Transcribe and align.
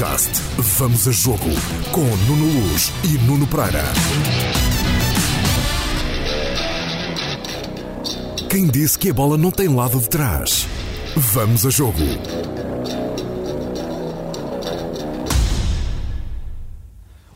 Podcast 0.00 0.40
Vamos 0.56 1.06
a 1.06 1.12
Jogo 1.12 1.44
com 1.92 2.00
Nuno 2.00 2.46
Luz 2.46 2.90
e 3.04 3.18
Nuno 3.26 3.46
Pereira. 3.46 3.84
Quem 8.48 8.66
disse 8.66 8.98
que 8.98 9.10
a 9.10 9.12
bola 9.12 9.36
não 9.36 9.50
tem 9.50 9.68
lado 9.68 10.00
de 10.00 10.08
trás? 10.08 10.66
Vamos 11.14 11.66
a 11.66 11.70
Jogo. 11.70 11.98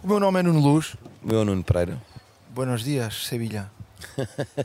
O 0.03 0.09
meu 0.09 0.19
nome 0.19 0.41
é 0.41 0.43
Nuno 0.43 0.61
Luz. 0.61 0.95
O 1.23 1.29
meu 1.29 1.45
Nuno 1.45 1.63
Pereira. 1.63 2.01
Buenos 2.49 2.83
dias, 2.83 3.27
Sevilha. 3.27 3.71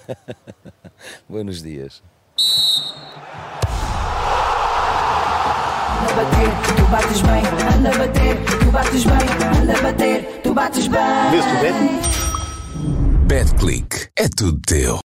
Buenos 1.27 1.61
dias. 1.61 2.01
Anda 5.99 6.11
a 6.11 6.15
bater, 6.15 6.49
tu 6.77 6.85
bates 6.91 7.21
bem. 7.21 7.43
Anda 7.75 7.89
a 7.89 7.97
bater, 7.97 8.37
tu 8.59 8.71
bates 8.71 9.03
bem. 9.03 9.61
Anda 9.61 9.77
a 9.77 9.81
bater, 9.81 10.41
tu 10.41 10.53
bates 10.53 10.87
bem. 10.87 11.01
BetClick. 13.27 14.09
É 14.15 14.29
tudo 14.29 14.59
teu. 14.65 14.99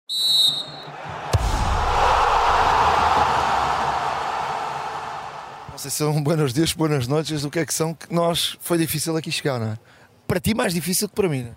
Não 5.71 5.79
sei 5.79 5.91
se 5.91 5.97
são 5.97 6.23
buenos 6.23 6.53
dias, 6.53 6.73
buenas 6.73 7.09
noites, 7.09 7.45
o 7.45 7.51
que 7.51 7.59
é 7.59 7.67
que 7.67 7.75
são, 7.75 7.93
que 7.93 8.15
nós 8.15 8.57
foi 8.61 8.79
difícil 8.79 9.17
aqui 9.17 9.33
chegar, 9.33 9.59
não 9.59 9.73
é? 9.73 9.79
Para 10.27 10.39
ti 10.39 10.55
mais 10.55 10.73
difícil 10.73 11.09
que 11.09 11.15
para 11.15 11.29
mim, 11.29 11.43
não 11.43 11.51
é? 11.51 11.55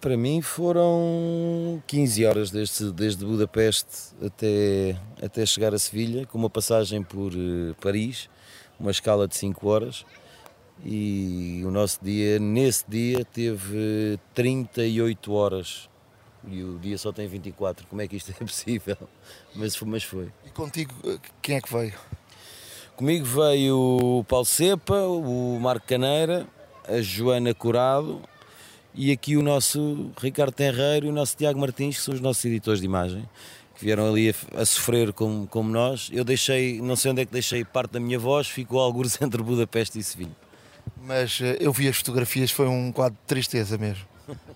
Para 0.00 0.16
mim 0.16 0.40
foram 0.40 1.82
15 1.86 2.24
horas 2.24 2.50
desde, 2.50 2.92
desde 2.92 3.24
Budapeste 3.24 4.14
até, 4.24 4.96
até 5.22 5.44
chegar 5.44 5.74
a 5.74 5.78
Sevilha, 5.78 6.26
com 6.26 6.38
uma 6.38 6.48
passagem 6.48 7.02
por 7.02 7.32
eh, 7.32 7.74
Paris, 7.80 8.28
uma 8.80 8.90
escala 8.90 9.28
de 9.28 9.36
5 9.36 9.68
horas. 9.68 10.04
E 10.84 11.62
o 11.64 11.70
nosso 11.70 11.98
dia, 12.02 12.38
nesse 12.38 12.84
dia, 12.88 13.24
teve 13.24 14.18
38 14.34 15.32
horas. 15.32 15.88
E 16.48 16.62
o 16.62 16.78
dia 16.78 16.96
só 16.96 17.12
tem 17.12 17.28
24. 17.28 17.86
Como 17.86 18.00
é 18.00 18.08
que 18.08 18.16
isto 18.16 18.30
é 18.30 18.34
possível? 18.44 18.96
Mas, 19.54 19.76
foi- 19.76 19.88
mas 19.88 20.02
foi. 20.02 20.28
E 20.46 20.50
contigo, 20.50 20.94
eh, 21.04 21.18
quem 21.42 21.56
é 21.56 21.60
que 21.60 21.70
veio? 21.72 21.92
Comigo 22.96 23.24
veio 23.26 23.76
o 24.20 24.24
Paulo 24.24 24.44
Cepa, 24.46 24.94
o 25.06 25.58
Marco 25.60 25.86
Caneira, 25.86 26.46
a 26.88 27.00
Joana 27.00 27.54
Curado 27.54 28.20
e 28.94 29.10
aqui 29.12 29.36
o 29.36 29.42
nosso 29.42 30.10
Ricardo 30.20 30.52
Tenreiro 30.52 31.06
e 31.06 31.08
o 31.08 31.12
nosso 31.12 31.36
Tiago 31.36 31.58
Martins, 31.60 31.96
que 31.96 32.02
são 32.02 32.12
os 32.14 32.20
nossos 32.20 32.44
editores 32.44 32.80
de 32.80 32.86
imagem, 32.86 33.26
que 33.80 33.86
vieram 33.86 34.06
ali 34.08 34.28
a, 34.30 34.60
a 34.60 34.64
sofrer 34.66 35.10
como, 35.12 35.46
como 35.46 35.70
nós. 35.70 36.10
Eu 36.12 36.22
deixei, 36.22 36.80
não 36.82 36.94
sei 36.94 37.10
onde 37.12 37.22
é 37.22 37.24
que 37.24 37.32
deixei 37.32 37.64
parte 37.64 37.92
da 37.92 38.00
minha 38.00 38.18
voz, 38.18 38.46
ficou 38.46 38.78
algures 38.78 39.18
entre 39.22 39.42
Budapeste 39.42 39.98
e 39.98 40.02
Sevilha. 40.04 40.36
Mas 41.02 41.40
eh, 41.42 41.56
eu 41.60 41.72
vi 41.72 41.88
as 41.88 41.96
fotografias, 41.96 42.50
foi 42.50 42.66
um 42.68 42.92
quadro 42.92 43.18
de 43.18 43.26
tristeza 43.26 43.78
mesmo. 43.78 44.04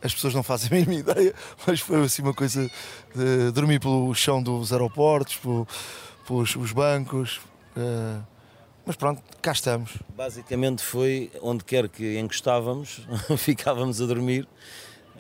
As 0.03 0.15
pessoas 0.15 0.35
não 0.35 0.43
fazem 0.43 0.69
a 0.71 0.75
mínima 0.87 0.95
ideia, 1.11 1.35
mas 1.67 1.81
foi 1.81 2.05
assim 2.05 2.21
uma 2.23 2.35
coisa 2.35 2.71
de 3.15 3.51
dormir 3.53 3.81
pelo 3.81 4.15
chão 4.15 4.43
dos 4.43 4.73
aeroportos, 4.73 5.37
pelo- 5.37 5.67
pelos 6.27 6.55
os 6.55 6.71
bancos. 6.73 7.41
eh, 7.77 8.19
mas 8.87 8.97
pronto, 8.97 9.23
cá 9.41 9.53
estamos. 9.53 9.93
Basicamente 10.15 10.83
foi 10.83 11.31
onde 11.41 11.65
quer 11.65 11.89
que 11.89 12.19
encostávamos, 12.19 13.01
ficávamos 13.39 13.99
a 14.03 14.05
dormir, 14.07 14.47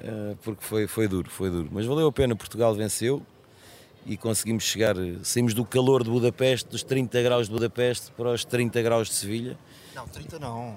eh, 0.02 0.34
porque 0.42 0.62
foi, 0.62 0.86
foi 0.86 1.08
duro, 1.08 1.30
foi 1.30 1.48
duro. 1.50 1.68
Mas 1.72 1.86
valeu 1.86 2.06
a 2.06 2.12
pena, 2.12 2.36
Portugal 2.36 2.74
venceu 2.74 3.22
e 4.06 4.16
conseguimos 4.16 4.64
chegar, 4.64 4.97
eh, 4.97 5.16
saímos 5.22 5.55
do 5.55 5.64
calor 5.64 6.02
de 6.05 6.10
Budapeste, 6.10 6.69
dos 6.69 6.83
30 6.83 7.22
graus 7.22 7.47
de 7.47 7.52
Budapeste 7.52 8.12
para 8.12 8.30
os 8.30 8.44
30 8.44 8.83
graus 8.83 9.08
de 9.08 9.14
Sevilha. 9.14 9.58
Não, 9.94 10.06
30 10.06 10.38
não. 10.38 10.77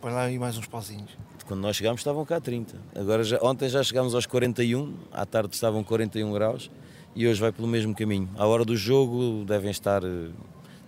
Põe 0.00 0.12
lá 0.12 0.22
aí 0.22 0.38
mais 0.38 0.56
uns 0.56 0.66
pauzinhos. 0.66 1.10
Quando 1.46 1.60
nós 1.60 1.76
chegámos 1.76 2.00
estavam 2.00 2.24
cá 2.24 2.40
30. 2.40 2.76
Agora 2.94 3.24
já, 3.24 3.38
ontem 3.42 3.68
já 3.68 3.82
chegámos 3.82 4.14
aos 4.14 4.26
41, 4.26 4.94
à 5.10 5.24
tarde 5.24 5.54
estavam 5.54 5.82
41 5.82 6.32
graus 6.32 6.70
e 7.16 7.26
hoje 7.26 7.40
vai 7.40 7.50
pelo 7.50 7.66
mesmo 7.66 7.94
caminho. 7.94 8.28
À 8.36 8.46
hora 8.46 8.64
do 8.64 8.76
jogo 8.76 9.44
devem 9.44 9.70
estar 9.70 10.04
eh, 10.04 10.30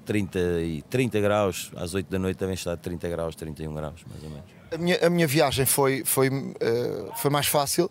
30, 0.05 0.39
e 0.63 0.83
30 0.83 1.21
graus, 1.21 1.73
às 1.77 1.95
8 1.95 2.09
da 2.09 2.19
noite 2.19 2.39
devem 2.39 2.55
estar 2.55 2.77
30 2.77 3.09
graus, 3.09 3.35
31 3.35 3.75
graus, 3.75 4.05
mais 4.09 4.23
ou 4.23 4.31
menos. 4.31 4.45
A 4.73 4.79
minha, 4.79 5.07
a 5.07 5.11
minha 5.11 5.27
viagem 5.27 5.67
foi, 5.67 6.05
foi, 6.05 6.29
eh, 6.61 7.11
foi 7.17 7.31
mais 7.31 7.47
fácil. 7.47 7.91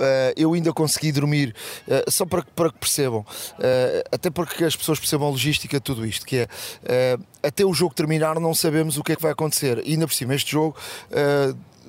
Eh, 0.00 0.34
eu 0.36 0.54
ainda 0.54 0.72
consegui 0.72 1.12
dormir, 1.12 1.54
eh, 1.86 2.04
só 2.08 2.24
para, 2.24 2.42
que- 2.42 2.50
para 2.52 2.70
que 2.72 2.78
percebam, 2.78 3.24
eh, 3.58 4.02
até 4.10 4.30
porque 4.30 4.64
as 4.64 4.74
pessoas 4.74 4.98
percebam 4.98 5.28
a 5.28 5.30
logística 5.30 5.76
de 5.76 5.82
tudo 5.82 6.06
isto, 6.06 6.24
que 6.26 6.46
é 6.84 7.18
até 7.42 7.64
o 7.64 7.72
jogo 7.74 7.94
terminar 7.94 8.40
não 8.40 8.54
sabemos 8.54 8.96
o 8.96 9.02
que 9.04 9.12
é 9.12 9.16
que 9.16 9.22
vai 9.22 9.32
acontecer. 9.32 9.82
E 9.84 9.92
ainda 9.92 10.06
por 10.06 10.14
cima, 10.14 10.34
este 10.34 10.52
jogo, 10.52 10.76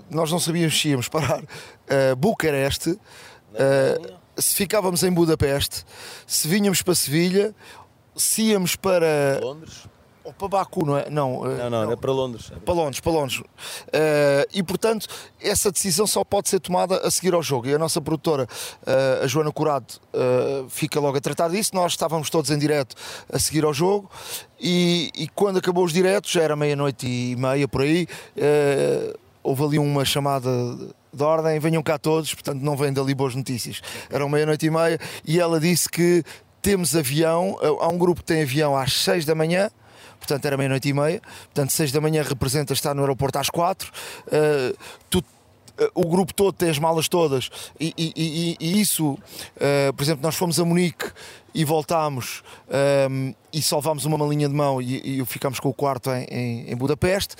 nós 0.10 0.32
não 0.32 0.40
sabíamos 0.40 0.80
se 0.80 0.90
íamos 0.90 1.08
parar 1.08 1.42
Bucareste, 2.18 2.98
se 4.38 4.56
ficávamos 4.56 5.04
em 5.04 5.12
Budapeste, 5.12 5.86
se 6.28 6.48
vinhamos 6.48 6.82
para 6.82 6.96
Sevilha, 6.96 7.56
se 8.16 8.44
íamos 8.44 8.76
para, 8.76 9.40
Londres? 9.42 9.84
Ou 10.24 10.32
para 10.34 10.48
Baku, 10.48 10.86
não 10.86 10.98
é? 10.98 11.10
Não, 11.10 11.46
eh, 11.50 11.58
Não, 11.58 11.70
não, 11.70 11.84
era 11.84 11.98
para 11.98 12.12
Londres. 12.12 12.52
para 12.64 12.74
Londres, 12.74 13.00
para 13.00 13.12
Londres. 13.12 13.44
Eh, 13.92 14.48
e 14.54 14.64
portanto, 14.64 15.08
essa 15.40 15.72
decisão 15.72 16.06
só 16.06 16.24
pode 16.24 16.50
ser 16.50 16.60
tomada 16.60 16.98
a 16.98 17.10
seguir 17.10 17.34
ao 17.34 17.42
jogo. 17.42 17.68
E 17.68 17.74
a 17.74 17.80
nossa 17.80 18.00
produtora, 18.00 18.48
eh, 18.86 19.22
a 19.24 19.28
Joana 19.28 19.52
Curado, 19.52 19.96
eh, 20.14 20.66
fica 20.70 21.00
logo 21.00 21.18
a 21.18 21.22
tratar 21.22 21.50
disso. 21.50 21.72
Nós 21.74 21.94
estávamos 21.94 22.30
todos 22.30 22.52
em 22.52 22.58
direto 22.58 22.96
a 23.32 23.40
seguir 23.40 23.64
ao 23.64 23.74
jogo. 23.74 24.10
E, 24.60 25.12
e 25.16 25.28
quando 25.30 25.58
acabou 25.58 25.84
os 25.84 25.92
diretos, 25.94 26.32
já 26.32 26.44
era 26.44 26.56
meia-noite 26.56 27.08
e 27.08 27.36
meia 27.36 27.68
por 27.68 27.82
aí, 27.82 28.08
houve 29.42 29.64
ali 29.64 29.80
uma 29.80 30.06
chamada 30.06 30.50
de 31.12 31.24
ordem: 31.24 31.60
venham 31.60 31.82
cá 31.82 31.98
todos, 31.98 32.32
portanto, 32.34 32.62
não 32.62 32.78
vêm 32.78 32.94
dali 32.94 33.16
boas 33.16 33.34
notícias. 33.34 33.82
Eram 34.08 34.30
meia-noite 34.30 34.68
e 34.68 34.70
meia 34.70 35.00
e 35.26 35.40
ela 35.40 35.60
disse 35.60 35.90
que 35.90 36.24
temos 36.62 36.96
avião, 36.96 37.58
há 37.80 37.88
um 37.88 37.98
grupo 37.98 38.22
que 38.22 38.28
tem 38.28 38.44
avião 38.44 38.78
às 38.78 38.94
seis 38.94 39.26
da 39.26 39.34
manhã 39.34 39.72
portanto 40.22 40.46
era 40.46 40.56
meia-noite 40.56 40.88
e 40.88 40.94
meia, 40.94 41.20
portanto 41.46 41.72
6 41.72 41.92
da 41.92 42.00
manhã 42.00 42.22
representa 42.24 42.72
estar 42.74 42.94
no 42.94 43.02
aeroporto 43.02 43.40
às 43.40 43.50
4, 43.50 43.90
uh, 43.90 44.78
tu, 45.10 45.20
uh, 45.20 45.24
o 45.96 46.06
grupo 46.08 46.34
todo 46.34 46.54
tem 46.54 46.70
as 46.70 46.78
malas 46.80 47.10
todas 47.10 47.50
e, 47.80 47.94
e- 47.98 48.14
e- 48.16 48.58
e 48.60 48.80
isso, 48.80 49.14
uh, 49.14 49.94
por 49.96 50.04
exemplo, 50.04 50.22
nós 50.24 50.36
fomos 50.36 50.60
a 50.60 50.64
Munique 50.66 51.12
e 51.54 51.66
voltámos 51.66 52.44
um, 53.10 53.34
e 53.52 53.62
salvámos 53.62 54.06
uma 54.06 54.18
malinha 54.18 54.48
de 54.48 54.56
mão 54.56 54.82
e, 54.82 55.22
ficámos 55.26 55.60
com 55.60 55.68
o 55.68 55.74
quarto 55.74 56.10
em, 56.12 56.24
em- 56.32 56.72
em 56.72 56.76
Budapeste. 56.78 57.36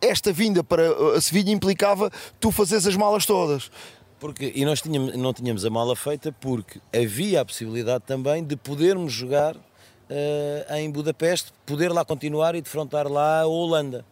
Esta 0.00 0.32
vinda 0.32 0.64
para 0.64 0.84
a 1.16 1.20
Sevilha 1.20 1.50
implicava 1.50 2.10
tu 2.40 2.50
fazeres 2.50 2.86
as 2.86 2.96
malas 2.96 3.26
todas. 3.26 3.70
Porque, 4.18 4.50
e 4.54 4.64
nós 4.64 4.80
tínhamos, 4.80 5.14
não 5.16 5.32
tínhamos 5.34 5.64
a 5.64 5.70
mala 5.70 5.94
feita 5.96 6.30
porque 6.40 6.80
havia 6.94 7.40
a 7.42 7.44
possibilidade 7.44 8.04
também 8.06 8.42
de 8.44 8.56
podermos 8.56 9.12
jogar 9.12 9.54
eh, 10.10 10.66
em 10.80 10.90
Budapeste, 10.90 11.52
poder 11.64 11.90
lá 11.92 12.04
continuar 12.04 12.54
e 12.54 12.60
defrontar 12.60 13.06
lá 13.08 13.40
a 13.42 13.46
Holanda. 13.46 14.04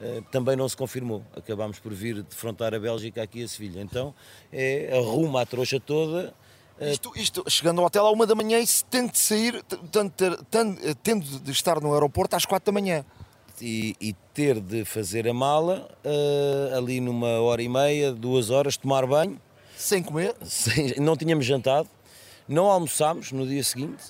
Eh, 0.00 0.22
também 0.30 0.54
não 0.56 0.68
se 0.68 0.76
confirmou. 0.76 1.22
Acabámos 1.34 1.78
por 1.78 1.92
vir 1.92 2.22
defrontar 2.22 2.74
a 2.74 2.78
Bélgica 2.78 3.22
aqui 3.22 3.42
a 3.42 3.48
Sevilha. 3.48 3.80
Então 3.80 4.14
é 4.52 4.90
arruma 4.96 5.40
a 5.40 5.46
trouxa 5.46 5.80
toda. 5.80 6.34
eh, 6.78 6.92
Isto, 6.92 7.12
isto, 7.16 7.44
chegando 7.48 7.80
ao 7.80 7.86
hotel 7.86 8.06
à 8.06 8.10
uma 8.12 8.26
da 8.26 8.34
manhã 8.34 8.58
e 8.60 8.66
se 8.66 8.84
tendo 8.84 9.10
de 9.12 9.18
sair, 9.18 9.62
t- 9.62 9.78
tanto 9.90 10.12
ter- 10.12 10.36
tan- 10.50 10.76
eh, 10.82 10.94
tendo 11.02 11.24
de 11.40 11.50
estar 11.50 11.80
no 11.80 11.94
aeroporto 11.94 12.36
às 12.36 12.44
4 12.44 12.70
da 12.72 12.78
manhã. 12.78 13.04
e, 13.58 13.96
e 13.98 14.12
ter 14.34 14.60
de 14.60 14.84
fazer 14.84 15.26
a 15.26 15.32
mala 15.32 15.88
eh, 16.04 16.72
ali 16.76 17.00
numa 17.00 17.40
hora 17.40 17.62
e 17.62 17.68
meia, 17.70 18.12
duas 18.12 18.50
horas, 18.50 18.76
tomar 18.76 19.06
banho. 19.06 19.40
Sem 19.74 20.02
comer, 20.02 20.34
Sem- 20.44 20.94
não 21.00 21.16
tínhamos 21.16 21.46
jantado, 21.46 21.88
não 22.46 22.66
almoçámos 22.66 23.32
no 23.32 23.46
dia 23.46 23.64
seguinte. 23.64 24.04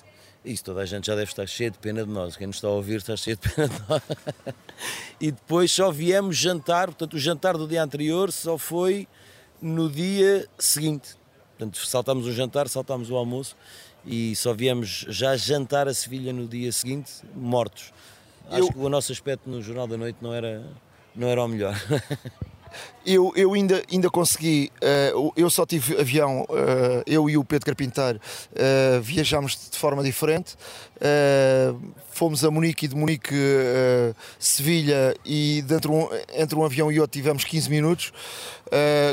Isso 0.47 0.63
toda 0.63 0.81
a 0.81 0.85
gente 0.85 1.07
já 1.07 1.15
deve 1.15 1.29
estar 1.29 1.45
cheio 1.47 1.71
de 1.71 1.77
pena 1.77 2.03
de 2.03 2.09
nós. 2.09 2.35
Quem 2.37 2.47
nos 2.47 2.55
está 2.57 2.67
a 2.67 2.71
ouvir 2.71 2.97
está 2.97 3.15
cheio 3.17 3.37
de 3.37 3.49
pena 3.49 3.67
de 3.67 3.79
nós. 3.89 4.01
E 5.19 5.31
depois 5.31 5.71
só 5.71 5.91
viemos 5.91 6.37
jantar, 6.37 6.85
portanto, 6.87 7.15
o 7.15 7.19
jantar 7.19 7.57
do 7.57 7.67
dia 7.67 7.81
anterior 7.81 8.31
só 8.31 8.55
foi 8.57 9.07
no 9.59 9.89
dia 9.89 10.47
seguinte. 10.59 11.15
Portanto, 11.57 11.79
saltámos 11.87 12.27
o 12.27 12.31
jantar, 12.31 12.69
saltámos 12.69 13.09
o 13.09 13.15
almoço 13.15 13.55
e 14.05 14.35
só 14.35 14.53
viemos 14.53 15.05
já 15.09 15.35
jantar 15.35 15.87
a 15.87 15.93
Sevilha 15.95 16.31
no 16.31 16.47
dia 16.47 16.71
seguinte, 16.71 17.11
mortos. 17.35 17.91
Acho 18.51 18.59
Eu- 18.59 18.67
que 18.71 18.77
o 18.77 18.87
nosso 18.89 19.11
aspecto 19.11 19.49
no 19.49 19.59
Jornal 19.63 19.87
da 19.87 19.97
Noite 19.97 20.19
não 20.21 20.31
era, 20.31 20.63
não 21.15 21.27
era 21.27 21.43
o 21.43 21.47
melhor. 21.47 21.73
Eu, 23.05 23.31
eu 23.35 23.53
ainda, 23.53 23.81
ainda 23.91 24.09
consegui, 24.09 24.71
eh, 24.81 25.13
eu 25.35 25.49
só 25.49 25.65
tive 25.65 25.97
avião, 25.99 26.45
eh, 26.49 27.03
eu 27.07 27.29
e 27.29 27.37
o 27.37 27.43
Pedro 27.45 27.65
Carpinteiro 27.65 28.19
eh, 28.53 28.99
viajámos 29.01 29.69
de 29.71 29.77
forma 29.77 30.03
diferente. 30.03 30.55
Fomos 32.11 32.43
a 32.43 32.49
Munique 32.51 32.85
e 32.85 32.87
de 32.87 32.95
Munique 32.95 33.35
Sevilha 34.39 35.15
e 35.23 35.61
dentro 35.61 35.93
um- 35.93 36.09
entre 36.35 36.57
um 36.57 36.65
avião 36.65 36.91
e 36.91 36.99
outro 36.99 37.13
tivemos 37.17 37.43
15 37.43 37.69
minutos. 37.69 38.11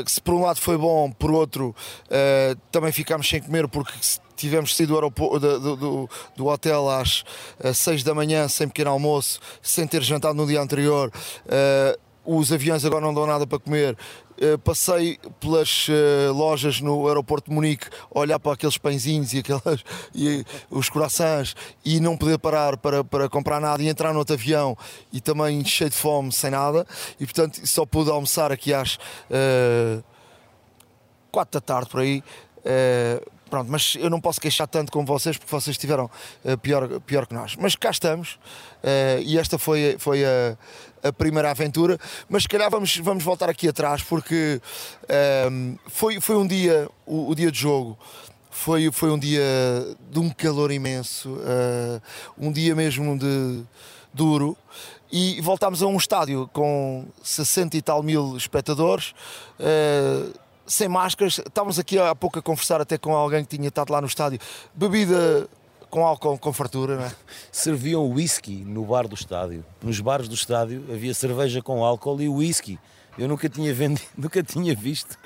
Que 0.03 0.11
se 0.11 0.19
por 0.19 0.33
um 0.33 0.41
lado 0.41 0.59
foi 0.59 0.77
bom, 0.77 1.11
por 1.11 1.31
outro 1.31 1.75
também 2.71 2.91
ficámos 2.91 3.29
sem 3.29 3.39
comer 3.41 3.67
porque 3.67 3.93
tivemos 4.35 4.75
saído 4.75 4.99
do, 4.99 5.39
do, 5.39 5.75
do, 5.77 6.09
do 6.35 6.47
hotel 6.47 6.89
às 6.89 7.23
6 7.73 8.03
da 8.03 8.13
manhã, 8.13 8.47
sem 8.49 8.67
pequeno 8.67 8.89
almoço, 8.89 9.39
sem 9.61 9.87
ter 9.87 10.01
jantado 10.01 10.33
no 10.33 10.45
dia 10.45 10.59
anterior. 10.59 11.11
Uh, 11.45 12.04
os 12.25 12.51
aviões 12.51 12.83
agora 12.83 13.05
não 13.05 13.13
dão 13.13 13.25
nada 13.25 13.45
para 13.45 13.59
comer. 13.59 13.97
Uh, 14.35 14.57
passei 14.59 15.17
pelas 15.39 15.87
uh, 15.87 16.33
lojas 16.33 16.81
no 16.81 17.07
aeroporto 17.07 17.49
de 17.49 17.55
Munique 17.55 17.87
olhar 18.11 18.37
para 18.37 18.51
aqueles 18.51 18.77
pãezinhos 18.77 19.33
e, 19.33 19.39
aquelas, 19.39 19.81
e 20.13 20.43
os 20.69 20.89
corações 20.89 21.55
e 21.85 22.01
não 22.01 22.17
poder 22.17 22.37
parar 22.37 22.75
para, 22.75 23.01
para 23.01 23.29
comprar 23.29 23.61
nada 23.61 23.81
e 23.81 23.87
entrar 23.87 24.11
no 24.11 24.19
outro 24.19 24.33
avião 24.35 24.77
e 25.13 25.21
também 25.21 25.63
cheio 25.63 25.89
de 25.89 25.95
fome, 25.95 26.33
sem 26.33 26.51
nada. 26.51 26.85
E 27.17 27.25
portanto 27.25 27.65
só 27.65 27.85
pude 27.85 28.09
almoçar 28.09 28.51
aqui 28.51 28.73
às 28.73 28.95
uh, 28.95 30.03
4 31.31 31.59
da 31.59 31.65
tarde 31.65 31.89
por 31.89 32.01
aí. 32.01 32.21
Uh, 32.59 33.34
Pronto, 33.55 33.71
mas 33.71 33.95
eu 33.97 34.09
não 34.09 34.19
posso 34.19 34.41
queixar 34.41 34.67
tanto 34.67 34.91
como 34.91 35.05
vocês 35.05 35.37
porque 35.37 35.49
vocês 35.49 35.75
estiveram 35.75 36.11
uh, 36.43 36.57
pior, 36.57 36.99
pior 36.99 37.25
que 37.25 37.33
nós. 37.33 37.55
Mas 37.55 37.73
cá 37.73 37.89
estamos 37.89 38.33
uh, 38.33 39.21
e 39.23 39.39
esta 39.39 39.57
foi, 39.57 39.95
foi 39.97 40.25
a, 40.25 40.57
a, 41.07 41.13
primeira 41.13 41.49
aventura. 41.49 41.97
Mas 42.27 42.43
se 42.43 42.49
calhar 42.49 42.69
vamos, 42.69 42.97
vamos 42.97 43.23
voltar 43.23 43.49
aqui 43.49 43.69
atrás 43.69 44.03
porque 44.03 44.59
uh, 45.03 45.79
foi, 45.87 46.19
foi 46.19 46.35
um 46.35 46.45
dia, 46.45 46.89
o, 47.05 47.29
o, 47.29 47.33
dia 47.33 47.49
de 47.49 47.57
jogo. 47.57 47.97
Foi, 48.51 48.91
foi 48.91 49.09
um 49.09 49.17
dia 49.17 49.41
de 50.11 50.19
um 50.19 50.29
calor 50.29 50.69
imenso, 50.69 51.37
um 52.37 52.51
dia 52.51 52.73
mesmo 52.73 53.17
de 53.17 53.63
duro, 54.13 54.57
e 55.11 55.41
voltámos 55.41 55.83
a 55.83 55.87
um 55.87 55.97
estádio 55.97 56.49
com 56.53 57.05
60 57.21 57.75
e 57.75 57.81
tal 57.81 58.01
mil 58.01 58.37
espectadores 58.37 59.13
sem 60.65 60.87
máscaras. 60.87 61.39
Estávamos 61.39 61.79
aqui 61.79 61.97
há 61.99 62.15
pouco 62.15 62.39
a 62.39 62.41
conversar 62.41 62.81
até 62.81 62.97
com 62.97 63.15
alguém 63.15 63.43
que 63.43 63.55
tinha 63.55 63.67
estado 63.67 63.91
lá 63.91 64.01
no 64.01 64.07
estádio. 64.07 64.39
Bebida 64.73 65.47
com 65.89 66.05
álcool 66.05 66.37
com 66.37 66.51
fartura, 66.51 66.97
não 66.97 67.05
é? 67.05 67.11
Serviam 67.51 68.09
whisky 68.09 68.63
no 68.65 68.85
bar 68.85 69.07
do 69.07 69.15
estádio. 69.15 69.63
Nos 69.81 69.99
bares 69.99 70.27
do 70.27 70.35
estádio 70.35 70.83
havia 70.91 71.13
cerveja 71.13 71.61
com 71.61 71.83
álcool 71.83 72.21
e 72.21 72.27
whisky. 72.27 72.79
Eu 73.17 73.29
nunca 73.29 73.47
tinha, 73.47 73.73
vendido, 73.73 74.05
nunca 74.17 74.43
tinha 74.43 74.75
visto 74.75 75.17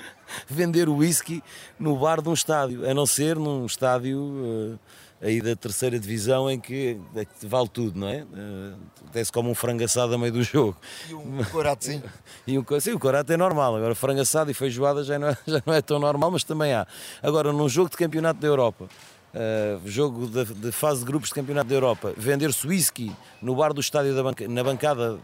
vender 0.46 0.88
whisky 0.88 1.42
no 1.78 1.98
bar 1.98 2.22
de 2.22 2.28
um 2.28 2.32
estádio, 2.32 2.88
a 2.88 2.94
não 2.94 3.04
ser 3.04 3.36
num 3.36 3.66
estádio 3.66 4.20
uh, 4.20 4.78
aí 5.22 5.40
da 5.40 5.54
terceira 5.54 5.98
divisão 5.98 6.50
em 6.50 6.58
que, 6.58 6.98
é 7.14 7.24
que 7.24 7.46
vale 7.46 7.68
tudo, 7.68 7.98
não 7.98 8.08
é? 8.08 8.22
Uh, 8.22 8.76
desce 9.12 9.30
como 9.30 9.50
um 9.50 9.54
frango 9.54 9.84
assado 9.84 10.14
a 10.14 10.18
meio 10.18 10.32
do 10.32 10.42
jogo. 10.42 10.76
E 11.08 11.14
um 11.14 11.44
corato, 11.44 11.84
sim. 11.84 12.02
e 12.46 12.58
um, 12.58 12.64
sim, 12.80 12.92
o 12.92 12.98
corato 12.98 13.30
é 13.32 13.36
normal. 13.36 13.76
Agora, 13.76 13.94
frango 13.94 14.20
assado 14.20 14.50
e 14.50 14.54
feijoada 14.54 15.04
já 15.04 15.18
não, 15.18 15.28
é, 15.28 15.36
já 15.46 15.62
não 15.66 15.74
é 15.74 15.82
tão 15.82 15.98
normal, 15.98 16.30
mas 16.30 16.44
também 16.44 16.72
há. 16.72 16.86
Agora, 17.22 17.52
num 17.52 17.68
jogo 17.68 17.90
de 17.90 17.96
campeonato 17.96 18.40
da 18.40 18.46
Europa, 18.46 18.88
uh, 19.34 19.88
jogo 19.88 20.26
de, 20.26 20.54
de, 20.54 20.72
fase 20.72 21.00
de 21.00 21.06
grupos 21.06 21.28
de 21.28 21.34
campeonato 21.34 21.68
da 21.68 21.74
Europa, 21.74 22.14
vender-se 22.16 22.66
whisky 22.66 23.12
no 23.42 23.54
bar 23.54 23.74
do 23.74 23.80
estádio 23.80 24.14
da 24.14 24.22
banca, 24.22 24.48
na 24.48 24.64
bancada 24.64 25.18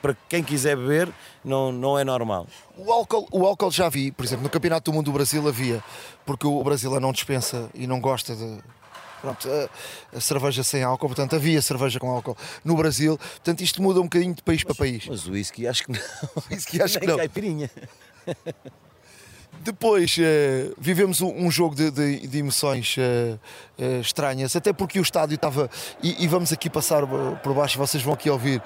para 0.00 0.14
quem 0.28 0.42
quiser 0.42 0.76
beber, 0.76 1.08
não, 1.42 1.72
não 1.72 1.98
é 1.98 2.04
normal. 2.04 2.46
O 2.76 2.92
álcool, 2.92 3.26
o 3.32 3.46
álcool 3.46 3.70
já 3.70 3.88
vi, 3.88 4.12
por 4.12 4.22
exemplo, 4.22 4.42
no 4.42 4.50
Campeonato 4.50 4.90
do 4.90 4.94
Mundo 4.94 5.06
do 5.06 5.12
Brasil 5.12 5.48
havia, 5.48 5.82
porque 6.26 6.46
o 6.46 6.62
Brasil 6.62 6.90
não 7.00 7.10
dispensa 7.10 7.70
e 7.72 7.86
não 7.86 7.98
gosta 8.02 8.36
de, 8.36 8.58
pronto, 9.24 9.48
a, 9.48 10.16
a, 10.18 10.20
cerveja 10.20 10.62
sem 10.62 10.82
álcool, 10.82 11.08
portanto 11.08 11.34
havia 11.34 11.62
cerveja 11.62 11.98
com 11.98 12.10
álcool 12.10 12.36
no 12.62 12.76
Brasil, 12.76 13.16
portanto 13.16 13.62
isto 13.62 13.82
muda 13.82 14.00
um 14.00 14.04
bocadinho 14.04 14.34
de 14.34 14.42
país 14.42 14.62
mas, 14.62 14.76
para 14.76 14.84
país. 14.84 15.06
Mas 15.08 15.26
o 15.26 15.32
whisky 15.32 15.66
acho 15.66 15.84
que 15.84 15.92
não. 15.92 16.00
O 16.36 16.42
whisky 16.50 16.82
acho 16.82 17.00
que 17.00 17.06
não. 17.06 17.16
caipirinha. 17.16 17.70
Depois 19.60 20.18
uh, 20.18 20.74
vivemos 20.78 21.22
um, 21.22 21.46
um 21.46 21.50
jogo 21.50 21.74
de, 21.74 21.90
de, 21.90 22.26
de 22.26 22.38
emoções 22.38 22.96
uh, 22.98 23.40
uh, 23.78 24.00
estranhas, 24.00 24.54
até 24.54 24.74
porque 24.74 24.98
o 24.98 25.02
estádio 25.02 25.36
estava. 25.36 25.70
E, 26.02 26.22
e, 26.22 26.28
vamos 26.28 26.52
aqui 26.52 26.68
passar 26.68 27.06
por 27.06 27.54
baixo, 27.54 27.78
vocês 27.78 28.02
vão 28.02 28.12
aqui 28.12 28.28
ouvir 28.28 28.62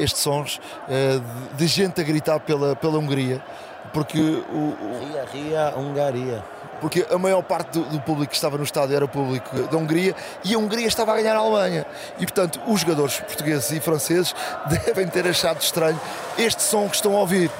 estes 0.00 0.22
sons 0.22 0.60
de, 0.88 1.56
de, 1.56 1.66
gente 1.68 2.00
a 2.00 2.04
gritar 2.04 2.40
pela, 2.40 2.74
pela 2.74 2.98
Hungria, 2.98 3.44
porque 3.92 4.18
o, 4.18 4.22
o... 4.22 5.06
Ria, 5.06 5.24
ria, 5.32 5.74
Hungaria 5.78 6.53
porque 6.80 7.06
a 7.10 7.18
maior 7.18 7.42
parte 7.42 7.78
do, 7.78 7.84
do, 7.84 8.00
público 8.00 8.30
que 8.30 8.36
estava 8.36 8.56
no 8.56 8.64
estádio 8.64 8.96
era 8.96 9.04
o 9.04 9.08
público 9.08 9.56
da 9.64 9.76
Hungria 9.76 10.14
e 10.44 10.54
a 10.54 10.58
Hungria 10.58 10.86
estava 10.86 11.12
a 11.12 11.16
ganhar 11.16 11.34
a 11.34 11.38
Alemanha. 11.38 11.86
E 12.18 12.26
portanto, 12.26 12.60
os 12.66 12.80
jogadores 12.80 13.18
portugueses 13.20 13.70
e 13.70 13.80
franceses 13.80 14.34
devem 14.86 15.06
ter 15.06 15.26
achado 15.26 15.60
estranho 15.60 16.00
este 16.38 16.62
som 16.62 16.88
que 16.88 16.96
estão 16.96 17.16
a 17.16 17.20
ouvir. 17.20 17.50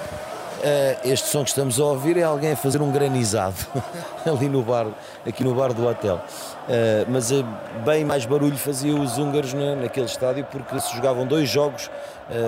Uh, 0.64 0.96
este 1.04 1.28
som 1.28 1.44
que 1.44 1.50
estamos 1.50 1.78
a 1.78 1.84
ouvir 1.84 2.16
é 2.16 2.22
alguém 2.22 2.52
a 2.52 2.56
fazer 2.56 2.80
um 2.80 2.90
granizado 2.90 3.54
ali 4.24 4.48
no 4.48 4.62
bar, 4.62 4.86
aqui 5.26 5.44
no 5.44 5.54
bar 5.54 5.74
do 5.74 5.86
hotel. 5.86 6.16
Uh, 6.16 7.04
mas 7.06 7.30
uh, 7.30 7.44
bem 7.84 8.02
mais 8.02 8.24
barulho 8.24 8.56
faziam 8.56 8.98
os 9.02 9.18
húngaros 9.18 9.52
na, 9.52 9.74
naquele 9.76 10.06
estádio 10.06 10.46
porque 10.50 10.80
se 10.80 10.96
jogavam 10.96 11.26
dois 11.26 11.50
jogos 11.50 11.90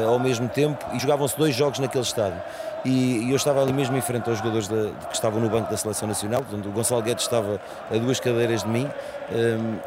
ao 0.08 0.18
mesmo 0.18 0.48
tempo 0.48 0.82
e 0.94 0.98
jogavam-se 0.98 1.36
dois 1.36 1.54
jogos 1.54 1.78
naquele 1.78 2.04
estádio. 2.04 2.40
E, 2.82 3.30
eu 3.30 3.36
estava 3.36 3.60
ali 3.60 3.74
mesmo 3.74 3.94
em 3.94 4.00
frente 4.00 4.30
aos 4.30 4.38
jogadores 4.38 4.66
de, 4.66 4.90
que 5.08 5.14
estavam 5.14 5.38
no 5.38 5.50
banco 5.50 5.70
da 5.70 5.76
Seleção 5.76 6.08
Nacional, 6.08 6.40
portanto 6.42 6.66
o 6.66 6.72
Gonçalo 6.72 7.02
Guedes 7.02 7.24
estava 7.24 7.60
a 7.90 7.98
duas 7.98 8.18
cadeiras 8.18 8.62
de 8.62 8.68
mim 8.70 8.90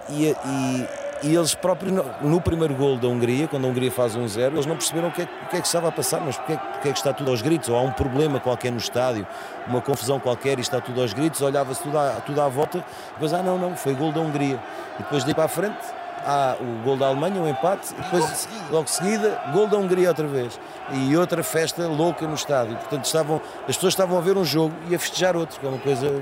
e, 0.09 0.27
e, 0.27 0.87
e, 1.23 1.35
eles 1.35 1.53
próprios, 1.55 1.93
no, 2.21 2.41
primeiro 2.41 2.73
gol 2.73 2.97
da 2.97 3.07
Hungria, 3.07 3.47
quando 3.47 3.65
a 3.65 3.67
Hungria 3.67 3.91
faz 3.91 4.15
1-0, 4.15 4.53
eles 4.53 4.65
não 4.65 4.75
perceberam 4.75 5.09
o 5.09 5.11
que, 5.11 5.21
é, 5.21 5.25
o 5.25 5.49
que, 5.49 5.57
é, 5.57 5.61
que 5.61 5.67
estava 5.67 5.89
a 5.89 5.91
passar, 5.91 6.21
mas 6.21 6.37
porque 6.37 6.53
é, 6.53 6.57
porque 6.57 6.89
é, 6.89 6.91
que 6.91 6.97
está 6.97 7.13
tudo 7.13 7.29
aos 7.31 7.41
gritos, 7.41 7.69
ou 7.69 7.77
há 7.77 7.81
um 7.81 7.91
problema 7.91 8.39
qualquer 8.39 8.71
no 8.71 8.77
estádio, 8.77 9.27
uma 9.67 9.81
confusão 9.81 10.19
qualquer 10.19 10.57
e 10.57 10.61
está 10.61 10.79
tudo 10.79 11.01
aos 11.01 11.13
gritos, 11.13 11.41
olhava-se 11.41 11.81
tudo, 11.81 11.97
à, 11.97 12.21
tudo 12.25 12.41
à 12.41 12.47
volta, 12.47 12.83
depois, 13.13 13.33
ah 13.33 13.43
não, 13.43 13.57
não, 13.57 13.75
foi 13.75 13.93
gol 13.93 14.11
da 14.11 14.19
Hungria. 14.21 14.59
E 14.95 15.03
depois 15.03 15.23
daí 15.23 15.33
para 15.33 15.45
a 15.45 15.49
frente, 15.49 15.77
há 16.25 16.55
o 16.59 16.83
gol 16.83 16.97
da 16.97 17.07
Alemanha, 17.07 17.41
um 17.41 17.47
empate, 17.47 17.93
e 17.93 18.01
depois, 18.01 18.47
logo 18.71 18.85
de 18.85 18.91
seguida, 18.91 19.41
gol 19.53 19.67
da 19.67 19.77
Hungria 19.77 20.09
outra 20.09 20.27
vez. 20.27 20.59
E 20.91 21.15
outra 21.15 21.43
festa 21.43 21.87
louca 21.87 22.25
no 22.27 22.35
estádio. 22.35 22.75
Portanto, 22.77 23.05
estavam, 23.05 23.41
as 23.67 23.75
pessoas 23.75 23.93
estavam 23.93 24.17
a 24.17 24.21
ver 24.21 24.37
um 24.37 24.45
jogo 24.45 24.73
e 24.89 24.95
a 24.95 24.99
festejar 24.99 25.35
outro, 25.35 25.59
que 25.59 25.65
é 25.65 25.69
uma 25.69 25.79
coisa 25.79 26.21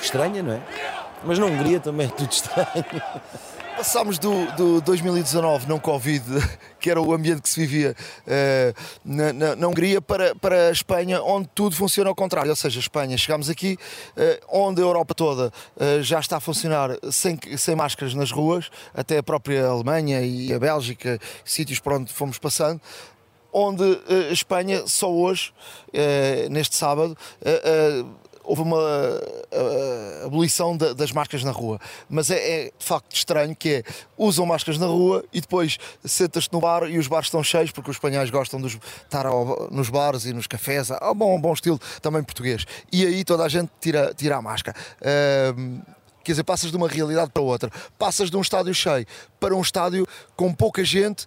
estranha, 0.00 0.42
não 0.42 0.54
é? 0.54 0.60
Mas 1.24 1.38
na 1.38 1.46
Hungria 1.46 1.80
também 1.80 2.06
é 2.06 2.10
tudo 2.10 2.32
estranho. 2.32 2.84
Passámos 3.80 4.18
do, 4.18 4.44
do 4.56 4.80
2019, 4.82 5.66
não 5.66 5.78
Covid, 5.78 6.22
que 6.78 6.90
era 6.90 7.00
o 7.00 7.14
ambiente 7.14 7.40
que 7.40 7.48
se 7.48 7.60
vivia 7.60 7.96
uh, 8.26 8.80
na, 9.02 9.32
na, 9.32 9.56
na, 9.56 9.68
Hungria, 9.68 10.02
para, 10.02 10.34
para 10.34 10.68
a 10.68 10.70
Espanha, 10.70 11.22
onde 11.22 11.48
tudo 11.54 11.74
funciona 11.74 12.10
ao 12.10 12.14
contrário. 12.14 12.50
Ou 12.50 12.56
seja, 12.56 12.78
a 12.78 12.82
Espanha, 12.82 13.16
chegámos 13.16 13.48
aqui, 13.48 13.78
uh, 14.18 14.46
onde 14.50 14.82
a 14.82 14.84
Europa 14.84 15.14
toda 15.14 15.46
uh, 15.76 16.02
já 16.02 16.20
está 16.20 16.36
a 16.36 16.40
funcionar 16.40 16.90
sem, 17.10 17.38
sem 17.56 17.74
máscaras 17.74 18.12
nas 18.12 18.30
ruas, 18.30 18.70
até 18.92 19.16
a 19.16 19.22
própria 19.22 19.68
Alemanha 19.68 20.20
e 20.20 20.52
a 20.52 20.58
Bélgica, 20.58 21.18
sítios 21.42 21.78
por 21.78 21.94
onde 21.94 22.12
fomos 22.12 22.36
passando 22.36 22.82
onde 23.50 23.82
a 23.82 24.32
Espanha 24.32 24.86
só 24.86 25.10
hoje, 25.10 25.52
neste 26.48 26.76
sábado, 26.76 27.18
houve 28.44 28.62
uma 28.62 28.76
uh, 28.76 30.26
abolição 30.26 30.76
de, 30.76 30.94
das 30.94 31.12
máscaras 31.12 31.44
na 31.44 31.50
rua. 31.50 31.80
Mas 32.08 32.30
é, 32.30 32.36
é, 32.36 32.64
de 32.76 32.84
facto 32.84 33.14
estranho 33.14 33.54
que 33.54 33.68
é, 33.68 33.82
usam 34.16 34.46
máscaras 34.46 34.78
na 34.78 34.86
rua 34.86 35.24
e 35.32 35.40
depois 35.40 35.78
sentas-te 36.04 36.52
no 36.52 36.60
bar 36.60 36.84
e 36.84 36.98
os 36.98 37.06
bares 37.06 37.26
estão 37.26 37.42
cheios 37.42 37.70
porque 37.70 37.90
os 37.90 37.96
espanhóis 37.96 38.30
gostam 38.30 38.60
de 38.60 38.66
estar 38.66 39.26
ao, 39.26 39.68
nos 39.70 39.88
bares 39.88 40.24
e 40.24 40.32
nos 40.32 40.46
cafés, 40.46 40.90
há 40.90 41.10
um 41.10 41.14
bom, 41.14 41.40
bom 41.40 41.52
estilo 41.52 41.80
também 42.00 42.22
português. 42.22 42.66
E 42.92 43.06
aí 43.06 43.24
toda 43.24 43.44
a 43.44 43.48
gente 43.48 43.70
tira, 43.80 44.12
tira 44.14 44.36
a 44.36 44.42
máscara. 44.42 44.76
Uh, 45.00 45.99
Quer 46.22 46.32
dizer, 46.32 46.44
passas 46.44 46.70
de 46.70 46.76
uma 46.76 46.88
realidade 46.88 47.30
para 47.30 47.42
outra. 47.42 47.70
Passas 47.98 48.30
de 48.30 48.36
um 48.36 48.40
estádio 48.40 48.74
cheio 48.74 49.06
para 49.40 49.56
um 49.56 49.60
estádio 49.62 50.06
com 50.36 50.52
pouca 50.52 50.84
gente 50.84 51.26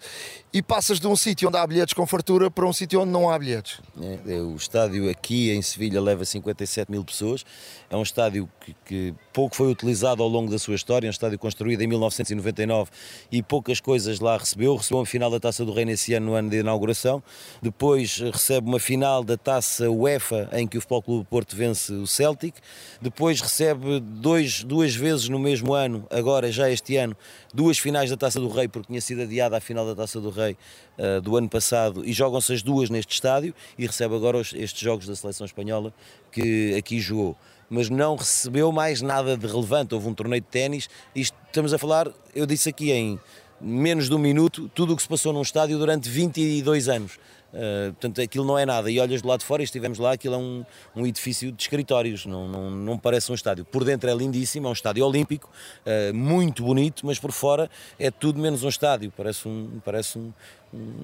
e 0.53 0.61
passas 0.61 0.99
de 0.99 1.07
um 1.07 1.15
sítio 1.15 1.47
onde 1.47 1.57
há 1.57 1.65
bilhetes 1.65 1.95
com 1.95 2.05
fartura 2.05 2.51
para 2.51 2.63
um 2.67 2.71
sítio 2.71 3.01
onde 3.01 3.09
não 3.09 3.27
há 3.27 3.39
bilhetes. 3.39 3.81
É, 3.99 4.35
é 4.35 4.39
o 4.39 4.55
estádio 4.55 5.09
aqui 5.09 5.49
em 5.49 5.63
Sevilha 5.63 5.99
leva 5.99 6.23
57 6.23 6.91
mil 6.91 7.03
pessoas. 7.03 7.43
É 7.89 7.97
um 7.97 8.03
estádio 8.03 8.47
que, 8.63 8.75
que, 8.85 9.15
pouco 9.33 9.55
foi 9.55 9.71
utilizado 9.71 10.21
ao 10.21 10.29
longo 10.29 10.51
da 10.51 10.59
sua 10.59 10.75
história. 10.75 11.07
É 11.07 11.09
um 11.09 11.11
estádio 11.11 11.39
construído 11.39 11.81
em 11.81 11.87
1999 11.87 12.91
e 13.31 13.41
poucas 13.41 13.79
coisas 13.79 14.19
lá 14.19 14.37
recebeu. 14.37 14.75
Recebeu 14.75 14.99
uma 14.99 15.05
final 15.07 15.31
da 15.31 15.39
Taça 15.39 15.65
do 15.65 15.73
Rei 15.73 15.85
nesse 15.85 16.13
ano, 16.13 16.27
no 16.27 16.33
ano 16.33 16.51
de 16.51 16.57
inauguração. 16.57 17.23
Depois 17.59 18.19
recebe 18.19 18.67
uma 18.67 18.79
final 18.79 19.23
da 19.23 19.37
Taça 19.37 19.89
UEFA 19.89 20.49
em 20.53 20.67
que 20.67 20.77
o 20.77 20.81
Futebol 20.81 21.01
Clube 21.01 21.27
Porto 21.27 21.55
vence 21.55 21.91
o 21.93 22.05
Celtic. 22.05 22.55
Depois 23.01 23.41
recebe 23.41 23.99
dois, 23.99 24.63
duas 24.63 24.82
vezes 24.91 25.29
no 25.29 25.37
mesmo 25.39 25.73
ano, 25.73 26.05
agora 26.09 26.51
já 26.51 26.69
este 26.69 26.97
ano, 26.97 27.15
duas 27.53 27.77
finais 27.77 28.09
da 28.09 28.17
Taça 28.17 28.39
do 28.39 28.49
Rei, 28.49 28.67
porque 28.67 28.87
tinha 28.87 28.99
sido 28.99 29.21
adiada 29.21 29.55
a 29.55 29.61
final 29.61 29.85
da 29.85 29.95
Taça 29.95 30.19
do 30.19 30.29
Rei 30.29 30.57
uh, 30.97 31.21
do 31.21 31.37
ano 31.37 31.47
passado, 31.47 32.03
e 32.03 32.11
jogam-se 32.11 32.51
as 32.51 32.61
duas 32.61 32.89
neste 32.89 33.13
estádio, 33.13 33.53
e 33.77 33.85
recebe 33.85 34.15
agora 34.15 34.37
os, 34.37 34.53
estes 34.53 34.81
jogos 34.81 35.07
da 35.07 35.15
seleção 35.15 35.45
espanhola 35.45 35.93
que 36.31 36.75
aqui 36.75 36.99
jogou. 36.99 37.37
Mas 37.69 37.89
não 37.89 38.15
recebeu 38.15 38.71
mais 38.71 39.01
nada 39.01 39.37
de 39.37 39.47
relevante. 39.47 39.95
Houve 39.95 40.07
um 40.07 40.13
torneio 40.13 40.41
de 40.41 40.47
ténis. 40.47 40.89
Estamos 41.15 41.73
a 41.73 41.77
falar, 41.77 42.11
eu 42.35 42.45
disse 42.45 42.69
aqui 42.69 42.91
em 42.91 43.19
menos 43.59 44.09
de 44.09 44.13
um 44.13 44.19
minuto, 44.19 44.69
tudo 44.75 44.93
o 44.93 44.95
que 44.95 45.01
se 45.01 45.07
passou 45.07 45.31
num 45.31 45.41
estádio 45.41 45.77
durante 45.79 46.09
22 46.09 46.89
anos. 46.89 47.17
Uh, 47.53 47.93
portanto, 47.93 48.19
aquilo 48.19 48.45
não 48.45 48.57
é 48.57 48.65
nada. 48.65 48.89
E 48.89 48.99
olhas 48.99 49.21
do 49.21 49.27
lado 49.27 49.41
de 49.41 49.45
fora 49.45 49.61
e 49.61 49.65
estivemos 49.65 49.99
lá, 49.99 50.13
aquilo 50.13 50.35
é 50.35 50.37
um, 50.37 50.65
um 50.95 51.05
edifício 51.05 51.51
de 51.51 51.61
escritórios, 51.61 52.25
não, 52.25 52.47
não, 52.47 52.71
não 52.71 52.97
parece 52.97 53.31
um 53.31 53.35
estádio. 53.35 53.63
Por 53.63 53.83
dentro 53.83 54.09
é 54.09 54.15
lindíssimo, 54.15 54.67
é 54.67 54.69
um 54.69 54.73
estádio 54.73 55.05
olímpico, 55.05 55.49
uh, 55.85 56.13
muito 56.13 56.63
bonito, 56.63 57.05
mas 57.05 57.19
por 57.19 57.31
fora 57.31 57.69
é 57.99 58.09
tudo 58.09 58.39
menos 58.39 58.63
um 58.63 58.69
estádio. 58.69 59.13
Parece 59.15 59.47
um, 59.47 59.79
parece 59.85 60.17
um, 60.17 60.33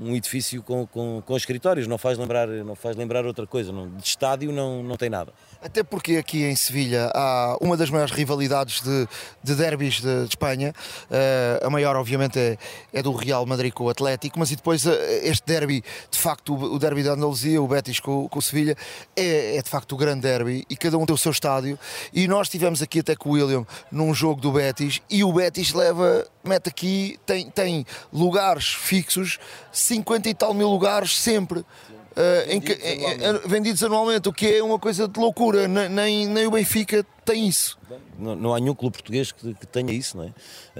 um 0.01 0.15
edifício 0.15 0.63
com, 0.63 0.87
com, 0.87 1.21
com 1.25 1.37
escritórios, 1.37 1.85
não 1.85 1.97
faz 1.97 2.17
lembrar, 2.17 2.47
não 2.47 2.75
faz 2.75 2.95
lembrar 2.95 3.25
outra 3.25 3.45
coisa. 3.45 3.71
Não, 3.71 3.89
de 3.89 4.03
estádio 4.03 4.51
não, 4.51 4.81
não 4.81 4.97
tem 4.97 5.09
nada. 5.09 5.31
Até 5.61 5.83
porque 5.83 6.15
aqui 6.15 6.43
em 6.43 6.55
Sevilha 6.55 7.11
há 7.13 7.57
uma 7.61 7.77
das 7.77 7.89
maiores 7.89 8.13
rivalidades 8.13 8.81
de, 8.81 9.07
de 9.43 9.55
derbys 9.55 10.01
de, 10.01 10.23
de 10.23 10.29
Espanha. 10.29 10.73
Uh, 11.09 11.67
a 11.67 11.69
maior, 11.69 11.95
obviamente, 11.95 12.39
é, 12.39 12.57
é, 12.93 13.03
do 13.03 13.11
Real 13.11 13.45
Madrid 13.45 13.71
com 13.73 13.83
o 13.83 13.89
Atlético, 13.89 14.39
mas 14.39 14.51
e 14.51 14.55
depois 14.55 14.85
uh, 14.85 14.91
este 15.23 15.45
derby, 15.45 15.83
de 16.09 16.17
facto, 16.17 16.55
o, 16.55 16.75
o 16.75 16.79
derby 16.79 17.03
da 17.03 17.11
Andaluzia, 17.11 17.61
o 17.61 17.67
Betis 17.67 17.99
com, 17.99 18.27
com 18.27 18.39
o 18.39 18.41
Sevilha, 18.41 18.75
é, 19.15 19.57
é, 19.57 19.61
de 19.61 19.69
facto 19.69 19.93
o 19.93 19.97
grande 19.97 20.21
derby 20.21 20.65
e 20.69 20.75
cada 20.75 20.97
um 20.97 21.05
tem 21.05 21.13
o 21.13 21.17
seu 21.17 21.31
estádio. 21.31 21.77
E 22.13 22.27
nós 22.27 22.47
estivemos 22.47 22.81
aqui 22.81 22.99
até 22.99 23.15
com 23.15 23.29
o 23.29 23.31
William 23.33 23.65
num 23.91 24.13
jogo 24.13 24.41
do 24.41 24.51
Betis 24.51 25.01
e 25.09 25.23
o 25.23 25.31
Betis 25.31 25.73
leva, 25.73 26.25
mete 26.43 26.69
aqui, 26.69 27.19
tem, 27.25 27.49
tem 27.49 27.85
lugares 28.11 28.73
fixos, 28.73 29.37
50 29.71 30.29
e 30.29 30.33
tal 30.33 30.53
mil 30.53 30.69
lugares 30.69 31.17
sempre. 31.17 31.59
Uh, 31.59 32.47
vendidos, 32.47 32.75
que, 32.75 32.87
anualmente. 32.87 33.47
vendidos, 33.47 33.83
anualmente. 33.83 34.29
o 34.29 34.33
que 34.33 34.47
é 34.57 34.63
uma 34.63 34.79
coisa 34.79 35.07
de 35.07 35.19
loucura. 35.19 35.67
Nem, 35.67 36.27
nem 36.27 36.47
o 36.47 36.51
Benfica 36.51 37.05
tem 37.23 37.47
isso. 37.47 37.77
Não, 38.17 38.35
não 38.35 38.53
há 38.53 38.59
nenhum 38.59 38.75
clube 38.75 38.97
português 38.97 39.31
que, 39.31 39.53
que 39.53 39.67
tenha 39.67 39.93
isso, 39.93 40.17
não 40.17 40.25
é? 40.25 40.27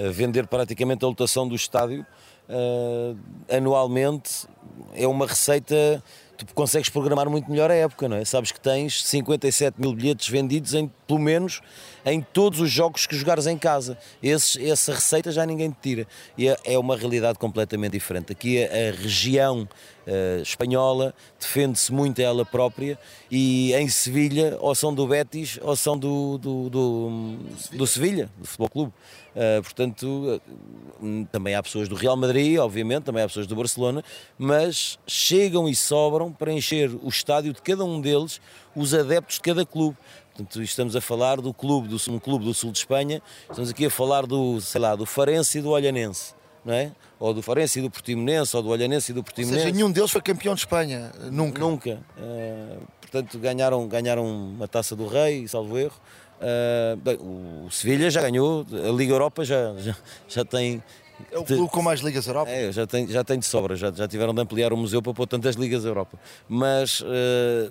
Uh, 0.08 0.12
vender 0.12 0.48
praticamente 0.48 1.06
a 1.06 1.08
lotação 1.08 1.48
do 1.48 1.56
estádio 1.56 2.06
uh, 2.50 3.18
anualmente 3.50 4.48
é 4.94 5.08
uma 5.08 5.26
receita. 5.26 6.04
Tu 6.38 6.46
consegues 6.54 6.90
programar 6.90 7.30
muito 7.30 7.52
melhor 7.52 7.70
a 7.70 7.76
época, 7.76 8.08
não 8.08 8.18
é? 8.18 8.26
Sabes 8.26 8.52
que 8.52 8.60
tens 8.60 9.04
57 9.04 9.80
mil 9.80 9.94
bilhetes 9.94 10.28
vendidos 10.30 10.74
em, 10.74 10.90
pelo 11.06 11.20
menos, 11.20 11.62
em 12.06 12.22
todos 12.22 12.60
os 12.60 12.72
jogos 12.72 13.06
que 13.06 13.16
jogares 13.16 13.48
em 13.48 13.58
casa. 13.58 13.98
Esses, 14.22 14.62
essa 14.64 14.94
receita 14.94 15.32
já 15.32 15.46
ninguém 15.46 15.70
te 15.72 15.78
tira. 15.82 16.08
E 16.38 16.48
é, 16.48 16.58
é 16.64 16.80
uma 16.80 16.96
realidade 16.96 17.38
completamente 17.38 17.94
diferente. 17.94 18.32
Aqui 18.32 18.64
a, 18.64 18.68
a 18.68 18.92
região 18.92 19.68
uh, 20.08 20.42
espanhola 20.42 21.14
defende-se 21.40 21.92
muito 21.92 22.20
ela 22.20 22.46
própria 22.46 22.98
e 23.32 23.74
em 23.74 23.88
Sevilha, 23.88 24.58
ou 24.60 24.74
são 24.74 24.94
do 24.94 25.08
Betis, 25.08 25.60
ou 25.62 25.76
são 25.76 25.98
do, 25.98 26.38
do, 26.38 26.70
do, 26.70 27.38
do 27.74 27.88
Sevilha, 27.88 28.30
do 28.38 28.46
Futebol 28.46 28.70
Clube. 28.70 28.94
Uh, 29.30 29.62
portanto, 29.62 30.42
uh, 31.02 31.28
também 31.32 31.54
há 31.56 31.62
pessoas 31.62 31.88
do 31.88 31.96
Real 31.96 32.18
Madrid, 32.18 32.58
obviamente, 32.58 33.04
também 33.04 33.24
há 33.24 33.28
pessoas 33.28 33.46
do 33.46 33.56
Barcelona, 33.56 34.04
mas 34.38 34.98
chegam 35.06 35.70
e 35.70 35.76
sobram 35.76 36.32
para 36.32 36.52
encher 36.52 36.90
o 36.90 37.08
estádio 37.08 37.54
de 37.54 37.62
cada 37.62 37.86
um 37.86 38.02
deles, 38.02 38.42
os 38.76 38.94
adeptos 38.94 39.36
de 39.36 39.42
cada 39.42 39.66
clube. 39.66 39.96
Portanto, 40.40 40.62
estamos 40.64 40.96
a 40.96 41.02
falar 41.02 41.42
do 41.42 41.54
clube, 41.54 41.90
do, 41.90 41.98
um 42.10 42.20
clube 42.20 42.46
do 42.46 42.54
sul 42.54 42.72
de 42.72 42.78
Espanha, 42.78 43.22
estamos 43.50 43.70
aqui 43.70 43.86
a 43.86 43.90
falar 43.90 44.26
do, 44.26 44.62
sei 44.62 44.80
lá, 44.80 44.96
do 44.96 45.06
Farense 45.06 45.60
e 45.60 45.62
do 45.62 45.72
Olhanense, 45.72 46.34
não 46.64 46.74
é? 46.74 46.92
Ou 47.20 47.34
do 47.34 47.42
Farense 47.42 47.80
e 47.80 47.82
do 47.82 47.90
Portimonense, 47.90 48.56
ou 48.56 48.64
do 48.64 48.70
Olhanense 48.70 49.12
e 49.12 49.14
do 49.14 49.22
Portimonense. 49.22 49.58
Ou 49.58 49.64
seja, 49.64 49.76
nenhum 49.76 49.92
deles 49.92 50.10
foi 50.10 50.22
campeão 50.22 50.54
de 50.54 50.62
Espanha, 50.62 51.12
nunca. 51.30 51.60
Nunca. 51.60 52.00
Uh, 52.18 52.82
portanto, 53.02 53.38
ganharam, 53.38 53.86
ganharam 53.88 54.26
uma 54.26 54.68
taça 54.68 54.96
do 54.96 55.08
Rei, 55.08 55.46
salvo 55.48 55.78
erro. 55.78 56.00
Uh, 56.40 56.96
bem, 56.96 57.18
o 57.18 57.70
Sevilha 57.70 58.10
já 58.10 58.22
ganhou, 58.22 58.66
a 58.72 58.92
Liga 58.94 59.12
Europa 59.12 59.44
já, 59.44 59.76
já, 59.78 59.96
já 60.26 60.46
tem 60.46 60.82
é 61.30 61.38
o 61.38 61.44
clube 61.44 61.70
com 61.70 61.82
mais 61.82 62.00
Ligas 62.00 62.28
Europa? 62.28 62.50
É, 62.50 62.72
já 62.72 62.88
tem, 62.88 63.06
já 63.08 63.26
tem 63.26 63.38
de 63.38 63.46
sobra, 63.46 63.76
já, 63.76 63.92
já 63.92 64.08
tiveram 64.08 64.34
de 64.34 64.40
ampliar 64.40 64.72
o 64.72 64.78
museu 64.78 65.02
para 65.02 65.14
pôr 65.14 65.28
tantas 65.28 65.58
Ligas 65.58 65.84
Europa. 65.84 66.18
Mas 66.48 67.02
uh, 67.02 67.70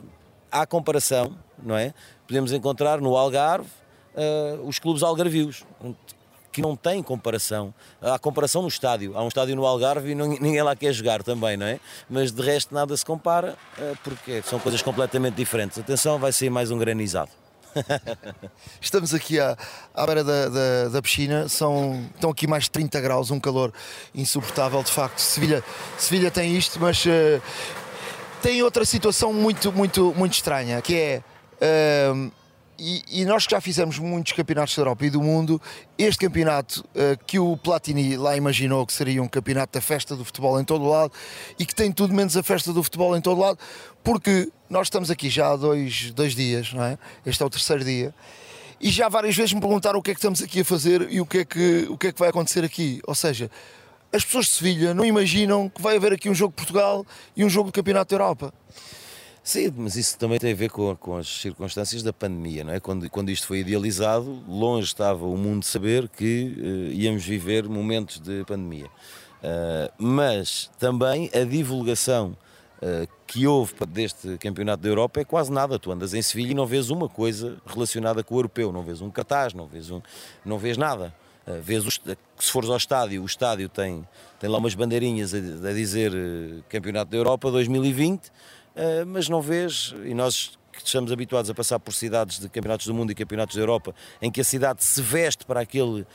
há 0.51 0.67
comparação, 0.67 1.35
não 1.63 1.77
é? 1.77 1.95
Podemos 2.29 2.53
encontrar 2.53 3.01
no 3.01 3.17
Algarve 3.17 3.71
uh, 4.15 4.69
os 4.69 4.79
clubes 4.79 5.03
algarvios, 5.03 5.65
que 6.53 6.61
não 6.61 6.77
têm 6.77 7.03
comparação. 7.03 7.73
Há 8.03 8.19
comparação 8.19 8.61
no 8.61 8.69
estádio. 8.69 9.17
Há 9.17 9.25
um 9.25 9.29
estádio 9.29 9.57
no 9.57 9.65
Algarve 9.65 10.11
e 10.11 10.15
ninguém 10.15 10.63
lá 10.63 10.77
quer 10.77 10.93
jogar 10.93 11.23
também, 11.23 11.57
não 11.57 11.65
é? 11.65 11.81
Mas 12.09 12.31
de 12.31 12.43
resto 12.43 12.75
nada 12.75 12.95
se 12.95 13.03
compara, 13.03 13.57
uh, 13.79 13.99
porque 14.05 14.43
são 14.43 14.59
coisas 14.59 14.83
completamente 14.83 15.37
diferentes. 15.37 15.79
Atenção, 15.79 16.19
vai 16.19 16.31
ser 16.31 16.51
mais 16.51 16.71
um 16.71 16.77
granizado. 16.77 17.31
Estamos 18.79 19.15
aqui 19.15 19.41
à, 19.41 19.57
à 19.95 20.05
beira 20.05 20.23
da, 20.23 20.49
da, 20.51 20.89
da, 20.89 21.03
piscina, 21.03 21.49
são, 21.49 22.07
estão 22.15 22.29
aqui 22.29 22.47
mais 22.47 22.65
de 22.65 22.71
30 22.73 23.01
graus, 23.01 23.31
um 23.31 23.41
calor 23.41 23.73
insuportável, 24.15 24.83
de 24.83 24.93
facto. 24.93 25.19
Sevilha, 25.19 25.65
Sevilha 25.97 26.31
tem 26.31 26.55
isto, 26.55 26.79
mas 26.79 27.07
uh, 27.07 27.41
tem 28.43 28.63
outra 28.63 28.85
situação 28.85 29.33
muito, 29.33 29.73
muito, 29.73 30.13
muito 30.15 30.35
estranha, 30.35 30.83
que 30.83 30.95
é. 30.95 31.23
E, 32.81 33.03
e, 33.11 33.25
nós 33.25 33.45
que 33.45 33.51
já 33.51 33.61
fizemos 33.61 33.99
muitos 33.99 34.33
campeonatos 34.35 34.77
da 34.77 34.83
Europa 34.83 35.05
e 35.05 35.11
do 35.11 35.21
mundo, 35.21 35.61
este 35.99 36.21
campeonato 36.21 36.89
uh, 36.95 37.19
que 37.27 37.37
o 37.37 37.57
Platini 37.57 38.17
lá 38.17 38.37
imaginou 38.37 38.87
que 38.87 38.93
seria 38.93 39.21
um 39.21 39.27
campeonato 39.27 39.73
da 39.73 39.81
festa 39.81 40.15
do 40.15 40.25
futebol 40.25 40.61
em 40.61 40.65
todo 40.65 40.85
o 40.85 40.89
lado 40.89 41.13
e 41.59 41.67
que 41.67 41.75
tem 41.75 41.91
tudo 41.91 42.15
menos 42.15 42.37
a 42.37 42.43
festa 42.43 42.73
do 42.73 42.81
futebol 42.81 43.17
em 43.17 43.21
todo 43.21 43.37
o 43.39 43.41
lado, 43.41 43.59
porque 44.05 44.49
nós 44.71 44.87
estamos 44.87 45.11
aqui 45.11 45.29
já 45.29 45.51
há 45.51 45.57
dois, 45.57 46.13
dois 46.13 46.37
dias, 46.37 46.73
não 46.73 46.85
é? 46.85 46.97
Este 47.27 47.43
é 47.43 47.47
o 47.47 47.51
terceiro 47.51 47.85
dia. 47.85 48.15
E 48.81 48.91
já 48.91 49.09
várias 49.09 49.35
vezes 49.35 49.53
me 49.53 49.61
perguntaram 49.61 49.99
o 49.99 50.03
que 50.03 50.13
é 50.13 50.15
que 50.15 50.21
estamos 50.21 50.41
aqui 50.41 50.61
a 50.61 50.65
fazer 50.65 51.11
e 51.11 51.21
o 51.21 51.27
que 51.27 51.39
é 51.39 51.45
que, 51.45 51.87
o 51.91 51.99
que, 51.99 52.07
é 52.07 52.13
que 52.13 52.19
vai 52.21 52.29
acontecer 52.29 52.63
aqui. 52.63 53.01
Ou 53.09 53.15
seja, 53.15 53.51
as 54.13 54.25
pessoas 54.25 54.47
de 54.47 54.53
Sevilha 54.53 54.95
não 54.95 55.05
imaginam 55.05 55.69
que 55.69 55.83
vai 55.83 55.97
haver 55.97 56.13
aqui 56.13 56.31
um 56.31 56.35
jogo 56.35 56.53
de 56.53 56.57
Portugal 56.59 57.05
e 57.37 57.45
um 57.45 57.51
jogo 57.51 57.71
do 57.71 57.73
Campeonato 57.73 58.11
da 58.11 58.23
Europa. 58.23 58.55
Sim, 59.49 59.73
mas 59.79 59.97
isso 59.97 60.19
também 60.19 60.39
tem 60.39 60.53
a 60.53 60.55
ver 60.55 60.69
com, 60.69 60.95
com, 60.95 61.17
as 61.17 61.27
circunstâncias 61.27 62.03
da 62.03 62.13
pandemia, 62.13 62.65
não 62.65 62.75
é? 62.75 62.81
Quando, 62.81 63.09
quando 63.09 63.31
isto 63.31 63.47
foi 63.47 63.61
idealizado, 63.61 64.45
longe 64.47 64.89
estava 64.89 65.25
o 65.25 65.39
mundo 65.39 65.61
de 65.61 65.69
saber 65.69 66.07
que 66.07 66.55
uh, 66.55 66.93
íamos 66.93 67.25
viver 67.25 67.67
momentos 67.67 68.21
de 68.21 68.45
pandemia. 68.45 68.85
Uh, 68.85 69.91
mas 69.97 70.71
também 70.79 71.31
a 71.33 71.45
divulgação 71.45 72.37
uh, 72.83 73.09
que 73.27 73.47
houve 73.47 73.73
deste 73.89 74.37
Campeonato 74.37 74.83
da 74.83 74.89
Europa 74.91 75.23
é 75.23 75.25
quase 75.25 75.51
nada. 75.51 75.79
Tu 75.79 75.91
andas 75.91 76.13
em 76.13 76.21
Sevilha 76.21 76.51
e 76.51 76.55
não 76.55 76.67
vês 76.67 76.91
uma 76.91 77.09
coisa 77.09 77.57
relacionada 77.65 78.23
com 78.23 78.35
o 78.35 78.39
europeu, 78.39 78.71
não 78.71 78.83
vês 78.83 79.01
um 79.01 79.11
cartaz, 79.11 79.55
não 79.55 79.67
vês, 79.67 79.91
um, 79.91 80.03
não 80.45 80.59
vês 80.59 80.77
nada. 80.77 81.15
Uh, 81.47 81.63
vês 81.63 81.87
o, 81.87 81.91
se 81.91 82.53
fores 82.53 82.69
ao 82.69 82.77
estádio, 82.77 83.23
o 83.23 83.25
estádio 83.25 83.71
tem, 83.71 84.07
tem 84.39 84.51
lá 84.51 84.59
umas 84.59 84.75
bandeirinhas 84.75 85.33
a, 85.33 85.39
a 85.39 85.73
dizer 85.73 86.13
Campeonato 86.69 87.11
da 87.11 87.17
Europa 87.17 87.51
2020 87.51 88.27
eh, 88.27 88.31
mas 89.07 89.29
não 89.29 89.41
vês, 89.43 89.95
e 90.05 90.15
nós 90.15 90.59
que 90.79 90.87
estamos 90.87 91.11
habituados 91.11 91.51
a 91.51 91.55
passar 91.55 91.79
por 91.79 91.93
cidades 91.93 92.39
de 92.39 92.49
campeonatos 92.49 92.87
do 92.87 92.95
mundo 92.95 93.11
e 93.11 93.15
campeonatos 93.15 93.57
da 93.57 93.63
Europa, 93.63 93.95
em 94.23 94.31
que 94.31 94.41
a 94.41 94.45
cidade 94.45 94.85
se 94.85 95.03
veste 95.03 95.45
para 95.45 95.61
aquele 95.61 96.07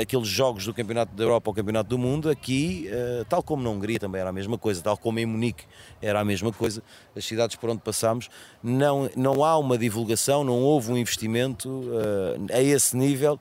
aqueles 0.00 0.28
jogos 0.28 0.66
do 0.66 0.74
campeonato 0.74 1.14
da 1.14 1.24
Europa 1.24 1.50
ou 1.50 1.54
campeonato 1.54 1.88
do 1.88 1.98
mundo, 1.98 2.28
aqui, 2.28 2.88
uh, 2.88 3.24
tal 3.24 3.42
como 3.42 3.62
na 3.62 3.70
Hungria 3.70 3.98
também 3.98 4.20
era 4.20 4.30
a 4.30 4.32
mesma 4.32 4.58
coisa, 4.58 4.82
tal 4.82 4.96
como 4.96 5.18
em 5.18 5.26
Munique 5.26 5.64
era 6.00 6.20
a 6.20 6.24
mesma 6.24 6.52
coisa, 6.52 6.82
as 7.16 7.24
cidades 7.24 7.56
por 7.56 7.70
onde 7.70 7.80
passamos, 7.80 8.28
não, 8.62 9.10
não 9.16 9.42
há 9.42 9.58
uma 9.58 9.78
divulgação, 9.78 10.44
não 10.44 10.60
houve 10.60 10.92
um 10.92 10.96
investimento 10.96 11.68
uh, 11.68 12.52
a 12.52 12.62
esse 12.62 12.96
nível, 12.96 13.40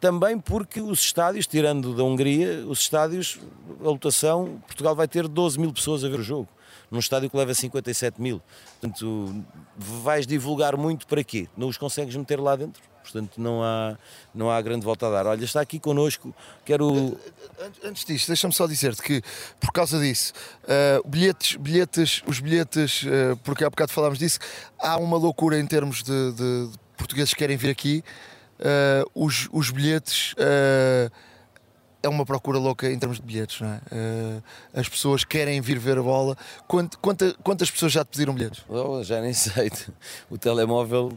também 0.00 0.38
porque 0.38 0.80
os 0.80 1.00
estádios, 1.00 1.46
tirando 1.46 1.94
da 1.94 2.02
Hungria, 2.02 2.66
os 2.66 2.80
estádios, 2.80 3.38
a 3.80 3.84
lotação, 3.84 4.60
Portugal 4.66 4.96
vai 4.96 5.06
ter 5.06 5.28
12 5.28 5.58
mil 5.60 5.72
pessoas 5.72 6.04
a 6.04 6.08
ver 6.08 6.18
o 6.18 6.22
jogo 6.22 6.48
num 6.90 6.98
estádio 6.98 7.30
que 7.30 7.36
leva 7.36 7.54
57 7.54 8.20
mil. 8.20 8.40
Portanto, 8.80 9.44
vais 9.76 10.26
divulgar 10.26 10.76
muito 10.76 11.06
para 11.06 11.22
quê? 11.24 11.48
Não 11.56 11.68
os 11.68 11.76
consegues 11.76 12.14
meter 12.16 12.40
lá 12.40 12.56
dentro? 12.56 12.82
Portanto, 13.02 13.40
não 13.40 13.62
há, 13.62 13.96
não 14.34 14.50
há 14.50 14.60
grande 14.60 14.84
volta 14.84 15.06
a 15.06 15.10
dar. 15.10 15.26
Olha, 15.26 15.44
está 15.44 15.60
aqui 15.60 15.78
connosco, 15.78 16.34
quero... 16.64 17.18
Antes 17.84 18.04
disso, 18.04 18.26
deixa-me 18.28 18.52
só 18.54 18.66
dizer-te 18.66 19.02
que, 19.02 19.22
por 19.58 19.72
causa 19.72 19.98
disso, 19.98 20.32
uh, 20.64 21.08
bilhetes, 21.08 21.56
bilhetes, 21.56 22.22
os 22.26 22.40
bilhetes, 22.40 23.02
uh, 23.02 23.36
porque 23.42 23.64
há 23.64 23.70
bocado 23.70 23.92
falámos 23.92 24.18
disso, 24.18 24.38
há 24.78 24.96
uma 24.96 25.16
loucura 25.16 25.58
em 25.58 25.66
termos 25.66 26.02
de, 26.02 26.32
de, 26.32 26.66
de 26.68 26.78
portugueses 26.96 27.34
que 27.34 27.38
querem 27.38 27.56
vir 27.56 27.70
aqui. 27.70 28.04
Uh, 28.60 29.24
os, 29.26 29.48
os 29.52 29.70
bilhetes 29.70 30.34
é 32.02 32.08
uma 32.08 32.24
procura 32.24 32.58
louca 32.58 32.90
em 32.90 32.98
termos 32.98 33.18
de 33.18 33.24
bilhetes, 33.24 33.60
não 33.60 33.68
é? 33.68 33.76
Uh, 33.92 34.42
as 34.74 34.88
pessoas 34.88 35.24
querem 35.24 35.60
vir 35.60 35.78
ver 35.78 35.98
a 35.98 36.02
bola. 36.02 36.36
Quant, 36.66 36.88
quanta, 37.00 37.34
quantas 37.42 37.70
pessoas 37.70 37.92
já 37.92 38.04
te 38.04 38.08
pediram 38.08 38.34
bilhetes? 38.34 38.62
Oh, 38.68 39.02
já 39.02 39.20
nem 39.20 39.32
sei. 39.32 39.70
O 40.30 40.38
telemóvel 40.38 41.12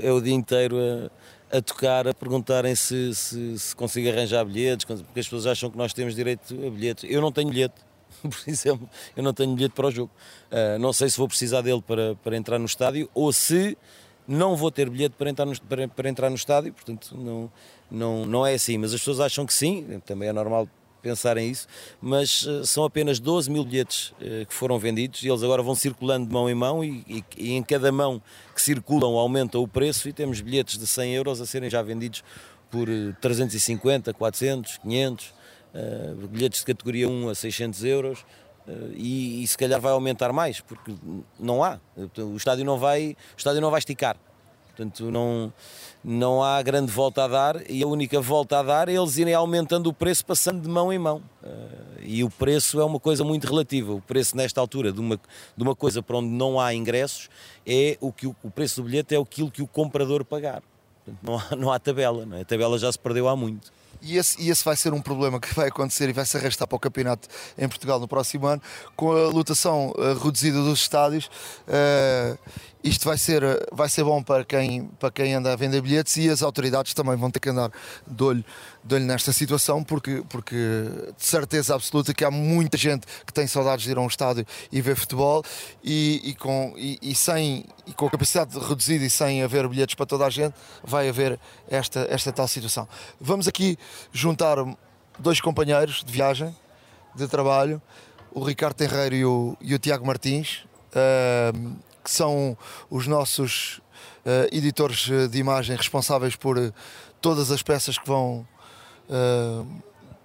é 0.00 0.10
o 0.10 0.20
dia 0.20 0.34
inteiro 0.34 0.76
a, 0.78 1.58
a 1.58 1.62
tocar, 1.62 2.08
a 2.08 2.14
perguntarem 2.14 2.74
se, 2.74 3.14
se, 3.14 3.58
se 3.58 3.76
consigo 3.76 4.08
arranjar 4.08 4.44
bilhetes, 4.44 4.84
porque 4.84 5.20
as 5.20 5.26
pessoas 5.26 5.46
acham 5.46 5.70
que 5.70 5.78
nós 5.78 5.92
temos 5.92 6.14
direito 6.14 6.54
a 6.54 6.70
bilhetes. 6.70 7.08
Eu 7.08 7.20
não 7.20 7.30
tenho 7.30 7.50
bilhete, 7.50 7.74
por 8.22 8.42
exemplo, 8.46 8.88
eu 9.16 9.22
não 9.22 9.32
tenho 9.32 9.54
bilhete 9.54 9.74
para 9.74 9.86
o 9.86 9.90
jogo. 9.90 10.10
Uh, 10.50 10.78
não 10.80 10.92
sei 10.92 11.08
se 11.08 11.16
vou 11.16 11.28
precisar 11.28 11.60
dele 11.60 11.82
para, 11.82 12.16
para 12.16 12.36
entrar 12.36 12.58
no 12.58 12.66
estádio 12.66 13.08
ou 13.14 13.32
se 13.32 13.78
não 14.26 14.56
vou 14.56 14.70
ter 14.70 14.88
bilhete 14.88 15.14
para 15.16 15.30
entrar 15.30 15.46
no, 15.46 15.60
para, 15.62 15.88
para 15.88 16.08
entrar 16.08 16.30
no 16.30 16.36
estádio, 16.36 16.72
portanto 16.72 17.16
não, 17.16 17.50
não, 17.90 18.26
não 18.26 18.46
é 18.46 18.54
assim. 18.54 18.78
Mas 18.78 18.92
as 18.94 19.00
pessoas 19.00 19.20
acham 19.20 19.44
que 19.46 19.52
sim, 19.52 20.00
também 20.04 20.28
é 20.28 20.32
normal 20.32 20.68
pensarem 21.04 21.50
isso, 21.50 21.68
mas 22.00 22.46
uh, 22.46 22.64
são 22.64 22.82
apenas 22.82 23.20
12 23.20 23.50
mil 23.50 23.62
bilhetes 23.62 24.08
uh, 24.12 24.46
que 24.48 24.54
foram 24.54 24.78
vendidos 24.78 25.22
e 25.22 25.28
eles 25.28 25.42
agora 25.42 25.62
vão 25.62 25.74
circulando 25.74 26.26
de 26.26 26.32
mão 26.32 26.48
em 26.48 26.54
mão 26.54 26.82
e, 26.82 27.04
e, 27.06 27.24
e, 27.36 27.52
em 27.52 27.62
cada 27.62 27.92
mão 27.92 28.22
que 28.54 28.62
circulam 28.62 29.12
aumenta 29.18 29.58
o 29.58 29.68
preço 29.68 30.08
e 30.08 30.14
temos 30.14 30.40
bilhetes 30.40 30.78
de 30.78 30.86
100 30.86 31.14
euros 31.14 31.40
a 31.42 31.46
serem 31.46 31.68
já 31.68 31.82
vendidos 31.82 32.24
por 32.70 32.88
350, 33.20 34.14
400, 34.14 34.78
500, 34.78 35.26
uh, 35.26 36.26
bilhetes 36.28 36.60
de 36.60 36.66
categoria 36.66 37.06
1 37.06 37.28
a 37.28 37.34
600 37.34 37.84
euros. 37.84 38.24
Uh, 38.66 38.92
e, 38.94 39.42
e, 39.42 39.46
se 39.46 39.58
calhar 39.58 39.78
vai 39.78 39.92
aumentar 39.92 40.32
mais 40.32 40.60
porque 40.60 40.94
não 41.38 41.62
há. 41.62 41.78
O 42.16 42.36
estádio 42.36 42.64
não 42.64 42.78
vai 42.78 43.10
o 43.10 43.38
estádio 43.38 43.60
não 43.60 43.70
vai 43.70 43.78
esticar. 43.78 44.16
Portanto 44.68 45.10
não 45.10 45.52
não 46.02 46.42
há 46.42 46.60
grande 46.62 46.90
volta 46.90 47.24
a 47.24 47.28
dar 47.28 47.70
e 47.70 47.82
a 47.82 47.86
única 47.86 48.20
volta 48.20 48.58
a 48.58 48.62
dar 48.62 48.88
é 48.88 48.94
eles 48.94 49.18
irem 49.18 49.34
aumentando 49.34 49.88
o 49.88 49.92
preço 49.92 50.24
passando 50.24 50.62
de 50.62 50.68
mão 50.68 50.90
em 50.90 50.98
mão. 50.98 51.22
Uh, 51.42 52.00
e 52.00 52.24
o 52.24 52.30
preço 52.30 52.80
é 52.80 52.84
uma 52.84 52.98
coisa 52.98 53.22
muito 53.22 53.46
relativa. 53.46 53.92
O 53.92 54.00
preço 54.00 54.34
nesta 54.34 54.60
altura 54.60 54.90
de 54.90 55.00
uma 55.00 55.16
de 55.16 55.62
uma 55.62 55.76
coisa 55.76 56.02
para 56.02 56.16
onde 56.16 56.30
não 56.30 56.58
há 56.58 56.74
ingressos 56.74 57.28
é 57.66 57.98
o 58.00 58.10
que 58.10 58.26
o, 58.26 58.34
o 58.42 58.50
preço 58.50 58.80
do 58.80 58.86
bilhete 58.86 59.14
é 59.14 59.18
aquilo 59.18 59.50
que 59.50 59.60
o 59.60 59.66
comprador 59.66 60.24
pagar. 60.24 60.62
Portanto, 61.04 61.22
não 61.22 61.38
há, 61.38 61.56
não 61.56 61.72
há 61.72 61.78
tabela 61.78 62.24
não 62.24 62.38
é? 62.38 62.40
a 62.40 62.44
tabela 62.46 62.78
já 62.78 62.90
se 62.90 62.98
perdeu 62.98 63.28
há 63.28 63.36
muito 63.36 63.70
e 64.02 64.16
esse, 64.16 64.40
e 64.40 64.50
esse 64.50 64.64
vai 64.64 64.76
ser 64.76 64.92
um 64.92 65.00
problema 65.00 65.40
que 65.40 65.54
vai 65.54 65.68
acontecer 65.68 66.08
e 66.08 66.12
vai 66.12 66.26
se 66.26 66.36
arrastar 66.36 66.66
para 66.66 66.76
o 66.76 66.80
campeonato 66.80 67.28
em 67.56 67.68
Portugal 67.68 67.98
no 67.98 68.08
próximo 68.08 68.46
ano, 68.46 68.62
com 68.96 69.12
a 69.12 69.28
lotação 69.28 69.92
uh, 69.96 70.14
reduzida 70.22 70.58
dos 70.62 70.80
estádios. 70.80 71.30
Uh, 71.66 72.38
isto 72.84 73.06
vai 73.06 73.16
ser, 73.16 73.42
vai 73.72 73.88
ser 73.88 74.04
bom 74.04 74.22
para 74.22 74.44
quem, 74.44 74.84
para 75.00 75.10
quem 75.10 75.32
anda 75.32 75.50
a 75.50 75.56
vender 75.56 75.80
bilhetes 75.80 76.18
e 76.18 76.28
as 76.28 76.42
autoridades 76.42 76.92
também 76.92 77.16
vão 77.16 77.30
ter 77.30 77.40
que 77.40 77.48
andar 77.48 77.70
de 78.06 78.22
olho, 78.22 78.44
de 78.84 78.94
olho 78.94 79.04
nesta 79.06 79.32
situação, 79.32 79.82
porque, 79.82 80.22
porque 80.28 80.54
de 81.16 81.24
certeza 81.24 81.74
absoluta 81.74 82.12
que 82.12 82.22
há 82.22 82.30
muita 82.30 82.76
gente 82.76 83.06
que 83.26 83.32
tem 83.32 83.46
saudades 83.46 83.86
de 83.86 83.90
ir 83.90 83.96
a 83.96 84.02
um 84.02 84.06
estádio 84.06 84.46
e 84.70 84.82
ver 84.82 84.96
futebol 84.96 85.42
e, 85.82 86.20
e 86.24 86.34
com, 86.34 86.74
e, 86.76 86.98
e, 87.00 87.14
sem, 87.14 87.64
e 87.86 87.94
com 87.94 88.06
a 88.06 88.10
capacidade 88.10 88.58
reduzida 88.58 89.02
e 89.02 89.08
sem 89.08 89.42
haver 89.42 89.66
bilhetes 89.66 89.94
para 89.94 90.04
toda 90.04 90.26
a 90.26 90.30
gente, 90.30 90.54
vai 90.84 91.08
haver 91.08 91.40
esta, 91.66 92.06
esta 92.10 92.30
tal 92.32 92.46
situação. 92.46 92.86
Vamos 93.18 93.48
aqui 93.48 93.78
juntar 94.12 94.58
dois 95.18 95.40
companheiros 95.40 96.04
de 96.04 96.12
viagem, 96.12 96.54
de 97.14 97.26
trabalho, 97.28 97.80
o 98.30 98.44
Ricardo 98.44 98.74
Tenreiro 98.74 99.14
e 99.14 99.24
o, 99.24 99.56
e 99.58 99.74
o 99.74 99.78
Tiago 99.78 100.06
Martins. 100.06 100.66
Uh, 100.94 101.93
que 102.04 102.10
são 102.10 102.56
os 102.90 103.06
nossos 103.06 103.80
uh, 104.26 104.46
editores 104.52 105.08
eh, 105.10 105.26
de 105.26 105.38
imagem 105.38 105.74
responsáveis 105.74 106.36
por 106.36 106.58
uh, 106.58 106.72
todas 107.20 107.50
as 107.50 107.62
peças 107.62 107.98
que 107.98 108.06
vão 108.06 108.46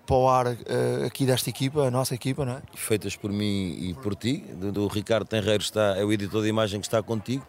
para 0.05 0.15
o 0.15 0.29
ar 0.29 0.45
aqui 1.05 1.25
desta 1.25 1.49
equipa, 1.49 1.81
a 1.81 1.91
nossa 1.91 2.15
equipa, 2.15 2.45
não 2.45 2.53
é? 2.53 2.61
Feitas 2.75 3.17
por 3.17 3.29
mim 3.29 3.77
e 3.77 3.93
por 3.93 4.15
ti. 4.15 4.43
O 4.77 4.87
Ricardo 4.87 5.27
Tenreiro 5.27 5.61
está, 5.61 5.97
é 5.97 6.03
o 6.03 6.13
editor 6.13 6.41
de 6.43 6.47
imagem 6.47 6.79
que 6.79 6.87
está 6.87 7.03
contigo. 7.03 7.45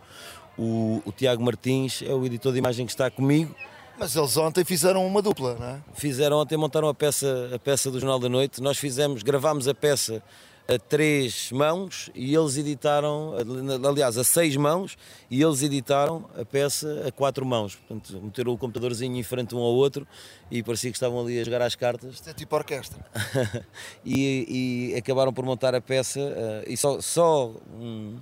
O, 0.59 1.01
o 1.07 1.13
Tiago 1.13 1.41
Martins 1.41 2.03
é 2.03 2.13
o 2.13 2.27
editor 2.27 2.53
de 2.53 2.59
imagem 2.59 2.85
que 2.85 2.91
está 2.91 3.09
comigo. 3.09 3.55
Mas 3.97 4.17
eles 4.17 4.37
ontem 4.37 4.65
fizeram 4.65 5.07
uma 5.07 5.23
dupla, 5.23 5.55
não 5.55 5.67
é? 5.69 5.79
Fizeram 5.95 6.39
ontem, 6.39 6.57
montaram 6.57 6.89
a 6.89 6.95
peça, 6.95 7.51
a 7.55 7.59
peça 7.59 7.93
do 7.93 8.01
Jornal 8.01 8.19
da 8.19 8.29
Noite. 8.29 8.61
Nós 8.61 8.77
fizemos, 8.77 9.23
gravámos 9.23 9.69
a 9.69 9.75
peça 9.75 10.21
a 10.73 10.79
três 10.79 11.51
mãos 11.51 12.11
e 12.15 12.33
eles 12.33 12.57
editaram, 12.57 13.35
aliás, 13.89 14.17
a 14.17 14.23
seis 14.23 14.55
mãos 14.55 14.97
e 15.29 15.43
eles 15.43 15.63
editaram 15.63 16.31
a 16.39 16.45
peça 16.45 17.07
a 17.09 17.11
quatro 17.11 17.45
mãos. 17.45 17.75
Portanto, 17.75 18.21
meteram 18.23 18.53
o 18.53 18.59
computadorzinho 18.59 19.17
em 19.17 19.23
frente 19.25 19.53
um 19.53 19.59
ao 19.59 19.75
outro 19.75 20.07
e 20.49 20.63
parecia 20.63 20.91
que 20.91 20.97
estavam 20.97 21.21
ali 21.21 21.41
a 21.41 21.45
jogar 21.45 21.63
às 21.63 21.75
cartas. 21.75 22.15
Isto 22.15 22.31
é 22.31 22.33
tipo 22.33 22.55
orquestra. 22.55 23.05
e, 24.07 24.93
e, 24.93 24.97
acabaram 24.97 25.33
por 25.33 25.45
montar 25.45 25.75
a 25.75 25.81
peça 25.81 26.21
uh, 26.21 26.71
e 26.71 26.77
só, 26.77 27.01
só 27.01 27.53
um, 27.75 28.19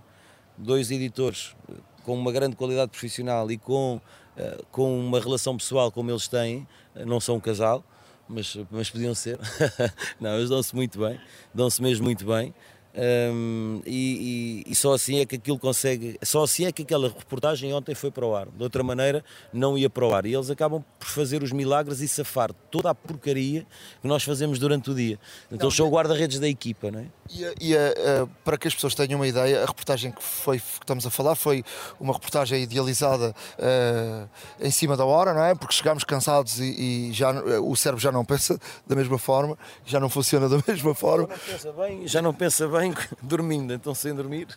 dois 0.56 0.90
editores 0.90 1.54
com 2.02 2.14
uma 2.14 2.32
grande 2.32 2.56
qualidade 2.56 2.90
profissional 2.90 3.50
e 3.50 3.58
com, 3.58 3.96
uh, 3.96 4.66
com 4.72 4.98
uma 4.98 5.20
relação 5.20 5.54
pessoal 5.54 5.92
como 5.92 6.10
eles 6.10 6.26
têm, 6.28 6.66
uh, 6.96 7.04
não 7.04 7.20
são 7.20 7.36
um 7.36 7.40
casal 7.40 7.84
mas, 8.28 8.56
mas 8.70 8.90
podiam 8.90 9.14
ser. 9.14 9.38
não, 10.20 10.36
eles 10.36 10.50
dão-se 10.50 10.74
muito 10.74 10.98
bem, 10.98 11.20
dão-se 11.54 11.80
mesmo 11.82 12.04
muito 12.04 12.26
bem. 12.26 12.54
Um, 12.98 13.80
e, 13.86 14.64
e, 14.66 14.72
e, 14.72 14.74
só 14.74 14.92
assim 14.92 15.20
é 15.20 15.24
que 15.24 15.36
aquilo 15.36 15.56
consegue, 15.56 16.18
só 16.24 16.42
assim 16.42 16.64
é 16.64 16.72
que 16.72 16.82
aquela 16.82 17.06
reportagem 17.06 17.72
ontem 17.72 17.94
foi 17.94 18.10
para 18.10 18.26
o 18.26 18.34
ar. 18.34 18.48
De 18.48 18.60
outra 18.60 18.82
maneira, 18.82 19.24
não 19.52 19.78
ia 19.78 19.88
para 19.88 20.04
o 20.04 20.12
ar. 20.12 20.26
E 20.26 20.34
eles 20.34 20.50
acabam 20.50 20.84
por 20.98 21.06
fazer 21.06 21.44
os 21.44 21.52
milagres 21.52 22.00
e 22.00 22.08
safar 22.08 22.52
toda 22.72 22.90
a 22.90 22.94
porcaria 22.94 23.64
que 24.02 24.08
nós 24.08 24.24
fazemos 24.24 24.58
durante 24.58 24.90
o 24.90 24.94
dia. 24.94 25.16
Então, 25.46 25.68
eles 25.68 25.76
são 25.76 25.86
o 25.86 25.90
guarda-redes 25.90 26.40
da 26.40 26.48
equipa, 26.48 26.90
não 26.90 26.98
é? 26.98 27.06
E, 27.30 27.70
e 27.70 27.76
uh, 27.76 28.28
para 28.44 28.58
que 28.58 28.66
as 28.66 28.74
pessoas 28.74 28.96
tenham 28.96 29.20
uma 29.20 29.28
ideia, 29.28 29.62
a 29.62 29.66
reportagem 29.66 30.10
que, 30.10 30.22
foi, 30.22 30.58
que 30.58 30.64
estamos 30.80 31.06
a 31.06 31.10
falar 31.10 31.36
foi 31.36 31.62
uma 32.00 32.12
reportagem 32.12 32.62
idealizada 32.62 33.32
uh, 33.58 34.28
em 34.60 34.70
cima 34.72 34.96
da 34.96 35.04
hora, 35.04 35.32
não 35.32 35.44
é? 35.44 35.54
Porque 35.54 35.74
chegámos 35.74 36.02
cansados 36.02 36.58
e, 36.58 37.10
e 37.10 37.12
já, 37.12 37.30
o 37.60 37.76
cérebro 37.76 38.02
já 38.02 38.10
não 38.10 38.24
pensa 38.24 38.58
da 38.86 38.96
mesma 38.96 39.18
forma, 39.18 39.56
já 39.84 40.00
não 40.00 40.08
funciona 40.08 40.48
da 40.48 40.58
mesma 40.66 40.94
forma. 40.94 41.28
Já 41.28 41.36
não 41.36 41.38
pensa 41.38 41.72
bem, 41.72 42.08
já 42.08 42.22
não 42.22 42.34
pensa 42.34 42.66
bem 42.66 42.87
dormindo, 43.22 43.72
então 43.72 43.94
sem 43.94 44.14
dormir. 44.14 44.48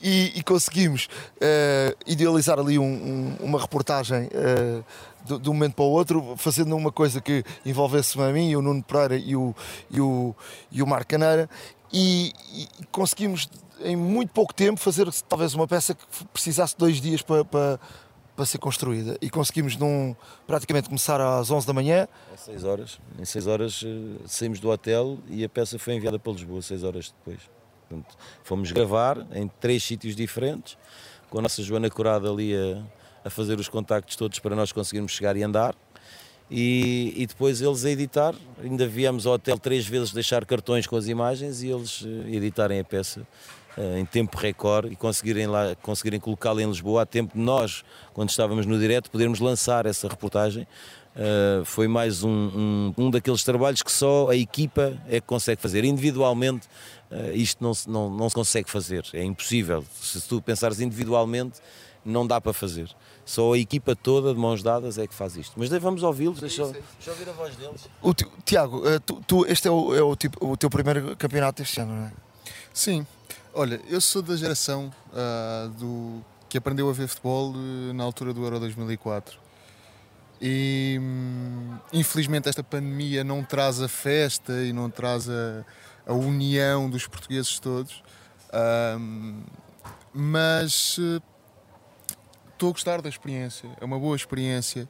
E, 0.00 0.32
e 0.34 0.42
conseguimos 0.42 1.08
uh, 1.36 1.96
idealizar 2.06 2.58
ali 2.58 2.78
um, 2.78 2.84
um, 2.84 3.36
uma 3.40 3.60
reportagem 3.60 4.28
de, 5.24 5.38
de, 5.38 5.50
um 5.50 5.52
momento 5.52 5.74
para 5.74 5.84
o 5.84 5.90
outro, 5.90 6.34
fazendo 6.36 6.74
uma 6.76 6.92
coisa 6.92 7.20
que 7.20 7.44
envolvesse-me 7.64 8.24
a 8.24 8.32
mim, 8.32 8.54
o 8.54 8.62
Nuno 8.62 8.82
Pereira 8.82 9.16
e 9.16 9.36
o, 9.36 9.54
e 9.90 10.00
o, 10.00 10.34
e 10.70 10.82
o 10.82 10.86
Marco 10.86 11.08
Caneira, 11.08 11.48
e, 11.92 12.32
e, 12.52 12.68
conseguimos 12.90 13.48
em 13.80 13.96
muito 13.96 14.30
pouco 14.30 14.52
tempo 14.52 14.78
fazer 14.80 15.10
talvez 15.28 15.54
uma 15.54 15.66
peça 15.66 15.94
que 15.94 16.04
precisasse 16.32 16.76
dois 16.76 17.00
dias 17.00 17.22
para, 17.22 17.44
para, 17.44 17.80
para 18.36 18.44
ser 18.44 18.58
construída. 18.58 19.16
E 19.20 19.30
conseguimos 19.30 19.76
num, 19.76 20.14
praticamente 20.46 20.88
começar 20.88 21.20
às 21.20 21.50
11 21.50 21.66
da 21.66 21.72
manhã. 21.72 22.08
Às 22.32 22.40
6 22.40 22.64
horas, 22.64 23.00
em 23.18 23.24
6 23.24 23.46
horas 23.46 23.84
eh, 23.84 24.22
saímos 24.26 24.60
do 24.60 24.68
hotel 24.68 25.18
e 25.28 25.44
a 25.44 25.48
peça 25.48 25.78
foi 25.78 25.94
enviada 25.94 26.18
para 26.18 26.32
Lisboa 26.32 26.60
6 26.60 26.84
horas 26.84 27.14
depois 27.18 27.57
Portanto, 27.88 28.16
fomos 28.42 28.70
gravar 28.70 29.26
em 29.32 29.48
três 29.60 29.82
sítios 29.82 30.14
diferentes 30.14 30.76
com 31.30 31.38
a 31.38 31.42
nossa 31.42 31.62
Joana 31.62 31.88
Curada 31.88 32.30
ali 32.30 32.54
a, 32.54 32.82
a 33.26 33.30
fazer 33.30 33.58
os 33.58 33.68
contactos 33.68 34.16
todos 34.16 34.38
para 34.38 34.54
nós 34.54 34.72
conseguirmos 34.72 35.12
chegar 35.12 35.36
e 35.36 35.42
andar 35.42 35.74
e, 36.50 37.12
e, 37.16 37.26
depois 37.26 37.60
eles 37.60 37.84
a 37.84 37.90
editar. 37.90 38.34
Ainda 38.62 38.86
viemos 38.86 39.26
ao 39.26 39.34
hotel 39.34 39.58
três 39.58 39.86
vezes 39.86 40.12
deixar 40.12 40.44
cartões 40.46 40.86
com 40.86 40.96
as 40.96 41.06
imagens 41.06 41.62
e 41.62 41.68
eles 41.68 42.04
eh, 42.06 42.36
editarem 42.36 42.80
a 42.80 42.84
peça 42.84 43.26
uh, 43.76 43.98
em 43.98 44.04
tempo 44.04 44.36
recorde 44.36 44.92
e 44.92 44.96
conseguirem, 44.96 45.46
lá, 45.46 45.76
conseguirem 45.82 46.18
colocá-la 46.18 46.62
em 46.62 46.66
Lisboa 46.66 47.02
a 47.02 47.06
tempo 47.06 47.34
de 47.36 47.40
nós, 47.40 47.84
quando 48.14 48.30
estávamos 48.30 48.64
no 48.64 48.78
direto, 48.78 49.10
podermos 49.10 49.40
lançar 49.40 49.84
essa 49.84 50.08
reportagem. 50.08 50.66
Uh, 51.14 51.64
foi 51.64 51.88
mais 51.88 52.22
um, 52.22 52.30
um, 52.30 52.94
um, 52.96 53.10
daqueles 53.10 53.42
trabalhos 53.42 53.82
que 53.82 53.90
só 53.90 54.30
a 54.30 54.36
equipa 54.36 54.96
é 55.08 55.20
que 55.20 55.26
consegue 55.26 55.60
fazer. 55.60 55.84
Individualmente, 55.84 56.66
isto 57.34 57.62
não, 57.62 57.72
não, 57.86 58.10
não 58.10 58.28
se 58.28 58.34
consegue 58.34 58.70
fazer, 58.70 59.04
é 59.12 59.24
impossível. 59.24 59.84
Se 60.00 60.20
tu 60.22 60.42
pensares 60.42 60.80
individualmente, 60.80 61.60
não 62.04 62.26
dá 62.26 62.40
para 62.40 62.52
fazer. 62.52 62.88
Só 63.24 63.52
a 63.52 63.58
equipa 63.58 63.94
toda 63.94 64.32
de 64.32 64.40
mãos 64.40 64.62
dadas 64.62 64.98
é 64.98 65.06
que 65.06 65.14
faz 65.14 65.36
isto. 65.36 65.52
Mas 65.56 65.68
vamos 65.68 66.02
ouvi-los, 66.02 66.40
deixa, 66.40 66.64
deixa 66.66 67.10
ouvir 67.10 67.28
a 67.28 67.32
voz 67.32 67.54
deles. 67.56 67.88
O, 68.00 68.14
Tiago, 68.14 68.88
eh, 68.88 68.98
tu, 68.98 69.22
tu, 69.26 69.46
este 69.46 69.68
é, 69.68 69.70
o, 69.70 69.94
é 69.94 70.02
o, 70.02 70.16
tipo, 70.16 70.44
o 70.46 70.56
teu 70.56 70.70
primeiro 70.70 71.14
campeonato 71.16 71.62
este 71.62 71.80
ano, 71.80 71.94
não 71.94 72.06
é? 72.06 72.12
Sim. 72.72 73.06
Olha, 73.52 73.80
eu 73.88 74.00
sou 74.00 74.22
da 74.22 74.36
geração 74.36 74.92
uh, 75.12 75.68
do, 75.70 76.24
que 76.48 76.56
aprendeu 76.56 76.88
a 76.88 76.92
ver 76.92 77.08
futebol 77.08 77.52
uh, 77.52 77.92
na 77.92 78.04
altura 78.04 78.32
do 78.32 78.42
Euro 78.42 78.60
2004. 78.60 79.38
E 80.40 80.98
hum, 81.00 81.76
infelizmente 81.92 82.48
esta 82.48 82.62
pandemia 82.62 83.24
não 83.24 83.42
traz 83.42 83.82
a 83.82 83.88
festa 83.88 84.52
e 84.62 84.72
não 84.72 84.88
traz 84.88 85.28
a, 85.28 85.64
a 86.08 86.14
união 86.14 86.90
dos 86.90 87.06
portugueses 87.06 87.60
todos. 87.60 88.02
Uh, 88.48 89.44
mas 90.12 90.98
estou 92.50 92.70
a 92.70 92.72
gostar 92.72 93.00
da 93.00 93.08
experiência, 93.08 93.68
é 93.80 93.84
uma 93.84 93.98
boa 93.98 94.16
experiência. 94.16 94.88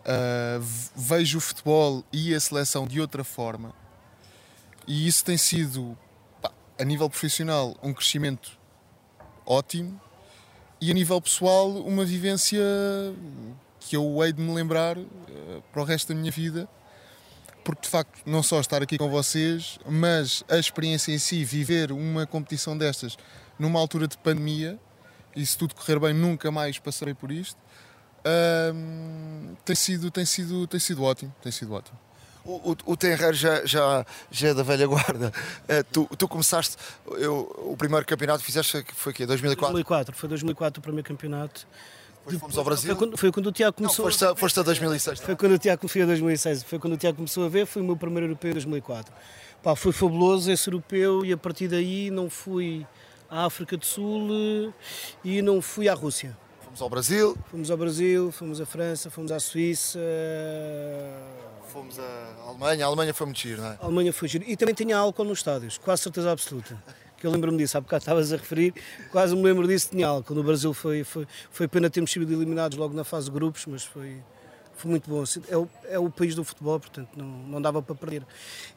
Uh, 0.00 0.60
vejo 0.94 1.38
o 1.38 1.40
futebol 1.40 2.04
e 2.12 2.34
a 2.34 2.40
seleção 2.40 2.86
de 2.86 3.00
outra 3.00 3.24
forma, 3.24 3.74
e 4.86 5.06
isso 5.06 5.22
tem 5.24 5.36
sido, 5.36 5.98
pá, 6.40 6.50
a 6.78 6.84
nível 6.84 7.10
profissional, 7.10 7.76
um 7.82 7.92
crescimento 7.92 8.58
ótimo, 9.44 10.00
e 10.80 10.90
a 10.90 10.94
nível 10.94 11.20
pessoal, 11.20 11.70
uma 11.70 12.04
vivência 12.04 12.62
que 13.80 13.96
eu 13.96 14.24
hei 14.24 14.32
de 14.32 14.40
me 14.40 14.54
lembrar 14.54 14.96
uh, 14.96 15.06
para 15.72 15.82
o 15.82 15.84
resto 15.84 16.14
da 16.14 16.18
minha 16.18 16.30
vida, 16.30 16.68
porque 17.68 17.82
de 17.82 17.88
facto, 17.90 18.20
não 18.24 18.42
só 18.42 18.60
estar 18.60 18.82
aqui 18.82 18.96
com 18.96 19.10
vocês, 19.10 19.78
mas 19.86 20.42
a 20.48 20.56
experiência 20.56 21.12
em 21.12 21.18
si, 21.18 21.44
viver 21.44 21.92
uma 21.92 22.26
competição 22.26 22.78
destas 22.78 23.18
numa 23.58 23.78
altura 23.78 24.08
de 24.08 24.16
pandemia 24.16 24.78
e 25.36 25.44
se 25.44 25.58
tudo 25.58 25.74
correr 25.74 25.98
bem 25.98 26.14
nunca 26.14 26.50
mais 26.50 26.78
passarei 26.78 27.12
por 27.12 27.30
isto. 27.30 27.60
tem 29.66 29.76
sido 29.76 30.10
tem 30.10 30.24
sido 30.24 30.66
tem 30.66 30.80
sido 30.80 31.02
ótimo 31.02 31.34
tem 31.42 31.52
sido 31.52 31.74
ótimo 31.74 31.98
O, 32.42 32.72
o, 32.72 32.76
o 32.86 32.96
Tenreiro 32.96 33.34
já, 33.34 33.62
já, 33.66 34.06
já 34.30 34.48
é 34.48 34.54
da 34.54 34.62
velha 34.62 34.86
guarda. 34.86 35.30
Eh, 35.68 35.82
tu, 35.82 36.08
tu 36.16 36.26
começaste, 36.26 36.74
eu, 37.18 37.54
o 37.70 37.76
primeiro 37.76 38.06
campeonato 38.06 38.38
que 38.38 38.46
fizeste 38.46 38.82
foi 38.94 39.12
que 39.12 39.26
2004? 39.26 39.74
2004, 39.74 40.16
foi 40.16 40.28
2004 40.30 40.80
o 40.80 40.82
primeiro 40.82 41.06
campeonato. 41.06 41.66
Depois 42.32 42.40
fomos 42.40 42.58
ao 42.58 42.64
Brasil? 42.64 42.88
Foi 42.94 42.96
quando, 43.06 43.16
foi 43.16 43.32
quando 43.32 43.46
o 43.46 43.52
Tiago 43.52 43.76
Não, 43.80 43.88
começou. 43.88 44.04
foste, 44.04 44.24
a, 44.24 44.34
foste 44.36 44.60
a 44.60 44.62
2006. 44.62 45.20
Foi 45.20 45.36
quando 45.36 45.52
o 45.52 45.58
Tiago 45.58 45.88
foi 45.88 46.02
a 46.02 46.06
2006, 46.06 46.62
foi 46.62 46.78
quando 46.78 46.92
o 46.94 46.96
Tiago 46.96 47.16
começou 47.16 47.44
a 47.44 47.48
ver, 47.48 47.66
foi 47.66 47.82
o 47.82 47.84
meu 47.84 47.96
primeiro 47.96 48.26
europeu 48.26 48.50
em 48.50 48.54
2004. 48.54 49.12
Pá, 49.62 49.74
foi 49.74 49.92
fabuloso 49.92 50.50
esse 50.50 50.68
europeu 50.68 51.24
e 51.24 51.32
a 51.32 51.36
partir 51.36 51.68
daí 51.68 52.10
não 52.10 52.30
fui 52.30 52.86
à 53.30 53.44
África 53.44 53.76
do 53.76 53.84
Sul 53.84 54.28
eh, 54.30 54.72
e 55.24 55.42
não 55.42 55.60
fui 55.60 55.88
à 55.88 55.94
Rússia. 55.94 56.36
Fomos 56.64 56.80
ao 56.82 56.88
Brasil, 56.90 57.36
Fomos 57.50 57.70
ao 57.70 57.76
Brasil, 57.76 58.30
fomos 58.30 58.60
à 58.60 58.66
França, 58.66 59.10
fomos 59.10 59.32
à 59.32 59.40
Suíça, 59.40 59.98
fomos 61.72 61.98
à 61.98 62.34
Alemanha. 62.46 62.84
A 62.84 62.88
Alemanha 62.88 63.14
foi 63.14 63.26
muito 63.26 63.40
giro, 63.40 63.62
não 63.62 63.68
é? 63.68 63.78
a 63.80 63.84
Alemanha 63.84 64.12
foi 64.12 64.28
giro. 64.28 64.44
E 64.46 64.56
também 64.56 64.74
tinha 64.74 64.96
álcool 64.96 65.24
nos 65.24 65.38
estádios, 65.38 65.78
quase 65.78 66.02
certeza 66.02 66.30
absoluta. 66.30 66.76
Que 67.18 67.26
eu 67.26 67.30
lembro-me 67.30 67.58
disso, 67.58 67.76
há 67.76 67.80
bocado 67.80 68.02
estavas 68.02 68.32
a 68.32 68.36
referir, 68.36 68.72
quase 69.10 69.34
me 69.34 69.42
lembro 69.42 69.66
disso, 69.66 69.90
tinha 69.90 70.06
álcool. 70.06 70.34
No 70.34 70.42
Brasil 70.42 70.72
foi, 70.72 71.02
foi, 71.02 71.26
foi 71.50 71.66
pena 71.66 71.90
termos 71.90 72.12
sido 72.12 72.32
eliminados 72.32 72.78
logo 72.78 72.94
na 72.94 73.02
fase 73.02 73.26
de 73.26 73.32
grupos, 73.32 73.66
mas 73.66 73.84
foi, 73.84 74.22
foi 74.76 74.90
muito 74.90 75.10
bom. 75.10 75.24
É 75.48 75.56
o, 75.56 75.68
é 75.84 75.98
o 75.98 76.08
país 76.08 76.36
do 76.36 76.44
futebol, 76.44 76.78
portanto 76.78 77.08
não, 77.16 77.26
não 77.26 77.60
dava 77.60 77.82
para 77.82 77.94
perder. 77.94 78.24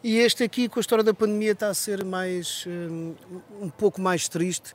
E 0.04 0.18
este 0.18 0.44
aqui, 0.44 0.68
com 0.68 0.80
a 0.80 0.82
história 0.82 1.04
da 1.04 1.14
pandemia, 1.14 1.52
está 1.52 1.68
a 1.68 1.74
ser 1.74 2.04
mais 2.04 2.66
hum, 2.68 3.14
um 3.62 3.70
pouco 3.70 4.02
mais 4.02 4.28
triste, 4.28 4.74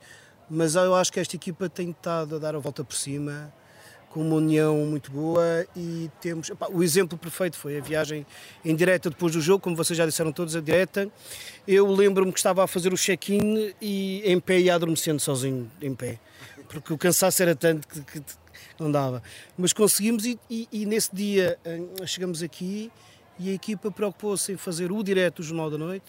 mas 0.49 0.75
eu 0.75 0.95
acho 0.95 1.11
que 1.11 1.19
esta 1.19 1.35
equipa 1.35 1.67
tem 1.67 1.89
estado 1.91 2.37
a 2.37 2.39
dar 2.39 2.55
a 2.55 2.59
volta 2.59 2.85
por 2.85 2.95
cima, 2.95 3.51
com 4.09 4.21
uma 4.21 4.35
união 4.35 4.77
muito 4.85 5.11
boa 5.11 5.65
e 5.75 6.09
temos. 6.21 6.49
epá, 6.49 6.67
o 6.69 6.81
exemplo 6.83 7.17
perfeito 7.17 7.57
foi 7.57 7.77
a 7.77 7.81
viagem 7.81 8.25
em 8.63 8.75
direta 8.75 9.09
depois 9.09 9.33
do 9.33 9.41
jogo, 9.41 9.61
como 9.63 9.75
vocês 9.75 9.97
já 9.97 10.05
disseram 10.05 10.31
todos, 10.31 10.55
a 10.55 10.61
direta. 10.61 11.09
Eu 11.67 11.91
lembro-me 11.91 12.31
que 12.31 12.39
estava 12.39 12.63
a 12.63 12.67
fazer 12.67 12.93
o 12.93 12.97
check-in 12.97 13.73
e 13.81 14.21
em 14.25 14.39
pé 14.39 14.59
e 14.59 14.69
adormecendo 14.69 15.19
sozinho 15.19 15.69
em 15.81 15.93
pé, 15.93 16.19
porque 16.69 16.93
o 16.93 16.97
cansaço 16.97 17.41
era 17.41 17.55
tanto 17.55 17.87
que, 17.87 18.01
que 18.01 18.23
não 18.79 18.91
dava. 18.91 19.21
Mas 19.57 19.73
conseguimos 19.73 20.25
e, 20.25 20.39
e- 20.49 20.67
e 20.71 20.85
nesse 20.85 21.13
dia 21.13 21.57
eh, 21.65 21.81
chegamos 22.05 22.41
aqui 22.41 22.91
e 23.39 23.49
a 23.49 23.53
equipa 23.53 23.91
preocupou-se 23.91 24.51
em 24.53 24.57
fazer 24.57 24.91
o 24.91 25.03
direto 25.03 25.37
do 25.37 25.43
Jornal 25.43 25.69
da 25.69 25.77
Noite, 25.77 26.05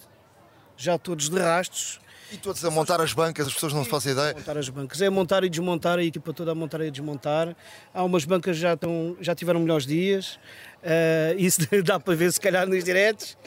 já 0.77 0.97
todos 0.97 1.29
de 1.29 1.37
rastos, 1.37 1.99
E 2.31 2.37
todos 2.37 2.63
a 2.63 2.69
montar 2.69 3.01
as 3.01 3.13
bancas, 3.13 3.47
as 3.47 3.53
pessoas 3.53 3.73
não 3.73 3.83
se 3.83 3.89
fazem 3.89 4.13
ideia. 4.13 4.33
montar 4.35 4.57
as 4.57 4.69
bancas. 4.69 5.01
É 5.01 5.09
montar 5.09 5.43
e 5.43 5.49
desmontar, 5.49 5.99
a 5.99 6.03
equipa 6.03 6.33
toda 6.33 6.51
a 6.51 6.55
montar 6.55 6.81
e 6.81 6.91
desmontar. 6.91 7.55
Há 7.93 8.03
umas 8.03 8.25
bancas 8.25 8.55
que 8.55 8.61
já, 8.61 8.73
estão, 8.73 9.17
já 9.19 9.33
tiveram 9.33 9.59
melhores 9.59 9.85
dias, 9.85 10.39
eh, 10.83 11.35
isso 11.37 11.61
dá 11.83 11.99
para 11.99 12.15
ver 12.15 12.31
se 12.31 12.39
calhar 12.39 12.67
nos 12.67 12.83
diretos. 12.83 13.37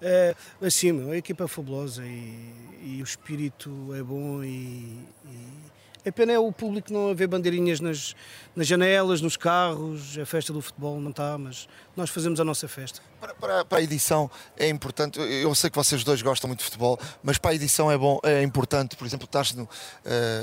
Eh, 0.00 0.34
mas 0.60 0.74
sim, 0.74 1.10
a 1.10 1.16
equipa 1.16 1.44
é 1.44 1.48
fabulosa 1.48 2.02
e, 2.04 2.54
e 2.82 2.98
o 3.00 3.04
espírito 3.04 3.94
é 3.94 4.02
bom 4.02 4.42
e, 4.42 5.06
e 5.26 5.69
a 6.06 6.12
pena 6.12 6.32
é 6.32 6.38
o 6.38 6.50
público 6.52 6.92
não 6.92 7.10
haver 7.10 7.28
bandeirinhas 7.28 7.80
nas, 7.80 8.14
nas 8.56 8.66
janelas, 8.66 9.20
nos 9.20 9.36
carros, 9.36 10.16
a 10.18 10.24
festa 10.26 10.52
do 10.52 10.60
futebol 10.62 11.00
não 11.00 11.10
está, 11.10 11.36
mas 11.36 11.68
nós 11.96 12.08
fazemos 12.10 12.40
a 12.40 12.44
nossa 12.44 12.66
festa. 12.68 13.00
Para, 13.20 13.34
para- 13.34 13.64
para 13.64 13.78
a 13.78 13.82
edição 13.82 14.30
é 14.56 14.68
importante, 14.68 15.18
eu- 15.20 15.54
sei 15.54 15.68
que 15.70 15.76
vocês 15.76 16.02
dois 16.02 16.22
gostam 16.22 16.48
muito 16.48 16.60
de 16.60 16.64
futebol, 16.64 16.98
mas 17.22 17.36
para 17.38 17.50
a 17.50 17.54
edição 17.54 17.90
é 17.90 17.98
bom, 17.98 18.18
é 18.22 18.42
importante, 18.42 18.96
por 18.96 19.06
exemplo, 19.06 19.24
estás 19.26 19.52
no. 19.54 19.68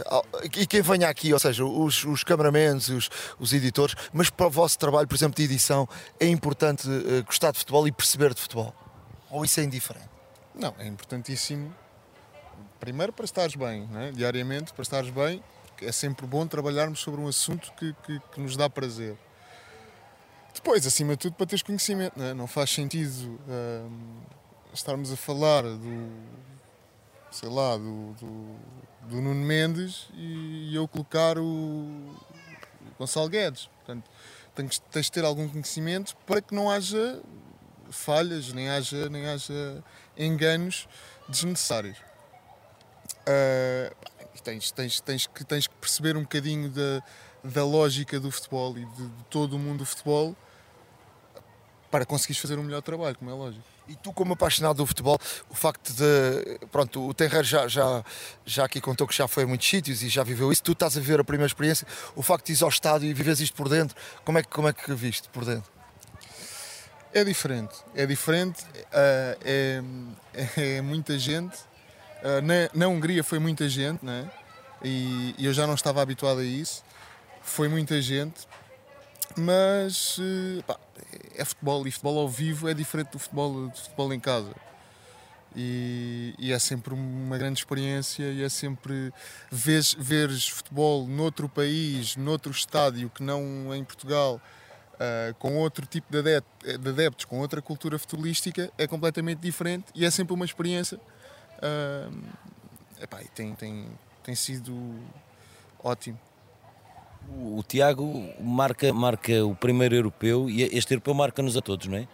ao- 0.05 0.25
e 0.43 0.65
quem 0.67 0.81
venha 0.81 1.09
aqui, 1.09 1.33
ou 1.33 1.39
seja, 1.39 1.65
os, 1.65 2.03
os 2.05 2.23
cameramans, 2.23 2.89
os, 2.89 3.09
os 3.39 3.53
editores, 3.53 3.95
mas 4.13 4.29
para 4.29 4.47
o 4.47 4.49
vosso 4.49 4.77
trabalho, 4.77 5.07
por 5.07 5.15
exemplo, 5.15 5.35
de 5.35 5.43
edição, 5.43 5.87
é 6.19 6.27
importante 6.27 6.87
eh, 6.87 7.21
gostar 7.23 7.51
de 7.51 7.57
futebol 7.59 7.87
e 7.87 7.91
perceber 7.91 8.33
de 8.33 8.41
futebol. 8.41 8.73
Ou 9.29 9.43
isso 9.43 9.59
é 9.59 9.63
indiferente? 9.63 10.07
Não, 10.55 10.73
é 10.79 10.87
importantíssimo. 10.87 11.73
Primeiro 12.79 13.11
para 13.11 13.25
estares 13.25 13.55
bem, 13.55 13.87
não 13.87 13.99
é? 14.01 14.11
diariamente, 14.11 14.71
para 14.73 14.83
estares 14.83 15.09
bem, 15.09 15.43
é 15.81 15.91
sempre 15.91 16.25
bom 16.25 16.45
trabalharmos 16.47 16.99
sobre 16.99 17.19
um 17.21 17.27
assunto 17.27 17.71
que, 17.73 17.93
que- 18.05 18.19
que 18.31 18.39
nos 18.39 18.55
dá 18.55 18.69
prazer. 18.69 19.17
Depois, 20.53 20.85
acima 20.87 21.13
de 21.13 21.19
tudo, 21.19 21.33
para 21.35 21.45
teres 21.45 21.61
conhecimento, 21.61 22.17
não, 22.17 22.25
é? 22.25 22.33
não 22.33 22.47
faz 22.47 22.71
sentido 22.71 23.39
hum, 23.47 24.19
estarmos 24.73 25.11
a 25.11 25.15
falar 25.15 25.61
do, 25.63 26.11
sei 27.31 27.47
lá, 27.49 27.77
do, 27.77 28.13
do, 28.13 28.55
do 29.09 29.21
Nuno 29.21 29.45
Mendes 29.45 30.07
e 30.13 30.75
eu 30.75 30.87
colocar 30.87 31.37
o, 31.37 31.43
o 31.43 32.15
Gonçalo 32.97 33.29
Guedes. 33.29 33.69
Portanto, 33.77 34.09
tens, 34.55 34.79
tens 34.91 35.05
de 35.05 35.11
ter 35.11 35.23
algum 35.25 35.47
conhecimento 35.47 36.15
para 36.25 36.41
que 36.41 36.53
não 36.55 36.69
haja 36.71 37.21
falhas, 37.91 38.51
nem 38.51 38.67
haja, 38.69 39.09
nem 39.09 39.27
haja 39.27 39.83
enganos 40.17 40.87
desnecessários. 41.29 41.97
E 44.35 44.41
tens, 44.41 44.71
tens, 44.71 45.01
tens, 45.01 45.27
que, 45.27 45.43
tens 45.43 45.67
que 45.67 45.75
perceber 45.75 46.15
um 46.15 46.21
bocadinho 46.21 46.69
da, 46.69 47.03
da 47.43 47.65
lógica 47.65 48.19
do 48.19 48.31
futebol 48.31 48.77
e 48.77 48.85
de, 48.85 49.07
de 49.07 49.23
todo 49.29 49.55
o 49.55 49.59
mundo 49.59 49.79
do 49.79 49.85
futebol 49.85 50.35
para 51.89 52.05
conseguires 52.05 52.41
fazer 52.41 52.59
um 52.59 52.63
melhor 52.63 52.81
trabalho, 52.81 53.17
como 53.17 53.31
é 53.31 53.33
lógico. 53.33 53.63
E 53.87 53.95
tu, 53.95 54.11
como 54.11 54.33
apaixonado 54.33 54.77
do 54.77 54.85
futebol, 54.85 55.17
o 55.49 55.55
facto 55.55 55.93
de. 55.93 56.59
Pronto, 56.67 57.07
o 57.07 57.13
Tenreiro 57.13 57.45
já, 57.45 57.67
já, 57.67 58.03
já 58.45 58.65
aqui 58.65 58.81
contou 58.81 59.07
que 59.07 59.15
já 59.15 59.27
foi 59.27 59.43
a 59.43 59.47
muitos 59.47 59.67
sítios 59.67 60.03
e 60.03 60.09
já 60.09 60.23
viveu 60.23 60.51
isso. 60.51 60.61
Tu 60.61 60.73
estás 60.73 60.97
a 60.97 60.99
ver 60.99 61.19
a 61.21 61.23
primeira 61.23 61.47
experiência, 61.47 61.87
o 62.15 62.21
facto 62.21 62.47
de 62.47 62.51
ires 62.51 62.61
ao 62.61 62.69
estádio 62.69 63.09
e 63.09 63.13
vives 63.13 63.39
isto 63.39 63.55
por 63.55 63.69
dentro, 63.69 63.95
como 64.25 64.37
é 64.37 64.43
que, 64.43 64.49
como 64.49 64.67
é 64.67 64.73
que 64.73 64.93
viste 64.93 65.29
por 65.29 65.45
dentro? 65.45 65.71
É 67.13 67.23
diferente, 67.23 67.75
é 67.95 68.05
diferente, 68.05 68.63
ah, 68.91 69.37
é, 69.41 69.81
é 70.77 70.81
muita 70.81 71.17
gente. 71.17 71.57
Ah, 72.23 72.41
na, 72.41 72.69
na 72.73 72.87
Hungria 72.87 73.23
foi 73.23 73.39
muita 73.39 73.67
gente, 73.69 74.05
né? 74.05 74.29
e, 74.83 75.35
e 75.37 75.45
eu 75.45 75.53
já 75.53 75.65
não 75.65 75.73
estava 75.73 76.01
habituado 76.01 76.39
a 76.39 76.43
isso. 76.43 76.83
Foi 77.41 77.67
muita 77.67 78.01
gente, 78.01 78.47
mas 79.37 80.17
eh, 80.19 80.61
pá, 80.63 80.77
é 81.35 81.45
futebol 81.45 81.87
e 81.87 81.91
futebol 81.91 82.19
ao 82.19 82.27
vivo 82.27 82.67
é 82.67 82.73
diferente 82.73 83.11
do 83.11 83.19
futebol, 83.19 83.69
do 83.69 83.77
futebol 83.77 84.13
em 84.13 84.19
casa. 84.19 84.53
E, 85.55 86.35
e 86.37 86.51
é 86.51 86.59
sempre 86.59 86.93
uma 86.93 87.37
grande 87.37 87.59
experiência 87.59 88.25
e 88.25 88.43
é 88.43 88.49
sempre 88.49 89.13
veres, 89.49 89.95
veres 89.97 90.47
futebol 90.47 91.07
noutro 91.07 91.47
país, 91.47 92.15
noutro 92.17 92.51
estádio 92.51 93.09
que 93.09 93.23
não 93.23 93.73
em 93.73 93.83
Portugal, 93.83 94.41
ah, 94.99 95.33
com 95.39 95.55
outro 95.55 95.85
tipo 95.85 96.07
de 96.11 96.89
adeptos, 96.89 97.25
com 97.25 97.39
outra 97.39 97.61
cultura 97.61 97.97
futebolística, 97.97 98.69
é 98.77 98.85
completamente 98.87 99.39
diferente 99.39 99.85
e 99.95 100.05
é 100.05 100.11
sempre 100.11 100.33
uma 100.33 100.45
experiência. 100.45 100.99
Ah, 101.61 102.09
epá, 103.01 103.19
tem, 103.33 103.53
tem, 103.55 103.87
tem 104.23 104.35
sido 104.35 104.73
ótimo. 105.83 106.19
O 107.29 107.61
Tiago 107.67 108.33
marca, 108.39 108.93
marca 108.93 109.45
o 109.45 109.53
primeiro 109.53 109.95
europeu 109.95 110.49
e 110.49 110.63
este 110.63 110.93
europeu 110.93 111.13
marca-nos 111.13 111.57
a 111.57 111.61
todos, 111.61 111.87
não 111.87 111.97
é? 111.97 112.07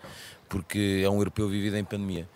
Porque 0.49 1.01
é 1.03 1.09
um 1.09 1.17
europeu 1.17 1.47
vivido 1.47 1.77
em 1.77 1.83
pandemia. 1.83 2.27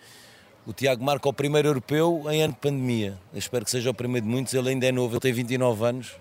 O 0.66 0.72
Tiago 0.72 1.02
marca 1.02 1.28
o 1.28 1.32
primeiro 1.32 1.68
europeu 1.68 2.24
em 2.30 2.42
ano 2.42 2.52
de 2.52 2.60
pandemia. 2.60 3.18
Eu 3.32 3.38
espero 3.38 3.64
que 3.64 3.70
seja 3.70 3.90
o 3.90 3.94
primeiro 3.94 4.26
de 4.26 4.32
muitos. 4.32 4.54
Ele 4.54 4.68
ainda 4.68 4.86
é 4.86 4.92
novo, 4.92 5.14
ele 5.14 5.20
tem 5.20 5.32
29 5.32 5.84
anos, 5.84 6.16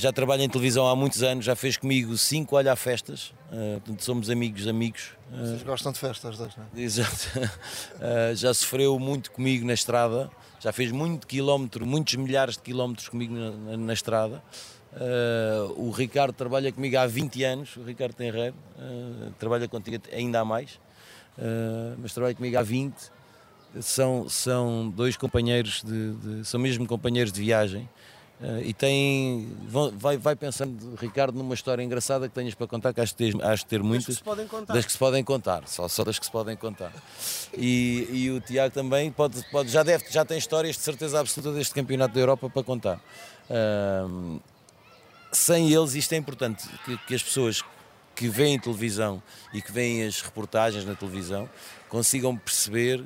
já 0.00 0.12
trabalha 0.12 0.42
em 0.42 0.48
televisão 0.48 0.86
há 0.88 0.96
muitos 0.96 1.22
anos, 1.22 1.44
já 1.44 1.54
fez 1.54 1.76
comigo 1.76 2.16
cinco 2.16 2.56
Olha 2.56 2.74
Festas, 2.74 3.32
uh, 3.52 3.80
portanto 3.80 4.02
somos 4.04 4.30
amigos, 4.30 4.66
amigos. 4.66 5.10
Uh, 5.32 5.36
Vocês 5.46 5.62
gostam 5.62 5.92
de 5.92 5.98
festas, 5.98 6.38
dois, 6.38 6.56
não 6.56 6.64
é? 6.64 6.80
Exato. 6.80 7.28
Uh, 7.38 8.34
já 8.34 8.52
sofreu 8.54 8.98
muito 8.98 9.30
comigo 9.30 9.66
na 9.66 9.74
estrada, 9.74 10.30
já 10.58 10.72
fez 10.72 10.90
muito 10.90 11.26
quilómetro, 11.26 11.84
muitos 11.86 12.14
milhares 12.14 12.56
de 12.56 12.62
quilómetros 12.62 13.08
comigo 13.08 13.34
na, 13.34 13.50
na- 13.50 13.76
na 13.76 13.92
estrada. 13.92 14.42
Uh, 14.92 15.86
o 15.86 15.90
Ricardo 15.90 16.32
trabalha 16.32 16.72
comigo 16.72 16.96
há 16.98 17.06
20 17.06 17.44
anos, 17.44 17.76
o 17.76 17.82
Ricardo 17.84 18.14
Tenreiro, 18.14 18.54
trabalha 19.38 19.68
contigo 19.68 20.02
ainda 20.12 20.40
há 20.40 20.44
mais, 20.44 20.80
mas 21.98 22.12
trabalha 22.12 22.34
comigo 22.34 22.58
há 22.58 22.62
20. 22.62 22.94
São, 23.80 24.28
são 24.28 24.90
dois 24.90 25.16
companheiros, 25.16 25.82
de, 25.84 26.12
de- 26.14 26.44
são 26.44 26.58
mesmo 26.58 26.86
companheiros 26.88 27.32
de 27.32 27.40
viagem. 27.40 27.88
Uh, 28.40 28.62
e 28.64 28.72
tem, 28.72 29.54
vai, 29.68 30.16
vai 30.16 30.34
pensando, 30.34 30.96
Ricardo, 30.96 31.36
numa 31.36 31.52
história 31.52 31.82
engraçada 31.82 32.26
que 32.26 32.34
tenhas 32.34 32.54
para 32.54 32.66
contar, 32.66 32.94
que 32.94 33.00
acho 33.00 33.14
que 33.14 33.18
tens, 33.18 33.42
acho 33.42 33.64
que 33.64 33.68
ter 33.68 33.82
muitas. 33.82 34.16
se 34.16 34.22
podem 34.22 34.46
contar. 34.46 34.72
Das 34.72 34.86
que 34.86 34.92
se 34.92 34.98
podem 34.98 35.22
contar, 35.22 35.68
só, 35.68 35.86
só 35.88 36.02
das 36.04 36.18
que 36.18 36.24
se 36.24 36.32
podem 36.32 36.56
contar. 36.56 36.90
E, 37.54 38.08
e 38.10 38.30
o 38.30 38.40
Tiago 38.40 38.72
também 38.72 39.12
pode, 39.12 39.44
pode, 39.50 39.68
já, 39.68 39.82
deve, 39.82 40.06
já 40.08 40.24
tem 40.24 40.38
histórias 40.38 40.76
de 40.76 40.82
certeza 40.82 41.20
absoluta 41.20 41.52
deste 41.52 41.74
Campeonato 41.74 42.14
da 42.14 42.20
Europa 42.20 42.48
para 42.48 42.62
contar. 42.62 42.98
Sem 45.32 45.70
eles, 45.70 45.94
isto 45.94 46.12
é 46.14 46.16
importante, 46.16 46.66
que, 46.84 46.96
que 46.98 47.14
as 47.14 47.22
pessoas 47.22 47.62
que 48.16 48.28
veem 48.28 48.58
televisão 48.58 49.22
e 49.52 49.62
que 49.62 49.70
veem 49.70 50.04
as 50.04 50.20
reportagens 50.20 50.84
na 50.84 50.94
televisão 50.94 51.48
consigam 51.88 52.36
perceber 52.36 53.04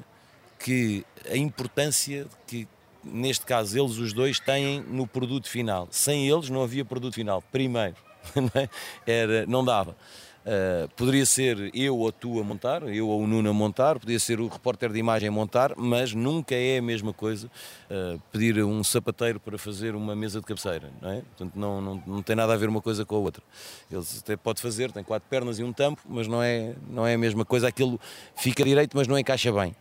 que 0.58 1.04
a 1.28 1.36
importância 1.36 2.26
que, 2.46 2.66
neste 3.04 3.44
caso, 3.44 3.78
eles 3.78 3.98
os 3.98 4.12
dois 4.12 4.38
têm 4.38 4.80
no 4.80 5.06
produto 5.06 5.48
final. 5.48 5.88
Sem 5.90 6.28
eles 6.28 6.48
não 6.48 6.62
havia 6.62 6.84
produto 6.84 7.14
final, 7.14 7.42
primeiro, 7.52 7.96
é? 8.54 8.68
Era, 9.06 9.46
não 9.46 9.64
dava. 9.64 9.96
Uh, 10.44 10.86
poderia 10.94 11.24
ser 11.24 11.70
eu 11.74 11.96
ou 11.96 12.12
tu 12.12 12.38
a 12.38 12.44
montar, 12.44 12.82
eu 12.82 13.08
ou 13.08 13.22
o 13.22 13.26
Nuno 13.26 13.48
a 13.48 13.52
montar, 13.54 13.98
poderia 13.98 14.20
ser 14.20 14.40
o 14.40 14.46
repórter 14.46 14.92
de 14.92 14.98
imagem 14.98 15.30
a 15.30 15.32
montar, 15.32 15.72
mas 15.74 16.12
nunca 16.12 16.54
é 16.54 16.76
a 16.76 16.82
mesma 16.82 17.14
coisa 17.14 17.50
uh, 17.90 18.20
pedir 18.30 18.62
um 18.62 18.84
sapateiro 18.84 19.40
para 19.40 19.56
fazer 19.56 19.94
uma 19.94 20.14
mesa 20.14 20.40
de 20.40 20.46
cabeceira, 20.46 20.92
não 21.00 21.10
é? 21.10 21.22
Portanto, 21.22 21.52
não, 21.58 21.80
não, 21.80 22.02
não 22.06 22.22
tem 22.22 22.36
nada 22.36 22.52
a 22.52 22.56
ver 22.58 22.68
uma 22.68 22.82
coisa 22.82 23.06
com 23.06 23.16
a 23.16 23.18
outra. 23.20 23.42
Ele 23.90 24.04
até 24.18 24.36
pode 24.36 24.60
fazer, 24.60 24.92
tem 24.92 25.02
quatro 25.02 25.26
pernas 25.30 25.58
e 25.58 25.64
um 25.64 25.72
tampo, 25.72 26.02
mas 26.06 26.28
não 26.28 26.42
é, 26.42 26.74
não 26.90 27.06
é 27.06 27.14
a 27.14 27.18
mesma 27.18 27.46
coisa. 27.46 27.66
Aquilo 27.66 27.98
fica 28.36 28.62
direito, 28.62 28.94
mas 28.94 29.08
não 29.08 29.18
encaixa 29.18 29.50
bem. 29.50 29.74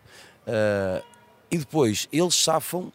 Uh, 0.48 1.04
e 1.52 1.58
depois, 1.58 2.08
eles 2.10 2.36
safam 2.36 2.90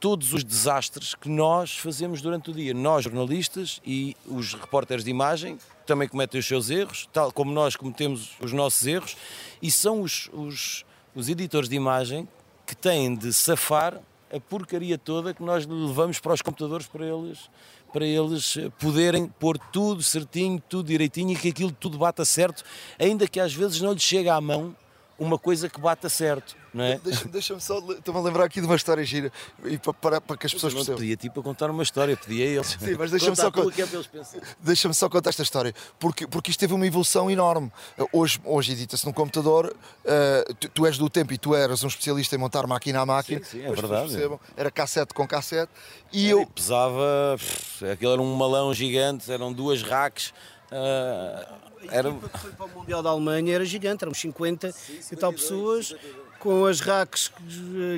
todos 0.00 0.32
os 0.32 0.44
desastres 0.44 1.14
que 1.14 1.28
nós 1.28 1.76
fazemos 1.76 2.22
durante 2.22 2.50
o 2.50 2.54
dia. 2.54 2.72
Nós, 2.72 3.04
jornalistas 3.04 3.80
e 3.84 4.16
os 4.26 4.54
repórteres 4.54 5.04
de 5.04 5.10
imagem, 5.10 5.58
também 5.86 6.08
cometem 6.08 6.38
os 6.38 6.46
seus 6.46 6.70
erros, 6.70 7.08
tal 7.12 7.32
como 7.32 7.52
nós 7.52 7.74
cometemos 7.74 8.32
os 8.40 8.52
nossos 8.52 8.86
erros, 8.86 9.16
e 9.60 9.70
são 9.70 10.02
os, 10.02 10.28
os, 10.32 10.84
os 11.14 11.28
editores 11.28 11.68
de 11.68 11.76
imagem 11.76 12.28
que 12.66 12.76
têm 12.76 13.14
de 13.14 13.32
safar 13.32 14.00
a 14.32 14.38
porcaria 14.38 14.98
toda 14.98 15.32
que 15.32 15.42
nós 15.42 15.66
levamos 15.66 16.18
para 16.18 16.34
os 16.34 16.42
computadores 16.42 16.86
para 16.86 17.06
eles, 17.06 17.50
para 17.92 18.04
eles 18.04 18.58
poderem 18.78 19.26
pôr 19.26 19.58
tudo 19.58 20.02
certinho, 20.02 20.62
tudo 20.68 20.86
direitinho 20.86 21.32
e 21.32 21.36
que 21.36 21.48
aquilo 21.48 21.72
tudo 21.72 21.96
bata 21.96 22.24
certo, 22.24 22.62
ainda 22.98 23.26
que 23.26 23.40
às 23.40 23.54
vezes 23.54 23.80
não 23.80 23.92
lhes 23.92 24.02
chegue 24.02 24.28
à 24.28 24.40
mão 24.40 24.76
uma 25.18 25.38
coisa 25.38 25.68
que 25.68 25.80
bata 25.80 26.08
certo, 26.08 26.56
não 26.78 26.84
é? 26.84 26.98
Deixa-me 27.02 27.30
deixa 27.32 27.60
só, 27.60 27.78
estou-me 27.78 28.20
a 28.20 28.22
lembrar 28.22 28.44
aqui 28.44 28.60
de 28.60 28.66
uma 28.66 28.76
história 28.76 29.04
gira 29.04 29.32
e 29.64 29.76
para, 29.76 29.92
para, 29.92 30.20
para 30.20 30.36
que 30.36 30.46
as 30.46 30.54
pessoas 30.54 30.72
percebam. 30.72 31.00
Pedia 31.00 31.16
tipo 31.16 31.40
a 31.40 31.42
contar 31.42 31.70
uma 31.70 31.82
história, 31.82 32.16
pedia 32.16 32.44
a 32.44 32.48
eles. 32.48 32.76
Sim, 32.78 32.94
mas 32.96 33.10
deixa-me 33.10 33.36
só, 33.36 33.48
é 33.48 34.40
deixa 34.60 34.92
só 34.92 35.08
contar 35.08 35.30
esta 35.30 35.42
história, 35.42 35.74
porque, 35.98 36.26
porque 36.26 36.50
isto 36.50 36.60
teve 36.60 36.72
uma 36.72 36.86
evolução 36.86 37.30
enorme. 37.30 37.70
Hoje, 38.12 38.40
hoje 38.44 38.72
edita-se 38.72 39.04
num 39.04 39.12
computador, 39.12 39.74
uh, 40.04 40.54
tu, 40.54 40.68
tu, 40.68 40.86
és 40.86 40.96
do 40.96 41.10
tempo 41.10 41.32
e 41.32 41.38
tu 41.38 41.54
eras 41.54 41.82
um 41.82 41.88
especialista 41.88 42.36
em 42.36 42.38
montar 42.38 42.66
máquina 42.66 43.00
a 43.00 43.06
máquina. 43.06 43.40
Sim, 43.44 43.58
sim 43.58 43.64
é 43.64 43.72
verdade. 43.72 44.10
Percebam, 44.10 44.40
era 44.56 44.70
cassete 44.70 45.12
com 45.12 45.26
cassete 45.26 45.72
e 46.12 46.30
era, 46.30 46.40
eu. 46.40 46.46
pesava, 46.46 47.36
pff, 47.36 47.90
aquilo 47.90 48.12
era 48.12 48.22
um 48.22 48.34
malão 48.34 48.72
gigante, 48.72 49.30
eram 49.30 49.52
duas 49.52 49.82
racks. 49.82 50.32
Uh, 50.70 51.68
era... 51.90 52.12
que 52.12 52.38
foi 52.38 52.52
para 52.52 52.66
o 52.66 52.68
Mundial 52.68 53.02
da 53.02 53.10
Alemanha 53.10 53.54
era 53.54 53.64
gigante, 53.64 54.04
eram 54.04 54.12
50 54.12 54.72
Sim, 54.72 54.98
e 55.12 55.16
tal 55.16 55.32
pessoas 55.32 55.94
com 56.38 56.66
as 56.66 56.80
racks 56.80 57.32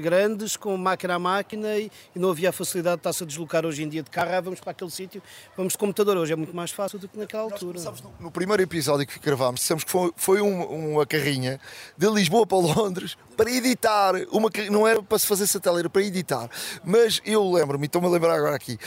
grandes, 0.03 0.57
com 0.57 0.77
máquina 0.77 1.15
a 1.15 1.19
máquina 1.19 1.77
e, 1.77 1.91
e 2.15 2.19
não 2.19 2.31
havia 2.31 2.49
a 2.49 2.53
facilidade 2.53 2.97
de 2.97 3.01
estar-se 3.01 3.23
a 3.23 3.27
deslocar 3.27 3.67
hoje 3.67 3.83
em 3.83 3.89
dia 3.89 4.03
de 4.03 4.11
carro, 4.11 4.35
ah, 4.35 4.41
vamos 4.41 4.61
para 4.61 4.71
aquele 4.71 4.91
sítio, 4.91 5.23
vamos 5.57 5.75
de 5.75 5.79
computador, 5.79 6.17
hoje 6.17 6.33
é 6.33 6.37
muito 6.37 6.55
mais 6.55 6.71
fácil 6.71 6.99
do 6.99 7.09
que 7.09 7.19
naquela 7.19 7.45
altura. 7.45 7.79
No, 7.81 8.15
no, 8.21 8.31
primeiro 8.31 8.63
episódio 8.63 9.07
que 9.07 9.19
gravámos, 9.19 9.61
dissemos 9.61 9.85
que 9.85 9.91
foi, 9.91 10.13
foi 10.17 10.41
um, 10.41 10.93
uma 10.93 11.07
carrinha 11.07 11.61
de 11.97 12.09
Lisboa 12.09 12.47
para 12.47 12.59
Londres 12.59 13.17
para 13.37 13.51
editar, 13.51 14.15
uma, 14.31 14.51
não 14.71 14.87
era 14.87 15.03
para 15.03 15.19
se 15.19 15.27
fazer 15.27 15.47
satélite, 15.47 15.81
era 15.81 15.91
para 15.91 16.03
editar, 16.03 16.51
mas 16.85 17.21
eu 17.25 17.51
lembro-me, 17.51 17.87
estou-me 17.87 18.07
a 18.07 18.11
lembrar 18.11 18.35
agora 18.35 18.57
aqui, 18.57 18.79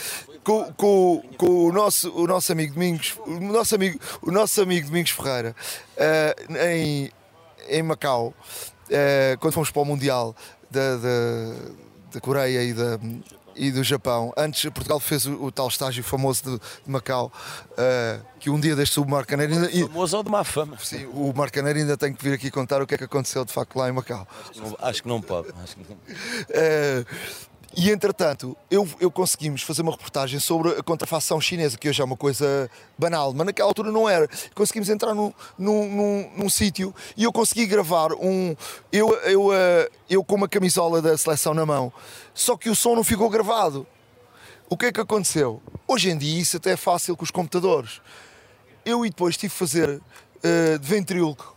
com, 0.44 0.72
com, 0.74 1.24
com, 1.38 1.68
o, 1.68 1.72
nosso, 1.72 2.12
o 2.14 2.28
nosso 2.28 2.52
amigo 2.52 2.74
Domingos, 2.74 3.18
o 3.26 3.40
nosso 3.40 3.76
amigo, 3.76 4.00
o 4.22 4.32
nosso 4.32 4.62
amigo 4.62 4.88
Domingos 4.88 5.12
Ferreira, 5.12 5.56
uh, 5.98 6.58
em, 6.58 7.12
em 7.68 7.84
Macau, 7.84 8.34
uh, 8.94 9.38
quando 9.40 9.54
fomos 9.54 9.72
para 9.72 9.82
o 9.82 9.86
Mundial 9.86 10.36
da, 10.70 10.98
da, 10.98 11.56
da 12.14 12.22
Coreia 12.22 12.64
e 12.64 12.74
da, 12.74 13.00
e 13.56 13.72
do 13.72 13.84
Japão. 13.84 14.34
Antes, 14.38 14.64
Portugal 14.72 15.00
fez 15.00 15.26
o, 15.26 15.46
o 15.46 15.52
tal 15.52 15.68
estágio 15.68 16.04
famoso 16.04 16.44
de, 16.44 16.58
de 16.58 16.92
Macau, 16.92 17.32
uh, 17.72 18.26
que 18.40 18.50
um 18.50 18.60
dia 18.60 18.76
deste 18.76 19.00
o 19.00 19.06
Marcaneiro 19.06 19.54
ainda. 19.54 19.70
Famoso 19.88 20.18
ou 20.18 20.24
de 20.24 20.32
má 20.32 20.44
fama? 20.44 20.78
Sim, 20.80 21.06
o 21.14 21.34
Marcaneiro 21.36 21.80
ainda 21.80 21.98
tem 21.98 22.14
que 22.14 22.24
vir 22.24 22.34
aqui 22.34 22.52
contar 22.52 22.82
o 22.82 22.88
que 22.88 22.96
é 22.96 22.98
que 22.98 23.04
aconteceu 23.04 23.44
de 23.46 23.52
facto 23.52 23.76
lá 23.78 23.90
em 23.90 23.92
Macau. 23.92 24.28
Acho 24.42 24.52
que 24.52 24.60
não, 24.60 24.78
acho 24.80 25.04
que 25.04 25.10
não 25.10 25.22
pode. 25.22 25.50
Acho 25.64 25.76
que 25.76 25.86
não. 25.90 25.98
E 27.76 27.90
entretanto, 27.90 28.56
eu, 28.70 28.88
eu 29.00 29.10
conseguimos 29.10 29.64
fazer 29.64 29.82
uma 29.82 29.92
reportagem 29.92 30.40
sobre 30.40 30.70
a 30.74 30.84
contrafação 30.84 31.42
chinesa, 31.42 31.76
que 31.76 31.90
hoje 31.90 32.02
é 32.02 32.06
uma 32.06 32.16
coisa 32.16 32.70
banal, 32.96 33.34
mas 33.34 33.48
naquela 33.48 33.68
altura 33.68 33.92
não 33.92 34.08
era. 34.08 34.30
Conseguimos 34.54 34.90
entrar 34.90 35.16
num, 35.16 35.34
num, 35.58 35.90
num, 35.90 36.32
num 36.38 36.50
sítio 36.50 36.94
e 37.18 37.24
eu 37.24 37.34
consegui 37.34 37.66
gravar 37.66 38.14
um. 38.14 38.56
Eu, 38.92 39.10
eu, 39.22 39.52
eu, 39.52 39.90
eu 40.08 40.24
com 40.24 40.36
uma 40.36 40.48
camisola 40.48 41.02
da 41.02 41.18
seleção 41.18 41.56
na 41.56 41.66
mão, 41.66 41.92
só 42.32 42.56
que 42.56 42.70
o 42.70 42.76
som 42.76 42.96
não 42.96 43.04
ficou 43.04 43.28
gravado. 43.28 43.88
O 44.70 44.78
que 44.78 44.86
é 44.86 44.92
que 44.92 45.02
aconteceu? 45.02 45.60
Hoje 45.88 46.12
em 46.12 46.18
dia 46.18 46.42
isso 46.42 46.58
até 46.58 46.72
é 46.72 46.78
fácil 46.78 47.18
com 47.18 47.24
os 47.24 47.32
computadores. 47.32 48.02
Eu 48.86 49.04
e 49.04 49.10
depois 49.10 49.36
tive 49.36 49.52
que 49.52 49.58
fazer 49.58 49.90
uh, 49.90 50.80
de 50.80 50.88
ventríloco 50.88 51.53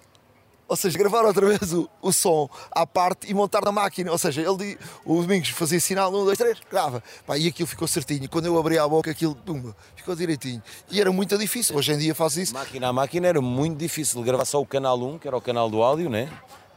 ou 0.68 0.76
seja, 0.76 0.98
gravar 0.98 1.24
outra 1.24 1.46
vez 1.46 1.72
o, 1.72 1.88
o 2.02 2.12
som 2.12 2.48
à 2.70 2.86
parte 2.86 3.30
e 3.30 3.34
montar 3.34 3.64
na 3.64 3.70
máquina. 3.70 4.10
Ou 4.10 4.18
seja, 4.18 4.40
ele, 4.40 4.78
o 5.04 5.20
Domingos 5.20 5.50
fazia 5.50 5.78
sinal, 5.78 6.10
um, 6.10 6.24
dois, 6.24 6.36
três, 6.36 6.58
grava. 6.70 7.02
Pá, 7.26 7.38
e 7.38 7.48
aquilo 7.48 7.66
ficou 7.66 7.86
certinho. 7.86 8.28
Quando 8.28 8.46
eu 8.46 8.58
abri 8.58 8.78
a 8.78 8.86
boca, 8.88 9.10
aquilo 9.10 9.34
pumba, 9.34 9.76
ficou 9.94 10.16
direitinho. 10.16 10.62
E 10.90 11.00
era 11.00 11.12
muito 11.12 11.36
difícil. 11.38 11.76
Hoje 11.76 11.92
em 11.92 11.98
dia 11.98 12.14
faz 12.14 12.36
isso. 12.36 12.54
Máquina 12.54 12.88
a 12.88 12.92
máquina 12.92 13.28
era 13.28 13.40
muito 13.40 13.78
difícil. 13.78 14.22
Gravar 14.22 14.44
só 14.44 14.60
o 14.60 14.66
canal 14.66 15.00
1, 15.00 15.18
que 15.18 15.28
era 15.28 15.36
o 15.36 15.40
canal 15.40 15.70
do 15.70 15.82
áudio, 15.82 16.10
né? 16.10 16.28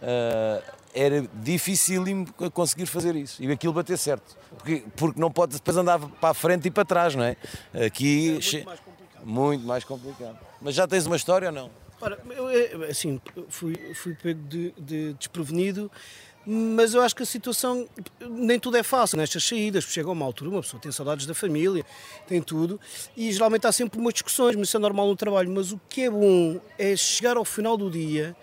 Uh, 0.01 0.79
era 0.93 1.27
dificílimo 1.33 2.31
conseguir 2.51 2.87
fazer 2.87 3.15
isso 3.15 3.43
e 3.43 3.51
aquilo 3.51 3.73
bater 3.73 3.97
certo. 3.97 4.35
Porque, 4.57 4.83
porque 4.95 5.19
não 5.19 5.31
pode 5.31 5.53
depois 5.53 5.77
andar 5.77 5.99
para 5.99 6.29
a 6.29 6.33
frente 6.33 6.67
e 6.67 6.71
para 6.71 6.85
trás, 6.85 7.15
não 7.15 7.23
é? 7.23 7.35
Aqui. 7.85 8.29
É 8.29 8.33
muito 8.33 8.65
mais 8.65 8.79
complicado. 8.79 9.25
Muito 9.25 9.67
mais 9.67 9.83
complicado. 9.83 10.39
Mas 10.61 10.75
já 10.75 10.87
tens 10.87 11.05
uma 11.05 11.15
história 11.15 11.49
ou 11.49 11.53
não? 11.53 11.69
Ora, 12.01 12.17
eu, 12.29 12.83
assim, 12.83 13.19
fui, 13.49 13.75
fui 13.93 14.15
pego 14.15 14.41
de, 14.47 14.71
de, 14.77 15.13
desprevenido, 15.13 15.91
mas 16.45 16.93
eu 16.93 17.01
acho 17.01 17.13
que 17.13 17.23
a 17.23 17.25
situação, 17.25 17.87
nem 18.21 18.57
tudo 18.57 18.77
é 18.77 18.83
fácil 18.83 19.17
nestas 19.17 19.43
saídas, 19.43 19.83
porque 19.83 19.95
chega 19.95 20.07
a 20.07 20.13
uma 20.13 20.25
altura, 20.25 20.49
uma 20.49 20.61
pessoa 20.61 20.81
tem 20.81 20.91
saudades 20.91 21.25
da 21.25 21.33
família, 21.33 21.85
tem 22.25 22.41
tudo, 22.41 22.79
e 23.17 23.31
geralmente 23.31 23.67
há 23.67 23.71
sempre 23.71 23.99
umas 23.99 24.13
discussões, 24.13 24.55
mas 24.55 24.69
isso 24.69 24.77
é 24.77 24.79
normal 24.79 25.07
no 25.07 25.15
trabalho. 25.15 25.51
Mas 25.51 25.73
o 25.73 25.81
que 25.89 26.03
é 26.03 26.09
bom 26.09 26.61
é 26.77 26.95
chegar 26.95 27.35
ao 27.35 27.43
final 27.43 27.75
do 27.75 27.91
dia, 27.91 28.35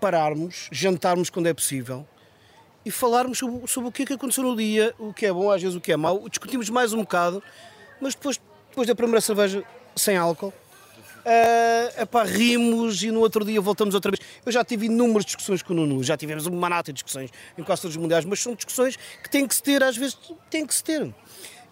pararmos, 0.00 0.68
jantarmos 0.72 1.28
quando 1.28 1.46
é 1.46 1.54
possível, 1.54 2.06
e 2.84 2.90
falarmos 2.90 3.36
sobre, 3.36 3.68
sobre 3.68 3.90
o 3.90 3.92
que 3.92 4.02
é 4.04 4.06
que 4.06 4.12
aconteceu 4.14 4.42
no 4.42 4.56
dia, 4.56 4.94
o 4.98 5.12
que 5.12 5.26
é 5.26 5.32
bom, 5.32 5.50
às 5.50 5.60
vezes 5.60 5.76
o 5.76 5.80
que 5.82 5.92
é 5.92 5.96
mau, 5.98 6.26
discutimos 6.30 6.70
mais 6.70 6.94
um 6.94 7.00
bocado, 7.00 7.42
mas 8.00 8.14
depois, 8.14 8.40
depois 8.70 8.88
da 8.88 8.94
primeira 8.94 9.20
cerveja 9.20 9.62
sem 9.94 10.16
álcool, 10.16 10.52
Uh, 11.20 12.02
epá, 12.02 12.24
rimos 12.24 13.02
e 13.02 13.10
no 13.10 13.20
outro 13.20 13.44
dia 13.44 13.60
voltamos 13.60 13.94
outra 13.94 14.10
vez. 14.10 14.20
Eu 14.44 14.50
já 14.50 14.64
tive 14.64 14.86
inúmeras 14.86 15.24
discussões 15.24 15.62
com 15.62 15.72
o 15.72 15.76
Nuno, 15.76 16.02
já 16.02 16.16
tivemos 16.16 16.46
uma 16.46 16.58
manata 16.58 16.92
de 16.92 16.94
discussões 16.94 17.30
em 17.56 17.62
quase 17.62 17.82
todos 17.82 17.96
os 17.96 18.02
mundiais, 18.02 18.24
mas 18.24 18.40
são 18.40 18.54
discussões 18.54 18.96
que 19.22 19.28
têm 19.28 19.46
que 19.46 19.54
se 19.54 19.62
ter, 19.62 19.82
às 19.82 19.96
vezes 19.96 20.16
tem 20.50 20.66
que 20.66 20.74
se 20.74 20.82
ter. 20.82 21.12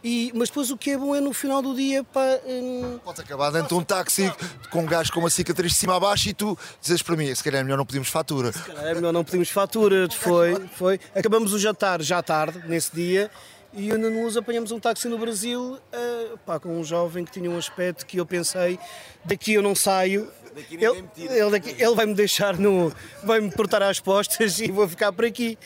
E, 0.03 0.31
mas 0.35 0.49
depois 0.49 0.71
o 0.71 0.77
que 0.77 0.91
é 0.91 0.97
bom 0.97 1.15
é 1.15 1.21
no 1.21 1.33
final 1.33 1.61
do 1.61 1.75
dia 1.75 2.05
para. 2.05 2.41
Hum... 2.47 3.01
Pode 3.05 3.21
acabar 3.21 3.51
dentro 3.51 3.69
de 3.69 3.75
um 3.75 3.83
táxi 3.83 4.33
com 4.71 4.83
um 4.83 4.87
gajo 4.87 5.13
com 5.13 5.19
uma 5.19 5.31
cicatriz 5.31 5.73
de 5.73 5.79
cima 5.79 5.97
a 5.97 6.01
baixo 6.01 6.29
e 6.29 6.35
tu 6.35 6.57
dizes 6.81 7.03
para 7.03 7.17
mim, 7.17 7.35
se 7.35 7.43
calhar 7.43 7.61
é 7.61 7.65
melhor 7.65 7.77
não 7.77 7.85
pedimos 7.85 8.09
fatura. 8.09 8.53
Se 8.53 8.63
calhar 8.63 8.87
é 8.87 8.95
melhor 8.95 9.13
não 9.13 9.25
pedimos 9.25 9.51
fatura. 9.51 10.09
Foi, 10.09 10.55
foi. 10.75 11.01
Acabamos 11.15 11.53
o 11.53 11.59
jantar 11.59 12.01
já 12.01 12.23
tarde, 12.23 12.63
nesse 12.69 12.95
dia, 12.95 13.29
e 13.73 13.93
ainda 13.93 14.09
nos 14.11 14.37
apanhamos 14.37 14.73
um 14.73 14.81
táxi 14.81 15.09
no 15.09 15.19
Brasil 15.19 15.79
uh, 15.79 16.39
pá, 16.39 16.59
com 16.59 16.79
um 16.79 16.83
jovem 16.83 17.25
que 17.25 17.33
tinha 17.33 17.51
um 17.51 17.57
aspecto 17.57 18.07
que 18.07 18.19
eu 18.19 18.25
pensei, 18.25 18.79
daqui 19.25 19.55
eu 19.55 19.63
não 19.63 19.75
saio. 19.75 20.31
Ele, 20.71 21.05
ele, 21.17 21.75
ele 21.79 21.95
vai 21.95 22.07
me 22.07 22.15
deixar 22.15 22.57
no. 22.57 22.93
vai 23.23 23.41
me 23.41 23.51
portar 23.51 23.83
às 23.83 24.01
postas 24.01 24.59
e 24.61 24.71
vou 24.71 24.89
ficar 24.89 25.13
por 25.13 25.25
aqui. 25.25 25.59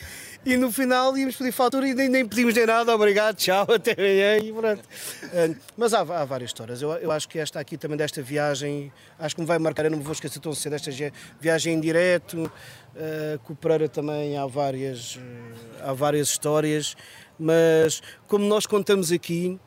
E 0.45 0.57
no 0.57 0.69
final 0.71 1.17
íamos 1.17 1.37
pedir 1.37 1.53
fatura 1.53 1.87
e 1.87 1.93
nem, 1.93 2.09
nem 2.09 2.27
pedimos 2.27 2.53
nem 2.53 2.65
nada, 2.65 2.93
obrigado, 2.93 3.37
tchau, 3.37 3.65
até 3.73 3.93
amanhã 3.93 4.37
e 4.37 4.51
pronto. 4.51 4.81
Uh, 4.81 5.55
mas 5.77 5.93
há, 5.93 6.01
há, 6.01 6.25
várias 6.25 6.49
histórias. 6.49 6.81
Eu, 6.81 6.91
eu, 6.95 7.11
acho 7.11 7.29
que 7.29 7.39
esta 7.39 7.61
aqui 7.61 7.77
também, 7.77 7.97
desta 7.97 8.21
viagem, 8.21 8.91
acho 9.17 9.35
que 9.35 9.41
me 9.41 9.47
vai 9.47 9.57
marcar, 9.57 9.85
eu 9.85 9.91
não 9.91 9.97
me 9.97 10.03
vou 10.03 10.11
esquecer 10.11 10.39
tão 10.39 10.53
cedo, 10.53 10.73
desta 10.73 10.91
viagem 11.39 11.73
em 11.73 11.79
direto. 11.79 12.51
Uh, 12.93 13.39
com 13.39 13.53
o 13.53 13.55
Pereira 13.55 13.89
também 13.89 14.37
há 14.37 14.45
várias, 14.45 15.17
há 15.81 15.93
várias 15.93 16.27
histórias 16.27 16.95
mas 17.39 18.01
como 18.27 18.45
nós 18.45 18.65
contamos 18.65 19.11
aqui 19.11 19.59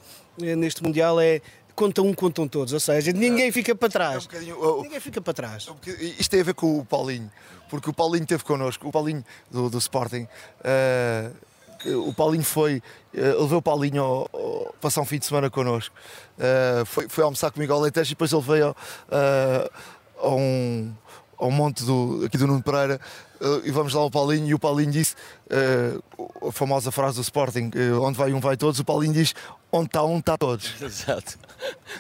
eh, 0.43 0.57
neste 0.57 0.83
Mundial 0.83 1.21
é 1.21 1.41
conta 1.75 2.01
um, 2.01 2.15
contam 2.15 2.49
todos, 2.49 2.73
ou 2.73 2.81
seja, 2.81 3.13
ninguém 3.13 3.53
fica 3.53 3.75
para 3.75 3.91
trás. 3.91 4.27
É 4.33 4.55
um 4.55 4.83
ninguém 4.83 4.99
fica 4.99 5.21
para 5.21 5.35
trás. 5.35 5.69
É 5.69 5.71
um 5.71 5.77
isto 6.19 6.31
tem 6.31 6.41
a 6.41 6.45
ver 6.45 6.55
com 6.55 6.79
o 6.79 6.85
Paulinho, 6.85 7.31
porque 7.69 7.91
o 7.91 7.93
Paulinho 7.93 8.23
esteve 8.23 8.45
connosco, 8.45 8.89
o 8.89 8.91
Paulinho 8.91 9.23
do, 9.51 9.69
do 9.69 9.79
Sporting. 9.79 10.27
Uh, 10.61 12.07
o 12.09 12.15
Paulinho 12.15 12.43
foi, 12.43 12.83
uh, 13.15 13.43
levou 13.43 13.59
o 13.59 13.63
Paulinho 13.63 14.03
ao, 14.03 14.31
ao, 14.33 14.75
passar 14.81 15.03
um 15.03 15.05
fim 15.05 15.19
de 15.19 15.27
semana 15.27 15.51
connosco. 15.51 15.95
Uh, 16.39 16.87
foi, 16.87 17.09
foi 17.09 17.23
almoçar 17.23 17.51
comigo 17.51 17.73
ao 17.73 17.81
Leitejo 17.81 18.09
e 18.09 18.15
depois 18.15 18.33
ele 18.33 18.43
veio 18.43 18.71
uh, 18.71 19.71
a 20.19 20.35
um, 20.35 20.95
ao 21.39 21.51
monte 21.51 21.85
do, 21.85 22.25
aqui 22.25 22.39
do 22.39 22.47
Nuno 22.47 22.63
Pereira 22.63 22.99
eh, 22.99 23.01
e 23.65 23.71
vamos 23.71 23.93
lá 23.95 24.01
ao 24.01 24.11
Paulinho, 24.11 24.47
e 24.47 24.55
o 24.55 24.59
Paulinho 24.59 24.91
disse 24.91 25.15
eh, 25.51 25.99
a 26.47 26.53
famosa 26.53 26.91
frase 26.91 27.17
do 27.17 27.23
Sporting: 27.23 27.71
eh, 27.75 27.93
onde 27.93 28.17
vai 28.17 28.33
um, 28.33 28.41
vai 28.41 28.57
todos. 28.57 28.81
O 28.81 28.85
Paulinho 28.85 29.13
diz: 29.13 29.35
onde 29.71 29.87
está 29.87 30.03
um, 30.05 30.19
está 30.19 30.37
todos. 30.37 30.71
Exato. 30.81 31.39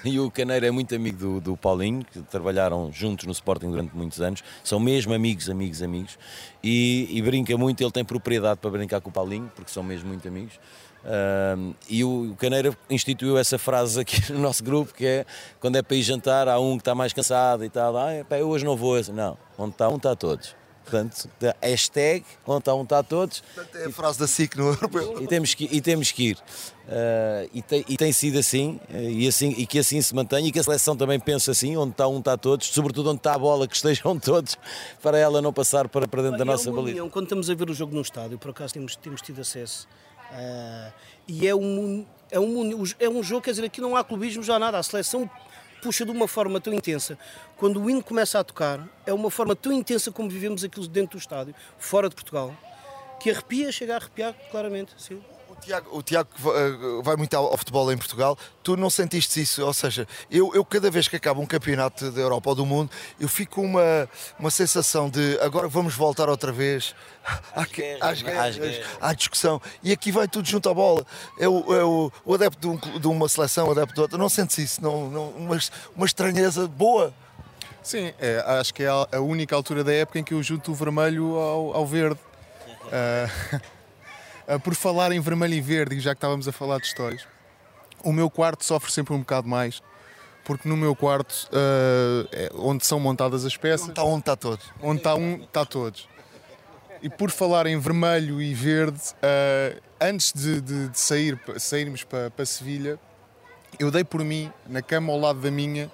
E 0.05 0.19
o 0.19 0.31
Caneiro 0.31 0.67
é 0.67 0.71
muito 0.71 0.95
amigo 0.95 1.19
do, 1.19 1.41
do 1.41 1.57
Paulinho, 1.57 2.05
que 2.05 2.21
trabalharam 2.23 2.91
juntos 2.93 3.27
no 3.27 3.33
Sporting 3.33 3.71
durante 3.71 3.97
muitos 3.97 4.21
anos, 4.21 4.43
são 4.63 4.79
mesmo 4.79 5.15
amigos, 5.15 5.49
amigos, 5.49 5.83
amigos, 5.83 6.19
e, 6.63 7.09
e 7.11 7.23
brinca 7.23 7.57
muito, 7.57 7.83
ele 7.83 7.91
tem 7.91 8.05
propriedade 8.05 8.61
para 8.61 8.71
brincar 8.71 9.01
com 9.01 9.11
o 9.11 9.13
Paulinho, 9.13 9.51
porque 9.55 9.71
são 9.71 9.83
mesmo 9.83 10.09
muito 10.09 10.27
amigos. 10.29 10.59
Ahm, 11.07 11.73
e 11.89 12.03
o, 12.03 12.33
o 12.33 12.37
Caneiro 12.37 12.77
instituiu 12.91 13.39
essa 13.39 13.59
frase 13.59 14.01
aqui 14.01 14.33
no 14.33 14.41
nosso 14.41 14.63
grupo, 14.65 14.93
que 14.93 15.07
é 15.07 15.27
quando 15.61 15.77
é 15.77 15.83
para 15.83 15.97
ir 15.97 16.03
jantar, 16.03 16.49
há 16.49 16.59
um 16.59 16.77
que 16.77 16.83
está 16.83 16.95
mais 16.95 17.13
cansado 17.13 17.65
e 17.65 17.71
tal, 17.71 17.97
ah, 17.97 18.25
pá, 18.29 18.39
eu 18.39 18.49
hoje 18.49 18.65
não 18.65 18.77
vou. 18.77 18.97
Não, 19.13 19.39
onde 19.57 19.73
está 19.73 19.89
um, 19.89 19.97
está 19.97 20.17
todos. 20.17 20.55
Portanto, 20.89 21.29
hashtag, 21.61 22.25
onde 22.47 22.61
está 22.61 22.75
um, 22.75 22.85
está 22.85 23.03
todos. 23.03 23.43
É 23.75 23.87
a 23.87 23.93
frase 23.93 24.21
da 24.21 24.27
SIC 24.29 24.57
no 24.57 24.69
europeu. 24.71 25.21
E 25.21 25.27
temos 25.27 25.53
que, 25.53 25.65
e 25.65 25.81
temos 25.81 26.13
que 26.13 26.29
ir. 26.29 26.37
Uh, 26.37 27.51
e, 27.53 27.61
tem, 27.61 27.85
e 27.89 27.97
tem 27.97 28.13
sido 28.13 28.39
assim, 28.39 28.79
uh, 28.89 28.97
e 28.97 29.27
assim, 29.27 29.53
e 29.59 29.67
que 29.67 29.81
assim 29.81 30.01
se 30.01 30.15
mantenha, 30.15 30.47
e 30.47 30.53
que 30.53 30.61
a 30.61 30.63
seleção 30.63 30.97
também 30.97 31.19
pense 31.19 31.51
assim, 31.51 31.77
onde 31.77 31.91
está 31.91 32.07
um 32.07 32.21
está 32.21 32.37
todos, 32.37 32.69
sobretudo 32.69 33.11
onde 33.11 33.19
está 33.19 33.35
a 33.35 33.39
bola, 33.39 33.67
que 33.67 33.75
estejam 33.75 34.17
todos, 34.21 34.57
para 35.03 35.19
ela 35.19 35.43
não 35.43 35.53
passar 35.53 35.89
para, 35.89 36.07
para 36.07 36.23
dentro 36.23 36.39
da 36.39 36.45
é 36.45 36.47
nossa 36.47 36.71
baliza. 36.71 36.91
união. 36.93 37.11
Quando 37.11 37.25
estamos 37.25 37.51
a 37.51 37.55
ver 37.57 37.69
o 37.69 37.75
jogo 37.75 37.93
num 37.93 38.03
estádio, 38.03 38.39
por 38.39 38.53
acaso 38.53 38.75
temos, 38.75 38.95
temos 38.95 39.21
tido 39.21 39.41
acesso, 39.41 39.89
ah, 40.31 40.93
e 41.27 41.49
é 41.49 41.55
um, 41.55 42.07
é, 42.31 42.39
um, 42.39 42.85
é 43.01 43.09
um 43.09 43.23
jogo, 43.23 43.43
quer 43.43 43.51
dizer, 43.51 43.65
aqui 43.65 43.81
não 43.81 43.97
há 43.97 44.05
clubismo, 44.05 44.45
já 44.45 44.55
há 44.55 44.59
nada. 44.59 44.79
A 44.79 44.83
seleção 44.83 45.29
puxa 45.87 46.05
de 46.05 46.11
uma 46.11 46.27
forma 46.27 46.61
tão 46.61 46.75
intensa. 46.75 47.17
Quando 47.57 47.81
o 47.81 47.89
hino 47.89 48.03
começa 48.03 48.41
a 48.41 48.43
tocar, 48.43 48.85
é 49.07 49.13
uma 49.13 49.31
forma 49.31 49.55
tão 49.55 49.71
intensa 49.71 50.11
como 50.11 50.29
vivemos 50.29 50.65
aquilo 50.65 50.89
dentro 50.89 51.17
do 51.17 51.21
estádio, 51.21 51.55
fora 51.79 52.09
de 52.09 52.15
Portugal, 52.17 52.53
que 53.21 53.31
arrepia, 53.31 53.71
chega 53.71 53.95
a 53.95 53.97
arrepiar 53.99 54.35
claramente. 54.51 54.93
Sim. 54.99 55.23
O 55.57 55.61
Tiago, 55.67 55.99
o 55.99 56.03
Tiago 56.03 56.29
eh, 56.55 57.03
vai 57.03 57.17
muito 57.17 57.35
ao 57.37 57.57
futebol 57.57 57.91
em 57.93 57.97
Portugal. 57.99 58.39
Tu 58.63 58.77
não 58.77 58.89
sentiste 58.89 59.41
isso? 59.41 59.65
Ou 59.65 59.73
seja, 59.75 60.07
eu, 60.31 60.53
eu 60.55 60.65
cada 60.65 60.91
vez 60.91 61.09
que 61.09 61.17
acaba 61.17 61.41
um 61.41 61.47
campeonato 61.47 62.11
da 62.13 62.21
Europa 62.21 62.51
ou 62.51 62.55
do 62.57 62.67
mundo, 62.67 62.91
eu 63.19 63.29
fico 63.29 63.57
com 63.57 63.65
uma, 63.65 64.09
uma 64.39 64.51
sensação 64.51 65.11
de 65.11 65.39
agora 65.41 65.67
vamos 65.67 65.95
voltar 65.95 66.29
outra 66.29 66.53
vez 66.53 66.95
à- 67.53 67.63
às 68.11 68.23
guerras, 68.23 68.81
à 69.01 69.13
discussão. 69.13 69.61
E 69.83 69.91
aqui 69.93 70.13
vai 70.13 70.29
tudo 70.29 70.47
junto 70.47 70.69
à 70.69 70.75
bola. 70.75 71.05
É 71.39 71.49
o, 71.49 71.75
é 71.75 71.83
o, 71.85 72.13
o 72.25 72.35
adepto 72.35 72.61
de, 72.61 72.67
um 72.69 72.99
de 73.01 73.07
uma 73.09 73.29
seleção, 73.29 73.67
o 73.69 73.73
adepto 73.73 73.95
de 73.95 74.01
outra. 74.03 74.19
Não 74.19 74.29
sentes 74.29 74.59
isso? 74.59 74.83
Não, 74.83 75.11
não, 75.11 75.31
uma, 75.31 75.59
uma 75.97 76.07
estranheza 76.07 76.69
boa. 76.69 77.13
Sim, 77.83 78.13
é, 78.21 78.43
acho 78.61 78.73
que 78.75 78.83
é 78.85 78.89
a 78.89 79.21
única 79.21 79.55
altura 79.57 79.83
da 79.83 79.93
época 79.93 80.19
em 80.19 80.25
que 80.25 80.35
eu 80.35 80.43
junto 80.43 80.71
o 80.71 80.75
vermelho 80.75 81.37
ao, 81.37 81.75
ao 81.77 81.87
verde. 81.87 82.21
Ah, 82.93 83.61
por 84.63 84.75
falar 84.75 85.13
em 85.13 85.21
vermelho 85.21 85.55
e 85.55 85.61
verde, 85.61 85.97
e 85.97 86.01
já 86.01 86.15
que 86.15 86.19
estávamos 86.19 86.47
a 86.47 86.53
falar 86.53 86.79
de 86.79 86.87
histórias, 86.87 87.27
o 88.05 88.13
meu 88.13 88.31
quarto 88.31 88.65
sofre 88.65 88.93
sempre 88.93 89.15
um 89.15 89.19
bocado 89.21 89.49
mais, 89.49 89.83
porque 90.45 90.69
no 90.69 90.77
meu 90.77 90.95
quarto, 90.95 91.49
ah, 91.53 92.29
é 92.33 92.51
onde 92.55 92.87
são 92.87 93.01
montadas 93.01 93.45
as 93.45 93.57
peças, 93.57 93.89
Está 93.89 94.05
onde 94.05 94.21
está 94.21 94.37
todo. 94.37 94.61
onde 94.81 94.99
está 95.01 95.15
um, 95.17 95.43
está 95.43 95.65
todos. 95.65 96.09
E 97.03 97.11
por 97.11 97.31
falar 97.31 97.67
em 97.67 97.79
vermelho 97.79 98.41
e 98.41 98.55
verde, 98.55 99.01
ah, 99.23 99.77
antes 100.01 100.33
de, 100.33 100.61
de- 100.61 100.89
de 100.89 100.99
sair, 101.01 101.39
sairmos 101.59 102.05
para, 102.05 102.31
para 102.31 102.47
Sevilha, 102.47 102.99
eu 103.79 103.91
dei 103.91 104.05
por 104.05 104.23
mim, 104.25 104.51
na 104.69 104.81
cama 104.81 105.13
ao 105.13 105.19
lado 105.19 105.41
da 105.41 105.51
minha, 105.51 105.91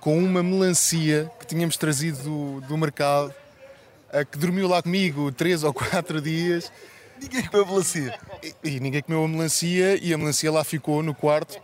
com 0.00 0.18
uma 0.18 0.42
melancia 0.42 1.30
que 1.38 1.44
tínhamos 1.46 1.76
trazido 1.76 2.22
do, 2.22 2.60
do 2.66 2.78
mercado, 2.78 3.34
ah, 4.10 4.24
que 4.24 4.38
dormiu 4.38 4.66
lá 4.66 4.82
comigo 4.82 5.30
três 5.30 5.62
ou 5.62 5.74
quatro 5.74 6.20
dias. 6.22 6.72
Ninguém 7.20 7.46
comeu 7.46 7.66
melancia. 7.66 8.18
E, 8.42 8.54
e 8.64 8.80
ninguém 8.80 9.02
comeu 9.02 9.24
a 9.24 9.28
melancia 9.28 9.98
e 10.02 10.12
a 10.14 10.18
melancia 10.18 10.50
lá 10.50 10.64
ficou 10.64 11.02
no 11.02 11.14
quarto. 11.14 11.60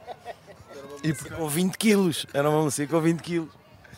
E 1.03 1.13
Com 1.13 1.49
20 1.49 1.77
quilos, 1.77 2.27
era 2.33 2.49
uma 2.49 2.59
melancia 2.59 2.87
com 2.87 3.01
20 3.01 3.21
quilos. 3.23 3.49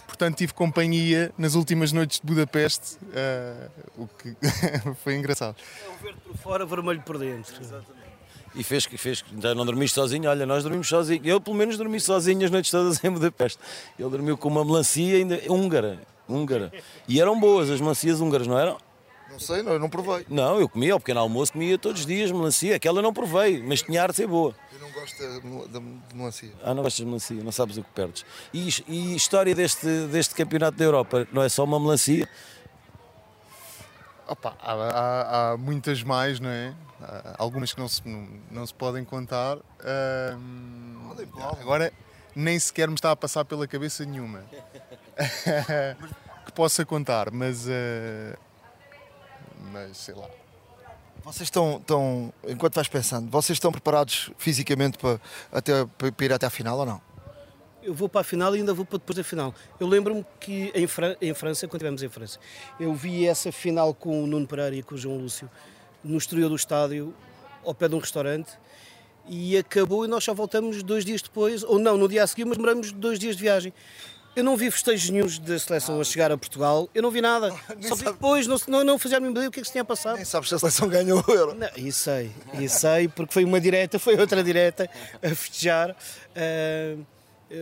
portanto 0.07 0.37
tive 0.37 0.53
companhia 0.53 1.33
nas 1.38 1.55
últimas 1.55 1.92
noites 1.92 2.21
de 2.21 2.27
Budapeste, 2.27 2.99
ah, 3.14 3.68
o 3.97 4.07
que 4.07 4.37
foi 5.03 5.16
engraçado. 5.16 5.57
É 5.85 5.88
o 5.88 6.03
verde 6.03 6.21
por 6.21 6.37
fora, 6.37 6.66
vermelho 6.66 7.01
por 7.03 7.18
dentro. 7.18 7.55
E 8.55 8.64
fez 8.64 8.87
que 8.87 8.97
fez 8.97 9.23
que 9.23 9.40
já 9.40 9.55
não 9.55 9.64
dormiste 9.64 9.94
sozinho, 9.94 10.29
olha, 10.29 10.44
nós 10.44 10.62
dormimos 10.62 10.88
sozinhos. 10.88 11.25
Eu 11.27 11.40
pelo 11.40 11.57
menos 11.57 11.77
dormi 11.77 12.01
sozinho 12.01 12.44
as 12.44 12.51
noites 12.51 12.71
todas 12.71 13.03
em 13.05 13.11
Budapeste. 13.11 13.59
Ele 13.99 14.11
dormiu 14.11 14.37
com 14.37 14.49
uma 14.49 14.64
melancia 14.64 15.16
ainda 15.16 15.40
húngara, 15.49 16.01
húngara. 16.29 16.73
E 17.07 17.21
eram 17.21 17.38
boas 17.38 17.71
as 17.71 17.81
melancias 17.81 18.21
húngaras, 18.21 18.47
não 18.47 18.59
eram? 18.59 18.79
Não 19.31 19.38
sei, 19.38 19.62
não, 19.62 19.73
eu 19.73 19.79
não 19.79 19.88
provei. 19.91 20.27
Não, 20.29 20.59
eu 20.59 20.69
comia 20.69 20.93
ao 20.93 20.99
pequeno 20.99 21.21
almoço, 21.21 21.53
comia 21.53 21.79
todos 21.79 22.01
os 22.01 22.07
dias 22.07 22.31
melancia. 22.33 22.77
Aquela 22.77 23.01
não 23.03 23.12
provei, 23.12 23.62
mas 23.62 23.83
tinha 23.83 24.03
ar 24.03 24.11
de 24.11 24.17
ser 24.17 24.27
boa. 24.27 24.55
Eu 24.73 24.79
não 24.81 24.91
gosto 24.91 25.17
de, 25.17 25.41
de, 25.41 25.81
de 26.09 26.14
melancia. 26.17 26.53
Ah, 26.62 26.75
não 26.75 26.83
gostas 26.83 26.99
de 26.99 27.05
melancia, 27.07 27.45
não 27.45 27.53
sabes 27.53 27.77
o 27.77 27.85
que 27.85 27.91
perdes. 27.91 28.25
E, 28.53 28.69
e 28.88 29.14
história 29.14 29.55
deste, 29.55 29.87
deste 30.07 30.35
campeonato 30.35 30.77
da 30.79 30.85
Europa, 30.85 31.27
não 31.33 31.43
é 31.43 31.49
só 31.49 31.64
uma 31.64 31.79
melancia? 31.79 32.29
Opa, 34.27 34.55
há, 34.61 34.73
há- 34.73 35.53
há 35.53 35.57
muitas 35.57 36.03
mais, 36.03 36.41
não 36.41 36.51
é? 36.51 36.75
Há 37.01 37.37
algumas 37.38 37.73
que 37.73 37.81
não 37.81 37.88
se, 37.88 38.07
não, 38.07 38.29
não 38.51 38.67
se 38.67 38.75
podem 38.75 39.05
contar. 39.05 39.57
Ahm, 39.85 41.12
agora 41.61 41.93
nem 42.35 42.59
sequer 42.59 42.88
me 42.88 42.95
está 42.95 43.11
a 43.12 43.17
passar 43.17 43.45
pela 43.45 43.67
cabeça 43.67 44.05
nenhuma 44.05 44.43
que 46.45 46.53
possa 46.53 46.85
contar, 46.85 47.31
mas, 47.31 47.67
ah, 47.69 48.37
mas 49.73 49.97
sei 49.97 50.14
lá. 50.14 50.29
Vocês 51.25 51.49
estão, 51.49 51.77
estão, 51.79 52.33
enquanto 52.47 52.75
vais 52.77 52.88
pensando, 52.88 53.31
vocês 53.31 53.57
estão 53.57 53.71
preparados 53.73 54.31
fisicamente 54.38 54.97
para, 54.99 55.21
até, 55.53 55.85
para 55.85 56.25
ir 56.25 56.33
até 56.33 56.47
à 56.47 56.51
final 56.51 56.79
ou 56.79 56.87
não? 56.87 57.01
Eu 57.83 57.94
vou 57.94 58.09
para 58.09 58.21
a 58.23 58.25
final 58.25 58.55
e 58.55 58.61
ainda 58.61 58.73
vou 58.75 58.85
para 58.85 58.99
depois 58.99 59.16
da 59.16 59.25
final. 59.25 59.55
Eu 59.81 59.87
lembro-me 59.87 60.25
que 60.40 60.71
em, 60.75 60.87
Fran- 60.87 61.16
em 61.21 61.33
França, 61.35 61.66
quando 61.66 61.77
estivemos 61.81 62.03
em 62.03 62.09
França, 62.09 62.38
eu 62.79 62.94
vi 62.94 63.27
essa 63.27 63.51
final 63.53 63.94
com 63.94 64.25
o 64.25 64.27
Nuno 64.27 64.47
Pereira 64.47 64.77
e 64.77 64.83
com 64.83 64.94
o 64.94 64.99
João 64.99 65.18
Lúcio 65.18 65.51
no 66.03 66.16
exterior 66.16 66.49
do 66.49 66.57
estádio, 66.57 67.14
ao 67.64 67.75
pé 67.75 67.88
de 67.88 67.94
um 67.94 67.99
restaurante, 67.99 68.53
e 69.27 69.57
acabou 69.57 70.05
e 70.05 70.09
nós 70.09 70.25
só 70.25 70.33
voltamos 70.33 70.83
dois 70.83 71.05
dias 71.05 71.21
depois, 71.21 71.62
ou 71.62 71.79
não, 71.79 71.97
no 71.99 72.09
dia 72.09 72.23
a 72.23 72.27
seguir, 72.27 72.44
mas 72.44 72.57
demoramos 72.57 72.92
dois 72.92 73.18
dias 73.18 73.37
de 73.37 73.42
viagem. 73.42 73.73
Eu 74.38 74.44
não 74.44 74.57
vi 74.57 74.70
festejos 74.70 75.11
nenhums 75.11 75.37
da 75.37 75.59
seleção 75.59 76.01
a 76.01 76.05
chegar 76.05 76.31
a 76.31 76.38
Portugal, 76.38 76.88
eu 76.94 77.03
não 77.03 77.11
vi 77.11 77.20
nada. 77.20 77.53
Só 77.83 77.96
vi 77.96 78.05
depois, 78.05 78.46
não, 78.46 78.57
não, 78.68 78.85
não 78.85 78.96
mínima 78.96 79.31
ideia 79.33 79.48
o 79.48 79.51
que 79.51 79.59
é 79.59 79.62
que 79.62 79.66
se 79.66 79.72
tinha 79.72 79.85
passado. 79.85 80.14
Nem 80.14 80.24
sabes 80.24 80.48
se 80.48 80.55
a 80.55 80.61
seleção 80.61 80.88
ganhou 80.88 81.24
o 81.27 81.33
Euro. 81.33 81.57
Não, 81.57 81.68
isso 81.77 82.05
sei, 82.05 82.31
isso 82.55 82.79
sei, 82.79 83.09
porque 83.09 83.35
foi 83.35 83.44
uma 83.44 83.61
direta, 83.61 83.98
foi 83.98 84.16
outra 84.16 84.44
direta 84.44 84.88
a 85.20 85.29
festejar. 85.35 85.96
ah, 86.37 86.96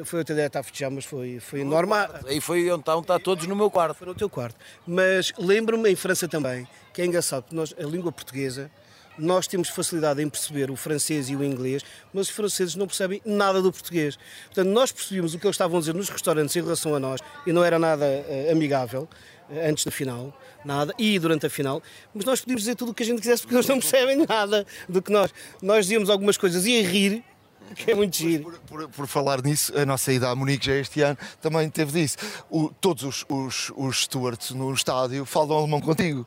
foi 0.05 0.19
outra 0.19 0.35
direta 0.35 0.61
a 0.61 0.63
festejar, 0.63 0.91
mas 0.91 1.07
foi, 1.07 1.41
foi 1.41 1.65
normal. 1.65 2.11
Aí 2.27 2.43
foi 2.43 2.71
onde 2.71 2.83
está 2.83 3.19
todos 3.19 3.47
no 3.47 3.57
meu 3.57 3.71
quarto. 3.71 3.97
Foi 3.97 4.07
no 4.07 4.15
teu 4.15 4.29
quarto. 4.29 4.57
Mas 4.87 5.33
lembro-me 5.39 5.91
em 5.91 5.97
França 5.97 6.29
também, 6.29 6.69
que 6.93 7.01
é 7.01 7.07
engraçado, 7.07 7.45
porque 7.45 7.57
nós, 7.57 7.75
a 7.79 7.85
língua 7.85 8.13
portuguesa, 8.13 8.71
nós 9.19 9.47
temos 9.47 9.69
facilidade 9.69 10.23
em 10.23 10.29
perceber 10.29 10.71
o 10.71 10.77
francês 10.77 11.29
e 11.29 11.37
o 11.37 11.45
inglês, 11.45 11.83
mas 12.13 12.29
os 12.29 12.35
franceses 12.35 12.75
não 12.75 12.87
percebem 12.87 13.21
nada 13.25 13.61
do 13.63 13.73
português. 13.73 14.19
Portanto, 14.47 14.69
nós 14.69 14.93
percebíamos 14.93 15.35
o 15.35 15.39
que 15.39 15.47
eles 15.47 15.55
estavam 15.55 15.77
a 15.77 15.81
dizer 15.81 15.95
nos 15.95 16.09
restaurantes 16.09 16.55
em 16.57 16.63
relação 16.63 16.95
a 16.95 17.01
nós, 17.01 17.21
e 17.47 17.53
não 17.53 17.65
era 17.65 17.79
nada 17.79 18.05
eh, 18.05 18.51
amigável, 18.51 19.09
eh, 19.51 19.69
antes 19.69 19.85
da 19.85 19.91
final, 19.91 20.39
nada, 20.65 20.93
e 20.99 21.19
durante 21.19 21.47
a 21.47 21.51
final, 21.51 21.83
mas 22.15 22.25
nós 22.25 22.41
podíamos 22.41 22.63
dizer 22.63 22.75
tudo 22.75 22.91
o 22.91 22.95
que 22.95 23.03
a 23.03 23.07
gente 23.07 23.21
quisesse, 23.21 23.43
porque 23.43 23.55
eles 23.55 23.67
não 23.67 23.79
percebem 23.79 24.25
nada 24.29 24.67
do 24.89 25.01
que 25.01 25.13
nós. 25.13 25.33
Nós 25.63 25.87
dizíamos 25.87 26.11
algumas 26.11 26.37
coisas 26.37 26.67
e 26.67 26.79
a 26.79 26.83
rir, 26.83 27.25
é 27.87 27.95
muito 27.95 28.17
giro. 28.17 28.45
Por, 28.45 28.59
por- 28.61 28.89
por 28.89 29.07
falar 29.07 29.43
nisso, 29.43 29.77
a 29.79 29.85
nossa 29.87 30.13
ida 30.13 30.29
a 30.29 30.35
Munique 30.35 30.67
já 30.67 30.75
este 30.75 31.01
ano 31.03 31.17
também 31.41 31.69
teve 31.71 32.01
disso. 32.01 32.17
O- 32.51 32.71
todos 32.81 33.03
os, 33.05 33.25
os, 33.29 33.73
os 33.77 34.03
stewards 34.05 34.51
no 34.51 34.73
estádio 34.73 35.25
falam 35.25 35.59
alemão 35.59 35.81
contigo. 35.81 36.27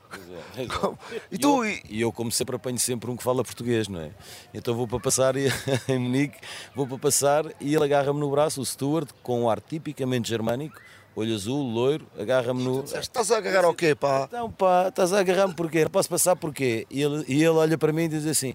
E 0.58 0.68
E 1.36 1.38
tu, 1.38 1.64
eu, 1.64 1.70
e- 1.70 1.82
e 1.90 2.02
eu, 2.02 2.12
como 2.12 2.32
sempre, 2.32 2.56
apanho 2.56 2.78
sempre 2.80 3.10
um 3.10 3.16
que 3.18 3.24
fala 3.24 3.44
português, 3.44 3.88
não 3.88 4.02
é? 4.02 4.12
Então 4.54 4.74
vou 4.76 4.88
para 4.88 5.00
passar 5.00 5.36
e- 5.36 5.48
em 5.88 5.98
Munique, 6.00 6.38
vou 6.76 6.88
para 6.88 6.98
passar 6.98 7.46
e 7.60 7.74
ele 7.76 7.84
agarra-me 7.84 8.20
no 8.20 8.30
braço, 8.30 8.62
o 8.62 8.66
steward, 8.66 9.10
com 9.24 9.44
um 9.44 9.50
ar 9.50 9.60
tipicamente 9.62 10.28
germânico, 10.30 10.80
olho 11.16 11.36
azul, 11.36 11.62
loiro, 11.62 12.08
agarra-me 12.18 12.64
no. 12.64 12.84
estás 12.84 13.32
a 13.32 13.38
agarrar 13.38 13.66
ao 13.66 13.74
quê, 13.74 13.94
pá? 13.96 14.26
Então 14.28 14.50
pá, 14.52 14.88
estás 14.88 15.12
a 15.12 15.20
agarrar-me 15.20 15.54
porquê? 15.54 15.84
Não 15.84 15.92
posso 15.92 16.08
passar 16.10 16.36
porquê? 16.36 16.86
E 16.90 17.02
ele, 17.02 17.26
e 17.28 17.36
ele 17.36 17.50
olha 17.50 17.78
para 17.78 17.92
mim 17.92 18.04
e 18.04 18.08
diz 18.08 18.26
assim: 18.26 18.54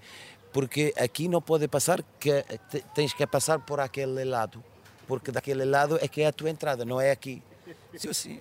porque 0.55 0.93
aqui 0.97 1.27
não 1.27 1.41
pode 1.41 1.67
passar, 1.67 2.01
que 2.17 2.41
te- 2.71 2.81
tens 2.95 3.11
que 3.11 3.27
passar 3.27 3.59
por 3.59 3.77
aquele 3.81 4.23
lado, 4.23 4.63
porque 5.05 5.29
daquele 5.29 5.65
lado 5.65 5.99
é 6.01 6.07
que 6.07 6.21
é 6.21 6.27
a 6.27 6.31
tua 6.31 6.49
entrada, 6.49 6.85
não 6.85 6.99
é 7.01 7.11
aqui. 7.11 7.43
Disse 7.91 8.07
eu 8.07 8.11
assim: 8.11 8.39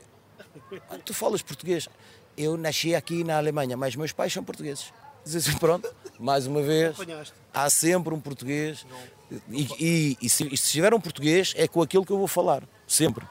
"Ah, 0.89 0.97
tu 1.05 1.13
falas 1.13 1.43
português? 1.43 1.89
Eu 2.39 2.57
nasci 2.57 2.95
aqui 2.95 3.25
na 3.25 3.37
Alemanha, 3.37 3.77
mas 3.77 3.97
meus 3.97 4.13
pais 4.13 4.33
são 4.33 4.45
portugueses. 4.45 4.93
Diz 5.25 5.35
assim: 5.35 5.59
pronto, 5.59 5.93
mais 6.17 6.47
uma 6.47 6.63
vez, 6.63 6.97
há 7.53 7.69
sempre 7.69 8.15
um 8.15 8.21
português, 8.21 8.87
e, 9.51 9.63
e- 9.81 10.17
e 10.23 10.29
se, 10.29 10.47
e 10.55 10.57
se 10.57 10.71
tiver 10.71 10.95
um 10.95 11.01
português, 11.01 11.53
é 11.57 11.67
com 11.67 11.83
aquilo 11.83 12.07
que 12.07 12.13
eu 12.13 12.19
vou 12.19 12.29
falar, 12.29 12.63
sempre, 12.87 13.27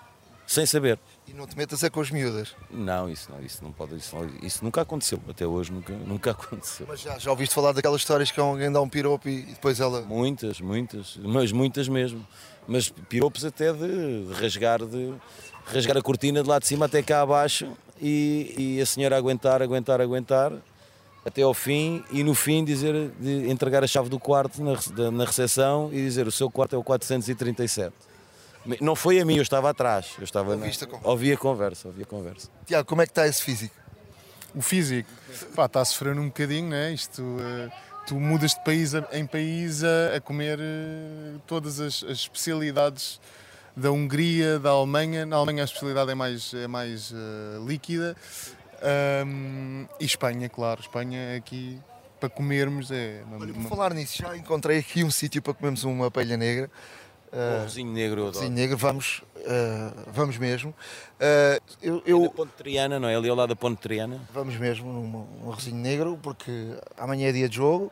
sem 0.46 0.66
saber. 0.66 1.00
E 1.28 1.34
não 1.34 1.48
te 1.48 1.58
metas 1.58 1.84
é 1.84 1.90
com 1.90 2.02
as 2.02 2.12
miúdas. 2.12 2.54
Não, 2.70 3.10
isso 3.10 3.32
não, 3.32 3.42
isso 3.44 3.64
não 3.64 3.72
pode, 3.72 3.96
isso, 3.96 4.16
não- 4.16 4.30
isso 4.42 4.64
nunca 4.64 4.82
aconteceu, 4.82 5.20
até 5.30 5.48
hoje 5.48 5.72
nunca, 5.72 5.94
nunca 6.06 6.32
aconteceu. 6.32 6.86
Mas 6.88 7.00
já, 7.02 7.18
já 7.18 7.32
ouviste 7.32 7.56
falar 7.56 7.72
daquelas 7.72 8.02
histórias 8.02 8.30
que 8.30 8.40
alguém 8.40 8.72
dá 8.72 8.82
um 8.82 8.90
piropo 8.90 9.30
e 9.30 9.44
depois 9.44 9.80
ela. 9.80 10.02
Muitas, 10.02 10.60
muitas, 10.60 11.18
mas 11.24 11.52
muitas 11.52 11.88
mesmo. 11.88 12.26
Mas 12.68 12.90
piropos 12.90 13.44
até 13.46 13.72
de, 13.74 14.26
de 14.28 14.34
rasgar, 14.34 14.86
de 14.86 15.14
rasgar 15.66 15.98
a 15.98 16.02
cortina 16.02 16.42
de 16.44 16.50
lá 16.50 16.60
de 16.60 16.68
cima 16.68 16.86
até 16.86 17.02
cá 17.02 17.22
abaixo 17.22 17.72
e, 18.02 18.54
e 18.78 18.82
a 18.82 18.86
senhora 18.86 19.18
aguentar, 19.18 19.62
aguentar, 19.62 20.00
aguentar 20.02 20.52
até 21.26 21.42
ao 21.42 21.54
fim 21.54 22.04
e 22.12 22.22
no 22.24 22.34
fim 22.36 22.64
dizer, 22.66 23.12
de 23.20 23.50
entregar 23.50 23.82
a 23.84 23.88
chave 23.88 24.10
do 24.10 24.20
quarto 24.20 24.62
na, 24.62 25.10
na 25.12 25.24
recepção 25.26 25.90
e 25.92 25.96
dizer 25.98 26.28
o 26.28 26.32
seu 26.32 26.50
quarto 26.52 26.76
é 26.76 26.78
o 26.78 26.84
437. 26.84 27.94
Não 28.80 28.96
foi 28.96 29.20
a 29.20 29.26
mim, 29.26 29.36
eu 29.36 29.42
estava 29.44 29.70
atrás. 29.70 30.14
Eu 30.18 30.24
estava 30.24 30.56
na, 30.56 30.66
a 30.66 30.70
conversa? 30.70 30.88
ouvi 31.04 31.34
a 31.34 31.38
conversa, 31.38 31.88
ouvi 31.90 32.04
a 32.04 32.06
conversa. 32.06 32.50
Tiago, 32.66 32.88
como 32.88 33.02
é 33.02 33.06
que 33.06 33.12
está 33.12 33.28
esse 33.28 33.42
físico? 33.42 33.76
O 34.56 34.62
físico, 34.62 35.10
pá, 35.56 35.66
está 35.66 35.82
a 35.82 35.86
sofrer 35.86 36.18
um 36.18 36.28
bocadinho, 36.28 36.70
né? 36.70 36.94
Isto, 36.94 37.22
eh, 37.42 37.72
tu 38.06 38.16
mudas 38.20 38.52
de 38.52 38.64
país 38.64 38.94
a- 38.94 39.08
em 39.12 39.26
país 39.26 39.84
a, 39.84 40.16
a 40.18 40.22
comer 40.22 40.60
eh, 40.62 41.36
todas 41.48 41.80
as, 41.80 42.04
as 42.04 42.20
especialidades 42.20 43.20
da 43.76 43.92
Hungria, 43.92 44.60
da 44.60 44.70
Alemanha. 44.70 45.26
Na 45.26 45.38
Alemanha 45.38 45.64
a 45.64 45.66
especialidade 45.66 46.12
é 46.12 46.16
mais, 46.16 46.54
é 46.54 46.68
mais 46.68 47.12
eh, 47.12 47.66
líquida. 47.68 48.16
Ahm, 48.82 49.86
e 50.00 50.06
Espanha, 50.06 50.48
claro. 50.50 50.82
Espanha 50.82 51.36
aqui 51.38 51.80
para 52.20 52.30
comermos 52.30 52.92
é. 52.92 53.22
Olha, 53.40 53.54
por 53.54 53.64
falar 53.64 53.94
nisso, 53.94 54.18
já 54.22 54.38
encontrei 54.38 54.78
aqui 54.80 55.04
um 55.04 55.12
sítio 55.12 55.42
para 55.42 55.54
comermos 55.54 55.84
uma 55.84 56.12
paella 56.12 56.38
negra. 56.38 56.70
Vizinho 57.66 57.92
negro 57.92 58.22
eu 58.22 58.50
negro, 58.50 58.78
vamos, 58.78 59.22
eh, 59.38 59.92
vamos 60.08 60.38
mesmo. 60.38 60.74
Eh, 61.20 61.60
eu, 61.82 62.02
eu- 62.06 62.22
Da 62.24 62.30
Ponte 62.30 62.52
Triana, 62.58 63.00
não 63.00 63.08
é? 63.08 63.16
Ali 63.16 63.28
ao 63.30 63.36
lado 63.36 63.50
da 63.50 63.56
Ponte 63.56 63.80
Triana. 63.80 64.22
Vamos 64.34 64.56
mesmo 64.58 64.92
num 64.92 65.26
num 65.44 65.52
arrozinho 65.52 65.78
negro, 65.78 66.20
porque 66.22 66.52
amanhã 66.98 67.30
é 67.30 67.32
dia 67.32 67.50
de 67.50 67.56
jogo. 67.56 67.92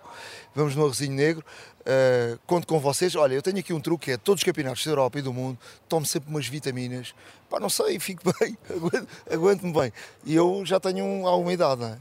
Vamos 0.54 0.76
no 0.76 0.84
arrozinho 0.84 1.14
negro. 1.14 1.44
Uh, 1.82 2.38
conto 2.46 2.68
com 2.68 2.80
vocês. 2.80 3.16
Olha, 3.16 3.34
eu 3.34 3.42
tenho 3.42 3.58
aqui 3.58 3.74
um 3.74 3.80
truque 3.82 4.06
que 4.06 4.12
é 4.12 4.18
todos 4.18 4.42
os 4.42 4.46
campeonatos 4.46 4.86
da 4.86 4.92
Europa 4.92 5.18
e 5.18 5.22
do 5.24 5.34
mundo 5.34 5.58
tomo 5.90 6.06
sempre 6.06 6.30
umas 6.30 6.46
vitaminas. 6.48 7.16
Pá, 7.50 7.60
não 7.60 7.70
sei, 7.70 7.98
fico 8.00 8.22
bem, 8.40 8.56
aguento- 8.70 9.08
aguento-me 9.32 9.74
bem. 9.74 9.94
E 10.24 10.36
eu 10.36 10.64
já 10.66 10.80
tenho 10.80 11.04
um, 11.04 11.26
alguma 11.28 11.52
idade, 11.52 11.82
não 11.82 11.88
é? 11.90 11.98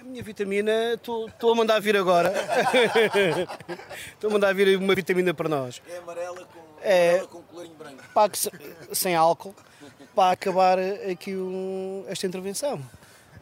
A 0.00 0.04
minha 0.04 0.22
vitamina, 0.22 0.94
estou 0.94 1.28
a 1.52 1.54
mandar 1.54 1.80
vir 1.80 1.96
agora. 1.96 2.32
Estou 4.14 4.30
a 4.30 4.32
mandar 4.32 4.54
vir 4.54 4.78
uma 4.78 4.94
vitamina 4.94 5.34
para 5.34 5.48
nós. 5.48 5.80
É 5.88 5.98
amarela 5.98 6.44
com, 6.46 6.60
É. 6.82 7.08
amarela 7.10 7.26
com 7.28 7.42
colorinho 7.42 7.74
branco. 7.74 8.02
Para 8.14 8.32
sem 8.92 9.14
álcool, 9.14 9.54
para 10.14 10.32
acabar 10.32 10.78
aqui 11.10 11.34
um- 11.36 12.04
esta 12.08 12.26
intervenção. 12.26 12.80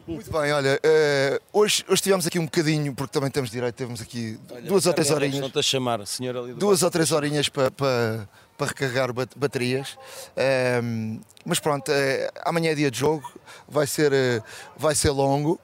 Muito 0.07 0.31
bem, 0.31 0.51
olha, 0.51 0.79
uh, 0.83 1.39
hoje, 1.53 1.85
hoje 1.87 2.01
tivemos 2.01 2.25
aqui 2.25 2.39
um 2.39 2.45
bocadinho, 2.45 2.95
porque 2.95 3.13
também 3.13 3.29
temos 3.29 3.51
direito, 3.51 3.75
temos 3.75 4.01
aqui 4.01 4.39
duas 4.63 4.85
ou 4.87 4.93
três 4.93 5.11
horinhas. 5.11 5.35
Estão-te 5.35 5.59
a 5.59 5.61
chamar, 5.61 6.05
senhora 6.07 6.39
ali 6.39 6.53
do 6.53 6.59
duas 6.59 6.81
ou 6.81 6.89
três 6.89 7.11
horinhas 7.11 7.47
para 7.47 7.69
para 7.71 8.27
para 8.57 8.67
recarregar 8.67 9.13
bat- 9.13 9.37
baterias. 9.37 9.97
Ehm, 10.35 11.21
mas 11.45 11.59
pronto, 11.61 11.89
eh, 11.91 12.29
amanhã 12.43 12.71
é 12.71 12.75
dia 12.75 12.91
de 12.91 12.99
jogo, 12.99 13.31
vai 13.67 13.87
ser, 13.87 14.11
eh, 14.11 14.41
vai 14.75 14.93
ser 14.95 15.11
longo 15.11 15.57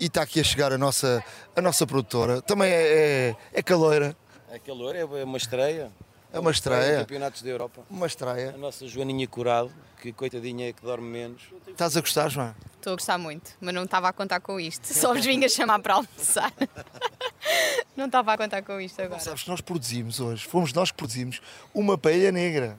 e 0.00 0.06
está 0.06 0.22
aqui 0.22 0.40
a 0.40 0.44
chegar 0.44 0.72
a 0.72 0.78
nossa, 0.78 1.22
a 1.54 1.60
nossa 1.60 1.86
produtora. 1.86 2.40
Também 2.42 2.70
é, 2.70 2.82
é, 3.30 3.36
é 3.52 3.62
caloira, 3.62 4.16
É 4.50 4.58
calor, 4.58 4.96
é 4.96 5.04
uma 5.04 5.36
estreia. 5.36 5.92
é 6.32 6.38
uma 6.38 6.50
estreia. 6.50 6.98
Campeonatos 7.00 7.42
da 7.42 7.50
Europa. 7.50 7.82
Uma 7.90 8.06
A 8.06 8.08
estreia. 8.08 8.52
nossa 8.52 8.86
Joaninha 8.88 9.26
Curado, 9.28 9.70
que 10.00 10.12
coitadinha 10.12 10.68
é 10.70 10.72
que 10.72 10.82
dorme 10.82 11.06
menos. 11.08 11.42
Estás 11.68 11.96
a 11.96 12.00
gostar, 12.00 12.28
João? 12.30 12.54
Estou 12.76 12.94
a 12.94 12.96
gostar 12.96 13.18
muito, 13.18 13.52
mas 13.60 13.74
não 13.74 13.84
estava 13.84 14.08
a 14.08 14.12
contar 14.12 14.40
com 14.40 14.58
isto. 14.58 14.86
Só 14.94 15.12
vos 15.12 15.24
vim 15.24 15.44
a 15.44 15.48
chamar 15.48 15.78
para 15.80 15.94
almoçar. 15.94 16.52
Não 17.96 18.06
estava 18.06 18.32
a 18.32 18.38
contar 18.38 18.62
com 18.62 18.80
isto 18.80 19.00
agora. 19.02 19.20
Sabes 19.20 19.42
que 19.42 19.50
nós 19.50 19.60
produzimos 19.60 20.20
hoje, 20.20 20.46
fomos 20.46 20.72
nós 20.72 20.90
que 20.90 20.96
produzimos 20.96 21.40
uma 21.74 21.98
paella 21.98 22.32
negra. 22.32 22.78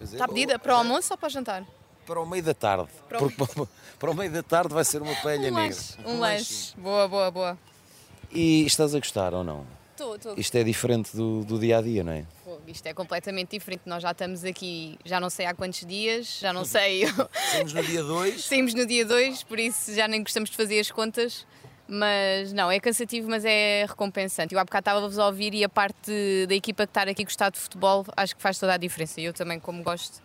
Está 0.00 0.26
pedida 0.28 0.58
para 0.58 0.74
o 0.74 0.76
almoço 0.78 1.12
ou 1.12 1.18
para 1.18 1.26
o 1.26 1.30
jantar? 1.30 1.64
Para 2.06 2.20
o 2.20 2.26
meio 2.26 2.42
da 2.42 2.54
tarde. 2.54 2.88
Para 3.08 3.18
o- 3.24 3.30
Porque 3.30 3.62
para 3.98 4.10
o 4.10 4.14
meio 4.14 4.30
da 4.32 4.42
tarde 4.42 4.72
vai 4.72 4.84
ser 4.84 5.02
uma 5.02 5.14
paella 5.16 5.40
Um 5.48 5.54
negra. 5.54 5.60
lanche. 5.62 5.94
Um 6.04 6.18
lanche. 6.20 6.74
Boa, 6.76 7.08
boa, 7.08 7.30
boa. 7.30 7.58
E 8.30 8.64
estás 8.64 8.94
a 8.94 8.98
gostar 8.98 9.34
ou 9.34 9.42
não? 9.44 9.66
Estou, 9.92 10.14
estou. 10.16 10.34
Isto 10.36 10.56
é 10.56 10.62
diferente 10.64 11.16
do, 11.16 11.42
do 11.44 11.58
dia 11.58 11.78
a 11.78 11.82
dia, 11.82 12.04
não 12.04 12.12
é? 12.12 12.24
Pô, 12.44 12.58
Isto 12.66 12.86
é 12.86 12.92
completamente 12.92 13.50
diferente. 13.58 13.82
Nós 13.86 14.02
já 14.02 14.10
estamos 14.10 14.44
aqui, 14.44 14.98
já 15.04 15.18
não 15.18 15.30
sei 15.30 15.46
há 15.46 15.54
quantos 15.54 15.80
dias, 15.86 16.38
já 16.40 16.52
não 16.52 16.64
sei. 16.66 17.04
Estamos 17.04 17.72
no 17.72 17.82
dia 17.82 18.02
2. 18.02 18.44
Saímos 18.44 18.74
no 18.74 18.84
dia 18.86 19.04
2, 19.06 19.42
por 19.44 19.58
isso 19.58 19.94
já 19.94 20.06
nem 20.06 20.22
gostamos 20.22 20.50
de 20.50 20.56
fazer 20.56 20.78
as 20.78 20.90
contas. 20.90 21.46
Mas 21.88 22.52
não, 22.52 22.70
é 22.70 22.80
cansativo, 22.80 23.28
mas 23.28 23.44
é 23.44 23.86
recompensante. 23.88 24.54
Eu 24.54 24.60
há 24.60 24.64
bocado 24.64 24.82
estava-vos 24.82 25.18
a 25.18 25.26
ouvir 25.26 25.54
e 25.54 25.62
a 25.62 25.68
parte 25.68 26.46
da 26.48 26.54
equipa 26.54 26.84
que 26.84 26.90
estar 26.90 27.08
aqui 27.08 27.22
gostar 27.24 27.50
de 27.50 27.58
futebol 27.58 28.04
acho 28.16 28.34
que 28.34 28.42
faz 28.42 28.58
toda 28.58 28.74
a 28.74 28.76
diferença. 28.76 29.20
E 29.20 29.24
eu 29.24 29.32
também, 29.32 29.60
como 29.60 29.82
gosto, 29.82 30.20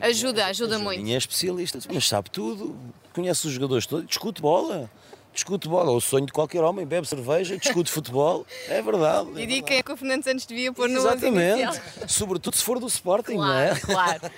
Ajuda, 0.00 0.46
ajuda 0.46 0.78
muito. 0.78 1.02
Minha 1.02 1.16
é 1.16 1.18
especialista, 1.18 1.78
mas 1.92 2.06
sabe 2.06 2.30
tudo. 2.30 2.76
Conhece 3.12 3.46
os 3.46 3.52
jogadores 3.52 3.86
todos, 3.86 4.06
discute 4.06 4.42
bola. 4.42 4.90
Discute 5.34 5.68
bola, 5.68 5.90
é 5.90 5.94
o 5.94 6.00
sonho 6.00 6.26
de 6.26 6.32
qualquer 6.32 6.62
homem, 6.62 6.86
bebe 6.86 7.08
cerveja, 7.08 7.58
discute 7.58 7.90
futebol. 7.90 8.46
É 8.68 8.80
verdade. 8.80 9.30
e 9.34 9.44
digo 9.46 9.66
quem 9.66 9.78
é 9.78 9.82
que 9.82 9.90
o 9.92 9.96
Fernando 9.96 10.22
Santos 10.22 10.46
devia 10.46 10.72
pôr 10.72 10.88
no 10.88 11.00
11 11.00 11.06
Exatamente. 11.08 11.80
Sobretudo 12.06 12.56
se 12.56 12.62
for 12.62 12.78
do 12.78 12.86
Sporting, 12.86 13.34
não 13.34 13.52
é? 13.52 13.74
Claro, 13.80 14.20
claro. 14.20 14.34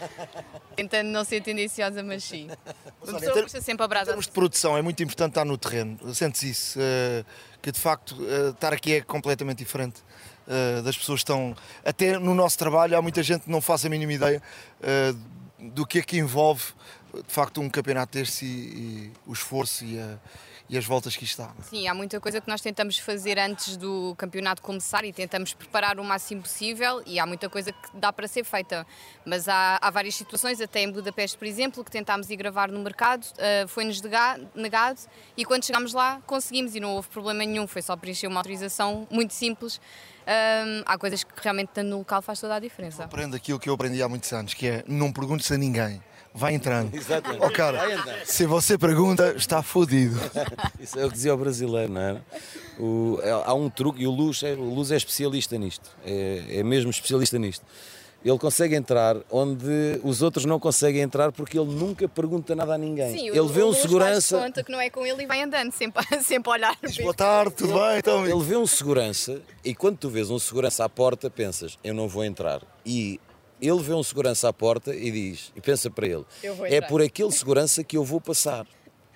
Tentando 0.75 1.09
não 1.09 1.23
ser 1.23 1.43
tendenciosa, 1.43 2.03
mas 2.03 2.25
sim. 2.25 2.45
Uma 2.47 2.57
olha, 3.03 3.17
em 3.17 3.21
pessoa 3.21 3.35
ter- 3.35 3.43
puxa 3.43 3.61
sempre 3.61 3.83
a 3.83 3.87
Em 3.87 3.89
brasa. 3.89 4.07
termos 4.07 4.25
de 4.27 4.33
produção, 4.33 4.77
é 4.77 4.81
muito 4.81 5.03
importante 5.03 5.33
estar 5.33 5.45
no 5.45 5.59
terreno. 5.59 5.99
Sentes 6.15 6.43
isso? 6.43 6.79
eh, 6.81 7.25
que 7.61 7.71
de 7.71 7.79
facto 7.81 8.17
eh, 8.27 8.51
estar 8.51 8.73
aqui 8.73 8.95
é 8.95 9.01
completamente 9.03 9.59
diferente 9.59 10.01
eh, 10.49 10.81
das 10.83 10.97
pessoas 10.97 11.19
que 11.21 11.25
estão. 11.25 11.55
Até 11.85 12.19
no 12.19 12.35
nosso 12.35 12.57
trabalho, 12.57 12.97
há 12.97 13.03
muita 13.03 13.23
gente 13.23 13.43
que 13.43 13.51
não 13.51 13.61
faz 13.61 13.85
a 13.85 13.89
mínima 13.91 14.13
ideia 14.15 14.43
do 15.59 15.87
que 15.87 15.99
é 15.99 16.03
que 16.03 16.17
envolve 16.19 16.63
de 17.15 17.33
facto 17.33 17.61
um 17.61 17.69
campeonato 17.71 18.17
deste 18.19 18.45
e, 18.45 18.49
e 18.49 19.13
o 19.27 19.33
esforço 19.33 19.85
e, 19.85 19.99
a- 19.99 20.19
e 20.69 20.77
as 20.77 20.85
voltas 20.85 21.17
que 21.17 21.25
isto 21.25 21.43
dá. 21.43 21.51
Sim, 21.63 21.87
há 21.89 21.95
muita 21.95 22.21
coisa 22.21 22.41
que 22.41 22.49
nós 22.49 22.61
tentamos 22.61 22.99
fazer 22.99 23.39
antes 23.39 23.77
do 23.77 24.15
campeonato 24.17 24.63
começar 24.63 25.05
e 25.05 25.13
tentamos 25.13 25.55
preparar 25.55 25.99
o 25.99 26.05
máximo 26.05 26.43
possível 26.43 27.03
e 27.07 27.19
há 27.19 27.27
muita 27.27 27.49
coisa 27.49 27.73
que 27.73 27.97
dá 27.97 28.13
para 28.13 28.27
ser 28.27 28.45
feita. 28.45 28.87
Mas 29.25 29.49
há, 29.49 29.79
há 29.81 29.91
várias 29.91 30.15
situações, 30.15 30.61
até 30.61 30.81
em 30.81 30.91
Budapeste, 30.91 31.39
por 31.39 31.47
exemplo, 31.47 31.85
que 31.85 31.91
tentámos 31.91 32.31
ir 32.31 32.37
gravar 32.37 32.71
no 32.71 32.81
mercado, 32.81 33.27
eh, 33.39 33.67
foi-nos 33.69 34.01
negado 34.55 35.01
e 35.37 35.45
quando 35.45 35.65
chegámos 35.65 35.93
lá 35.93 36.21
conseguimos 36.27 36.75
e 36.75 36.81
não 36.81 36.95
houve 36.95 37.09
problema 37.09 37.45
nenhum, 37.45 37.67
foi 37.67 37.83
só 37.83 37.97
preencher 37.97 38.27
uma 38.27 38.41
autorização 38.41 39.07
muito 39.11 39.35
simples. 39.35 39.81
Ahm, 40.27 40.83
há 40.85 40.99
coisas 40.99 41.23
que 41.23 41.33
realmente 41.41 41.81
no 41.83 41.99
local 41.99 42.21
faz 42.21 42.41
toda 42.41 42.57
a 42.57 42.59
diferença. 42.59 43.05
Aprendo 43.05 43.37
aquilo 43.37 43.61
que 43.61 43.69
eu 43.69 43.75
aprendi 43.75 44.03
há 44.03 44.09
muitos 44.09 44.33
anos, 44.33 44.55
que 44.55 44.67
é 44.67 44.85
não 44.89 45.13
perguntes 45.13 45.51
a 45.53 45.57
ninguém, 45.57 46.03
vai 46.37 46.55
entrando. 46.55 46.95
Exatamente. 46.95 47.43
Ó 47.45 47.51
cara, 47.51 47.81
se 48.25 48.47
você 48.47 48.77
pergunta, 48.79 49.35
está 49.37 49.63
fodido. 49.63 50.19
Isso 50.79 50.99
é 50.99 51.05
o 51.05 51.09
que 51.09 51.15
dizia 51.15 51.35
o 51.35 51.37
brasileiro, 51.37 51.93
não 51.93 52.01
é? 52.01 52.17
O- 52.79 53.19
é- 53.23 53.31
há 53.31 53.55
um 53.55 53.69
truque, 53.71 54.03
e 54.03 54.07
o 54.07 54.11
Luz 54.11 54.43
é, 54.43 54.53
o 54.53 54.63
Luz 54.75 54.91
é 54.91 54.97
especialista 54.97 55.57
nisto, 55.59 55.91
é, 56.05 56.45
é 56.59 56.63
mesmo 56.63 56.91
especialista 56.91 57.39
nisto. 57.39 57.65
Ele 58.25 58.39
consegue 58.39 58.75
entrar 58.75 59.17
onde 59.31 60.01
os 60.03 60.21
outros 60.21 60.45
não 60.47 60.59
conseguem 60.59 61.01
entrar 61.01 61.31
porque 61.31 61.57
ele 61.57 61.71
nunca 61.73 62.09
pergunta 62.09 62.57
nada 62.57 62.75
a 62.75 62.79
ninguém. 62.79 63.13
Sim, 63.17 63.29
ele 63.29 63.39
o- 63.41 63.47
vê 63.47 63.63
um 63.63 63.67
Luz 63.67 63.79
segurança. 63.79 64.39
conta 64.39 64.65
que 64.65 64.73
não 64.73 64.81
é 64.81 64.91
com 64.91 65.07
ele 65.07 65.23
e 65.23 65.27
vai 65.27 65.43
andando, 65.43 65.71
sempre, 65.71 66.03
sempre 66.25 66.51
a 66.51 66.55
olhar. 66.55 66.77
Diz, 66.83 66.97
Boa 66.99 67.15
tarde, 67.15 67.55
tudo 67.55 67.75
bem? 67.75 67.99
Então, 67.99 68.27
Ele 68.27 68.43
vê 68.43 68.57
um 68.57 68.67
segurança 68.67 69.41
e 69.65 69.75
quando 69.75 69.97
tu 69.99 70.11
vês 70.11 70.29
um 70.29 70.39
segurança 70.41 70.85
à 70.85 70.89
porta, 70.89 71.31
pensas, 71.31 71.79
eu 71.85 71.95
não 71.95 72.09
vou 72.09 72.25
entrar. 72.25 72.63
E 72.85 73.21
ele 73.61 73.83
vê 73.83 73.95
um 73.95 74.03
segurança 74.03 74.49
à 74.49 74.53
porta 74.53 74.95
e 74.95 75.11
diz, 75.11 75.53
e 75.57 75.61
pensa 75.61 75.91
para 75.91 76.07
ele, 76.07 76.25
é 76.43 76.77
entrar." 76.77 76.89
por 76.89 77.03
aquele 77.03 77.33
segurança 77.33 77.83
que 77.83 77.97
eu 77.97 78.05
vou 78.05 78.21
passar. 78.21 78.67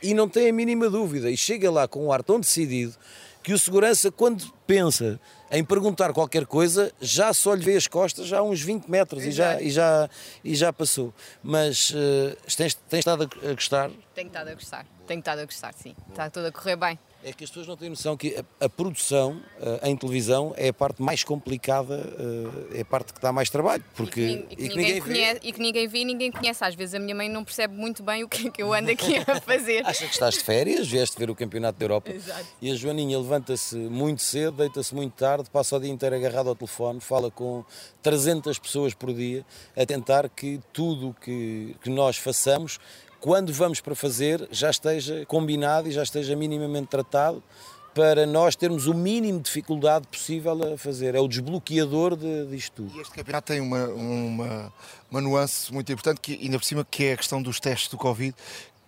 E 0.03 0.14
não 0.14 0.28
tem 0.28 0.49
a 0.49 0.53
mínima 0.53 0.88
dúvida. 0.88 1.30
E 1.30 1.36
chega 1.36 1.70
lá 1.70 1.86
com 1.86 2.07
um 2.07 2.12
ar 2.12 2.22
tão 2.22 2.41
decidido 2.41 2.95
que 3.43 3.53
o 3.53 3.59
segurança, 3.59 4.11
quando 4.11 4.45
pensa 4.71 5.18
em 5.51 5.64
perguntar 5.64 6.12
qualquer 6.12 6.47
coisa, 6.47 6.93
já 7.01 7.33
só 7.35 7.55
lhe 7.55 7.64
vê 7.64 7.75
as 7.75 7.89
costas 7.89 8.29
já 8.29 8.39
há 8.39 8.43
uns 8.43 8.61
20 8.62 8.89
metros 8.89 9.25
e 9.25 9.33
já, 9.33 9.61
e, 9.61 9.68
já, 9.68 10.09
e 10.45 10.55
já 10.55 10.73
passou. 10.73 11.12
Mas 11.43 11.93
eh, 11.93 12.37
tens, 12.57 12.75
tens 12.89 13.01
estado 13.01 13.25
a 13.25 13.51
a 13.51 13.55
gostar? 13.55 13.91
Tenho 14.14 14.29
estado 14.29 14.49
a 14.49 14.55
gostar, 14.55 14.87
tenho 15.09 15.18
estado 15.18 15.41
a 15.41 15.45
gostar, 15.45 15.75
sim. 15.75 15.97
Está 16.09 16.31
tudo 16.31 16.47
a 16.47 16.53
correr 16.53 16.77
bem. 16.77 16.97
É 17.23 17.35
que 17.35 17.45
as 17.45 17.51
pessoas 17.51 17.66
não 17.66 17.77
têm 17.77 17.91
noção 17.91 18.16
que 18.16 18.35
a, 18.35 18.64
a 18.64 18.68
produção 18.68 19.43
eh, 19.61 19.91
em 19.91 19.97
televisão 19.97 20.55
é 20.57 20.68
a 20.68 20.73
parte 20.73 21.03
mais 21.03 21.23
complicada, 21.23 21.95
eh, 22.73 22.79
é 22.79 22.81
a 22.81 22.85
parte 22.85 23.12
que 23.12 23.21
dá 23.21 23.31
mais 23.31 23.51
trabalho. 23.51 23.85
Porque, 23.95 24.21
e 24.21 24.57
que, 24.57 24.64
e 24.64 24.68
que 24.71 24.77
ninguém, 24.77 25.01
conhece, 25.03 25.41
e 25.43 25.53
que 25.53 25.61
ninguém 25.61 25.87
vê 25.87 25.99
e 25.99 26.05
ninguém 26.07 26.33
conhece. 26.33 26.64
Às 26.64 26.75
vezes 26.75 26.95
a 26.95 26.99
minha 26.99 27.14
mãe 27.14 27.29
não 27.29 27.45
percebe 27.45 27.75
muito 27.75 28.03
bem 28.03 28.25
o 28.25 28.29
que 28.29 28.49
é 28.49 28.51
que 28.51 28.62
eu 28.62 28.73
ando 28.73 28.91
aqui 28.91 29.16
a 29.18 29.39
fazer. 29.41 29.85
Acha 29.87 30.07
que 30.07 30.12
estás 30.12 30.35
de 30.37 30.45
férias, 30.45 30.89
vieste 30.89 31.18
ver 31.18 31.29
o 31.29 31.35
Campeonato 31.35 31.79
da 31.79 31.85
Europa 31.85 32.11
Exato. 32.11 32.47
e 32.62 32.71
a 32.71 32.75
Joaninha 32.75 33.18
levanta-se 33.18 33.77
muito 33.77 34.23
cedo, 34.23 34.60
deita-se 34.61 34.95
muito 34.95 35.15
tarde, 35.15 35.51
passa 35.51 35.77
o 35.77 35.81
dia 35.81 35.91
inteiro 35.91 36.15
agarrado 36.15 36.49
ao 36.49 36.55
telefone, 36.55 37.01
fala 37.01 37.31
com 37.31 37.65
300 38.03 38.59
pessoas 38.59 38.95
por 38.95 39.13
dia, 39.13 39.45
a 39.77 39.85
tentar 39.85 40.29
que 40.29 40.61
tudo 40.73 41.15
que, 41.21 41.77
que 41.83 41.91
nós 41.91 42.17
façamos, 42.17 42.79
quando 43.21 43.53
vamos 43.53 43.81
para 43.81 43.95
fazer, 43.95 44.49
já 44.51 44.71
esteja 44.71 45.25
combinado 45.27 45.89
e 45.89 45.93
já 45.93 46.03
esteja 46.03 46.35
minimamente 46.37 46.89
tratado 46.89 47.43
para 47.95 48.25
nós 48.25 48.55
termos 48.55 48.87
o 48.87 48.95
mínimo 48.95 49.39
de 49.39 49.45
dificuldade 49.47 50.07
possível 50.07 50.75
a 50.75 50.79
fazer. 50.79 51.15
É 51.15 51.21
o 51.21 51.27
desbloqueador 51.27 52.17
de, 52.17 52.47
disto 52.47 52.75
tudo. 52.77 52.97
E 52.97 53.01
este 53.01 53.13
campeonato 53.13 53.53
tem 53.53 53.61
uma, 53.61 53.85
uma, 53.89 54.73
uma 55.11 55.21
nuance 55.21 55.73
muito 55.73 55.91
importante, 55.93 56.21
que 56.21 56.39
ainda 56.41 56.59
por 56.59 56.65
cima, 56.65 56.87
que 56.89 57.07
é 57.07 57.13
a 57.15 57.17
questão 57.17 57.43
dos 57.43 57.59
testes 57.59 57.89
do 57.91 57.97
Covid, 57.97 58.35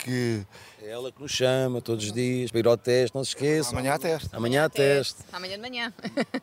que 0.03 0.45
É 0.83 0.91
ela 0.91 1.13
que 1.13 1.23
nos 1.23 1.31
chama 1.31 1.81
todos 1.81 2.05
os 2.07 2.13
dias 2.13 2.51
para 2.51 2.61
ir 2.61 2.67
ao 2.67 2.77
teste, 2.77 3.15
não 3.15 3.23
se 3.25 3.31
esqueçam. 3.31 3.73
amanhã 3.73 3.95
há 3.95 3.99
teste. 3.99 4.29
Amanhã 4.33 4.65
há 4.65 4.69
teste. 4.69 5.17
Amanhã 5.33 5.55
de 5.57 5.61
manhã. 5.61 5.93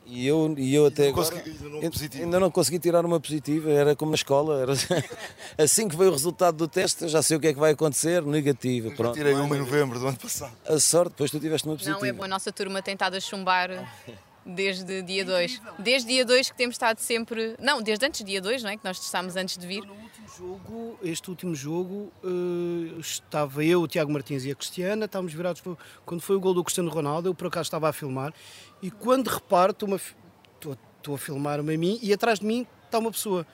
E 0.06 0.26
eu, 0.26 0.56
e 0.58 0.74
eu 0.74 0.86
até 0.86 1.04
Não 1.04 1.10
agora 1.10 1.30
consegui- 1.30 1.50
ainda 1.52 1.64
não 1.70 1.76
ainda- 1.76 1.92
positivo. 1.92 2.24
ainda 2.24 2.40
não 2.40 2.52
consegui 2.52 2.80
tirar 2.80 3.06
uma 3.06 3.20
positiva, 3.20 3.70
era 3.72 3.96
como 3.96 4.12
na 4.12 4.16
escola. 4.16 4.62
Era... 4.62 4.74
Assim 5.58 5.88
que 5.88 5.96
veio 5.98 6.10
o 6.10 6.14
resultado 6.14 6.56
do 6.56 6.68
teste, 6.68 7.04
eu 7.04 7.10
já 7.10 7.22
sei 7.22 7.36
o 7.38 7.40
que 7.40 7.48
é 7.48 7.54
que 7.54 7.60
vai 7.60 7.72
acontecer, 7.74 8.22
negativa. 8.24 8.88
Eu 8.88 8.96
Pronto. 8.96 9.16
tirei 9.16 9.34
uma 9.34 9.56
em 9.56 9.60
novembro 9.60 10.00
do 10.00 10.08
ano 10.08 10.18
passado. 10.18 10.54
A 10.66 10.80
sorte, 10.80 11.10
depois 11.12 11.30
tu 11.32 11.40
tiveste 11.40 11.68
uma 11.68 11.76
positiva. 11.76 12.00
Não, 12.00 12.06
é 12.06 12.14
bom. 12.14 12.24
A 12.24 12.28
nossa 12.28 12.52
turma 12.52 12.82
tem 12.82 12.94
estado 12.94 13.16
a 13.16 13.20
chumbar 13.20 13.70
desde 14.50 15.02
dia 15.02 15.24
2. 15.26 15.62
Desde 15.80 16.08
dia 16.08 16.26
2 16.26 16.50
que 16.52 16.58
temos 16.58 16.76
estado 16.76 17.00
sempre. 17.00 17.56
Não, 17.60 17.82
desde 17.82 18.06
antes 18.06 18.20
de 18.20 18.26
dia 18.32 18.42
2, 18.42 18.64
não 18.64 18.70
é? 18.70 18.78
Que 18.78 18.84
nós 18.84 19.00
testámos 19.00 19.36
antes 19.36 19.58
de 19.58 19.66
vir. 19.68 19.84
Último 19.84 20.28
jogo, 20.38 21.00
este 21.04 21.30
último 21.30 21.56
jogo, 21.56 22.12
eh, 22.24 23.00
estava 23.00 23.64
eu, 23.64 23.82
o 23.82 23.88
Tiago 23.88 24.12
Martins 24.12 24.46
e 24.46 24.52
a 24.52 24.56
Cristiana, 24.56 25.06
estávamos 25.06 25.34
virados 25.34 25.62
para, 25.62 25.76
quando 26.06 26.22
foi 26.22 26.36
o 26.36 26.40
gol 26.40 26.54
do 26.54 26.64
Cristiano 26.64 26.90
Ronaldo, 26.90 27.28
eu 27.30 27.36
por 27.36 27.48
acaso 27.48 27.68
estava 27.68 27.90
a 27.90 27.94
filmar, 27.94 28.34
e 28.82 28.90
quando 28.90 29.28
reparo, 29.28 29.72
estou-me 29.72 29.96
a 29.96 29.98
fi- 29.98 30.16
estou 30.56 30.78
estou 30.98 31.16
a 31.16 31.18
filmar-me 31.18 31.74
a 31.76 31.78
mim, 31.78 32.00
e 32.02 32.14
atrás 32.14 32.40
de 32.40 32.46
mim 32.46 32.66
está 32.86 33.00
uma 33.00 33.12
pessoa 33.12 33.46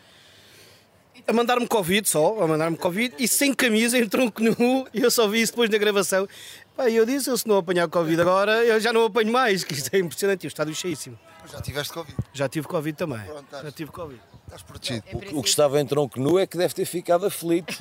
a 1.28 1.34
mandar-me 1.34 1.66
Covid 1.68 2.08
só, 2.10 2.42
a 2.44 2.48
mandar-me 2.48 2.76
Covid, 2.78 3.16
e 3.18 3.28
sem 3.28 3.54
camisa, 3.54 3.98
em 3.98 4.08
tronco 4.08 4.44
nu, 4.44 4.86
e 4.94 5.02
eu 5.02 5.10
só 5.10 5.28
vi 5.28 5.42
isso 5.42 5.54
depois 5.54 5.70
da 5.70 5.78
gravação. 5.78 6.28
Pá, 6.76 6.90
e 6.90 6.96
eu 6.96 7.06
disse, 7.06 7.30
eu 7.30 7.38
se 7.38 7.48
não 7.48 7.58
apanhar 7.58 7.88
Covid 7.88 8.20
agora, 8.20 8.64
eu 8.66 8.80
já 8.82 8.92
não 8.92 9.06
apanho 9.06 9.32
mais, 9.32 9.64
que 9.64 9.74
isto 9.74 9.94
é 9.94 10.00
impressionante, 10.00 10.46
o 10.46 10.50
estádio 10.50 10.76
cheíssimo. 10.76 11.18
Já 11.50 11.62
tiveste 11.62 11.94
Covid. 11.94 12.16
Já 12.34 12.50
tive 12.50 12.68
Covid 12.68 12.98
também, 12.98 13.20
Pronto, 13.24 13.44
estás. 13.46 13.64
já 13.64 13.72
tive 13.72 13.92
Covid. 13.92 14.20
Estás 14.46 14.62
protegido. 14.64 15.06
Em 15.10 15.38
O 15.38 15.42
que 15.42 15.50
estava 15.50 15.80
em 15.80 15.86
tronco 15.86 16.20
nu 16.20 16.38
é 16.38 16.46
que 16.46 16.58
deve 16.58 16.74
ter 16.74 16.86
ficado 16.86 17.26
aflito. 17.26 17.74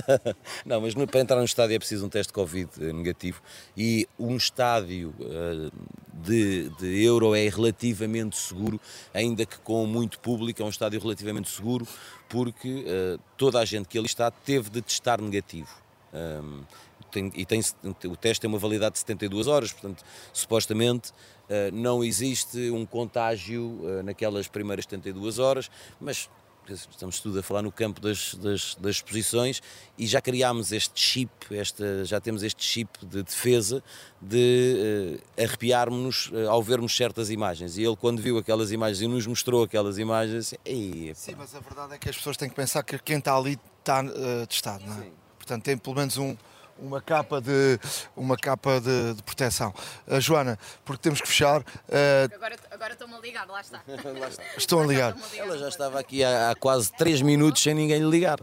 não, 0.64 0.80
mas 0.80 0.94
no- 0.94 1.06
para 1.06 1.20
entrar 1.20 1.36
no 1.38 1.44
estádio 1.44 1.74
é 1.74 1.78
preciso 1.78 2.06
um 2.06 2.08
teste 2.08 2.28
de 2.28 2.34
Covid 2.34 2.68
eh, 2.80 2.92
negativo 2.92 3.40
e 3.76 4.06
um 4.18 4.36
estádio 4.36 5.12
eh, 5.20 5.70
de, 6.12 6.68
de 6.78 7.02
euro 7.04 7.34
é 7.34 7.48
relativamente 7.48 8.36
seguro, 8.38 8.80
ainda 9.12 9.44
que 9.44 9.58
com 9.58 9.84
muito 9.86 10.18
público, 10.20 10.62
é 10.62 10.64
um 10.64 10.70
estádio 10.70 11.00
relativamente 11.00 11.50
seguro, 11.50 11.86
porque 12.28 12.84
eh, 12.86 13.18
toda 13.36 13.58
a 13.58 13.64
gente 13.64 13.88
que 13.88 13.98
ali 13.98 14.06
está 14.06 14.30
teve 14.30 14.70
de 14.70 14.80
testar 14.82 15.20
negativo. 15.20 15.68
Ahm, 16.12 16.62
tem- 17.10 17.32
e 17.34 17.44
tem, 17.44 17.60
o 18.06 18.16
teste 18.16 18.40
tem 18.40 18.48
uma 18.48 18.58
validade 18.58 18.94
de 18.94 18.98
72 19.00 19.46
horas, 19.46 19.72
portanto, 19.72 20.04
supostamente 20.32 21.12
eh, 21.48 21.70
não 21.72 22.02
existe 22.04 22.70
um 22.70 22.84
contágio 22.86 23.80
eh, 23.84 24.02
naquelas 24.02 24.48
primeiras 24.48 24.84
72 24.84 25.38
horas, 25.38 25.70
mas 26.00 26.28
estamos 26.70 27.18
tudo 27.20 27.38
a 27.38 27.42
falar 27.42 27.62
no 27.62 27.72
campo 27.72 27.98
das, 27.98 28.34
das, 28.34 28.74
das 28.74 28.96
exposições 28.96 29.62
e 29.96 30.06
já 30.06 30.20
criámos 30.20 30.70
este 30.70 31.00
chip, 31.00 31.30
esta, 31.50 32.04
já 32.04 32.20
temos 32.20 32.42
este 32.42 32.62
chip 32.62 32.90
de 33.06 33.22
defesa 33.22 33.82
de 34.20 35.18
eh, 35.38 35.44
arrepiarmos-nos 35.44 36.30
eh, 36.34 36.46
ao 36.46 36.62
vermos 36.62 36.94
certas 36.94 37.30
imagens. 37.30 37.78
E 37.78 37.82
ele, 37.84 37.96
quando 37.96 38.20
viu 38.20 38.36
aquelas 38.36 38.70
imagens 38.70 39.00
e 39.00 39.06
nos 39.08 39.26
mostrou 39.26 39.62
aquelas 39.62 39.96
imagens, 39.96 40.52
ei, 40.62 41.12
Sim, 41.14 41.36
mas 41.38 41.54
a 41.54 41.60
verdade 41.60 41.94
é 41.94 41.98
que 41.98 42.10
as 42.10 42.16
pessoas 42.16 42.36
têm 42.36 42.50
que 42.50 42.54
pensar 42.54 42.82
que 42.82 42.98
quem 42.98 43.16
está 43.18 43.34
ali 43.34 43.58
está 43.78 44.04
eh, 44.04 44.44
testado, 44.46 44.84
não 44.84 45.00
é? 45.02 45.06
Portanto, 45.38 45.64
tem 45.64 45.78
pelo 45.78 45.96
menos 45.96 46.18
um, 46.18 46.36
uma 46.78 47.00
capa 47.00 47.40
de, 47.40 47.78
uma 48.16 48.36
capa 48.36 48.80
de, 48.80 49.14
de 49.14 49.22
proteção. 49.22 49.74
Uh, 50.06 50.20
Joana, 50.20 50.58
porque 50.84 51.02
temos 51.02 51.20
que 51.20 51.28
fechar, 51.28 51.60
uh, 51.60 52.34
Agora, 52.34 52.56
agora 52.70 52.92
estou-me 52.92 53.14
a 53.14 53.18
ligar, 53.18 53.46
lá 53.46 53.60
está. 53.60 53.82
estão 53.86 54.10
a 54.10 54.14
ligar. 54.14 54.30
Estão-me 54.56 54.84
a 54.84 54.86
ligar. 54.86 55.16
ela 55.38 55.58
já 55.58 55.68
estava 55.68 56.00
aqui 56.00 56.22
há, 56.22 56.50
há 56.50 56.54
quase 56.54 56.92
3 56.92 57.22
minutos 57.22 57.62
sem 57.62 57.74
ninguém 57.74 57.98
lhe 57.98 58.10
ligar. 58.10 58.38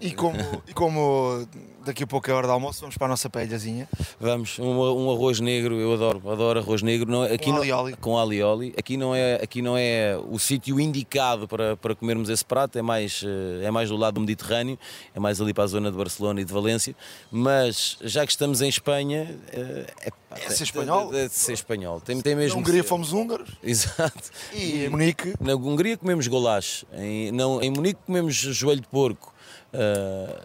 E 0.00 0.10
como, 0.12 0.36
e 0.68 0.74
como 0.74 1.46
daqui 1.84 2.02
a 2.02 2.06
pouco 2.06 2.28
é 2.30 2.34
hora 2.34 2.46
de 2.46 2.52
almoço, 2.52 2.80
vamos 2.80 2.96
para 2.96 3.06
a 3.06 3.10
nossa 3.10 3.30
paelhazinha. 3.30 3.88
Vamos, 4.20 4.58
um, 4.58 4.64
um 4.80 5.10
arroz 5.12 5.38
negro, 5.40 5.74
eu 5.76 5.92
adoro, 5.94 6.20
adoro 6.30 6.58
arroz 6.58 6.82
negro. 6.82 7.10
Não, 7.10 7.24
é- 7.24 7.34
aqui 7.34 7.44
Com 7.46 7.52
não- 7.52 7.58
alioli. 7.58 7.96
Com 7.96 8.18
alioli. 8.18 8.74
Aqui 8.76 8.96
não 8.96 9.14
é, 9.14 9.34
aqui 9.36 9.62
não 9.62 9.76
é 9.76 10.18
o 10.28 10.38
sítio 10.38 10.78
indicado 10.80 11.46
para, 11.48 11.76
para 11.76 11.94
comermos 11.94 12.28
esse 12.28 12.44
prato, 12.44 12.78
é 12.78 12.82
mais, 12.82 13.22
eh, 13.24 13.64
é 13.66 13.70
mais 13.70 13.88
do 13.88 13.96
lado 13.96 14.14
do 14.14 14.20
Mediterrâneo, 14.20 14.78
é 15.14 15.20
mais 15.20 15.40
ali 15.40 15.54
para 15.54 15.64
a 15.64 15.68
zona 15.68 15.90
de 15.90 15.96
Barcelona 15.96 16.40
e 16.40 16.44
de 16.44 16.52
Valência. 16.52 16.94
Mas 17.30 17.96
já 18.02 18.24
que 18.26 18.32
estamos 18.32 18.60
em 18.60 18.68
Espanha. 18.68 19.38
eh, 19.52 19.86
É, 20.02 20.10
pá, 20.10 20.36
É 20.44 20.50
ser 20.50 20.64
espanhol? 20.64 21.14
É, 21.14 21.28
de 21.28 21.34
ser 21.34 21.52
espanhol. 21.52 22.00
Tem, 22.00 22.20
tem 22.20 22.34
mesmo 22.34 22.56
Na 22.56 22.60
Hungria 22.60 22.82
ser. 22.82 22.88
fomos 22.88 23.12
húngaros 23.12 23.50
Exato. 23.62 24.30
e 24.52 24.84
em 24.84 24.88
Munique 24.88 25.34
Na 25.40 25.54
Hungria 25.54 25.96
comemos 25.96 26.26
golache, 26.26 26.84
em, 26.94 27.30
não, 27.32 27.62
em 27.62 27.70
Munique 27.70 28.00
comemos 28.06 28.34
joelho 28.34 28.80
de 28.80 28.88
porco 28.88 29.32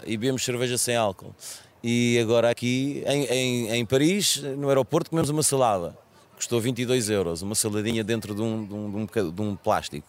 e 0.05 0.17
bebemos 0.17 0.43
cerveja 0.43 0.77
sem 0.77 0.95
álcool. 0.95 1.33
E 1.83 2.19
agora 2.19 2.49
aqui 2.49 3.03
em, 3.07 3.23
em, 3.25 3.69
em 3.71 3.85
Paris, 3.85 4.37
no 4.57 4.69
aeroporto, 4.69 5.09
comemos 5.09 5.29
uma 5.29 5.43
salada. 5.43 5.97
Custou 6.35 6.59
22 6.59 7.09
euros, 7.09 7.41
uma 7.43 7.53
saladinha 7.55 8.03
dentro 8.03 8.33
de 8.33 8.41
um, 8.41 8.65
de 8.65 8.73
um, 8.73 8.89
de 9.05 9.19
um, 9.21 9.31
de 9.31 9.41
um 9.41 9.55
plástico. 9.55 10.07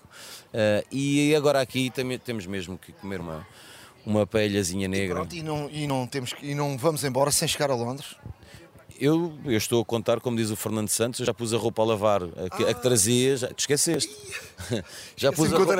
Ah, 0.52 0.82
e 0.90 1.34
agora 1.34 1.60
aqui 1.60 1.90
tem- 1.90 2.18
temos 2.18 2.46
mesmo 2.46 2.78
que 2.78 2.92
comer 2.92 3.20
uma, 3.20 3.46
uma 4.04 4.26
paelhazinha 4.26 4.88
negra. 4.88 5.16
Pronto, 5.16 5.34
e, 5.34 5.42
não, 5.42 5.68
e, 5.70 5.86
não 5.86 6.06
temos, 6.06 6.34
e 6.42 6.54
não 6.54 6.76
vamos 6.78 7.04
embora 7.04 7.30
sem 7.30 7.46
chegar 7.48 7.70
a 7.70 7.74
Londres. 7.74 8.16
Eu, 9.05 9.36
eu 9.44 9.57
estou 9.57 9.82
a 9.82 9.84
contar, 9.84 10.20
como 10.20 10.36
diz 10.36 10.50
o 10.50 10.55
Fernando 10.55 10.88
Santos, 10.88 11.18
eu 11.18 11.26
já 11.26 11.34
pus 11.34 11.53
a 11.53 11.57
roupa 11.57 11.82
a 11.82 11.84
lavar, 11.84 12.22
a 12.22 12.57
que, 12.57 12.62
a 12.62 12.72
que 12.72 12.80
trazia, 12.80 13.36
já, 13.36 13.48
te 13.48 13.59
esqueceste. 13.59 14.16
já 15.16 15.32
pus 15.32 15.53
a 15.53 15.59
roupa, 15.59 15.76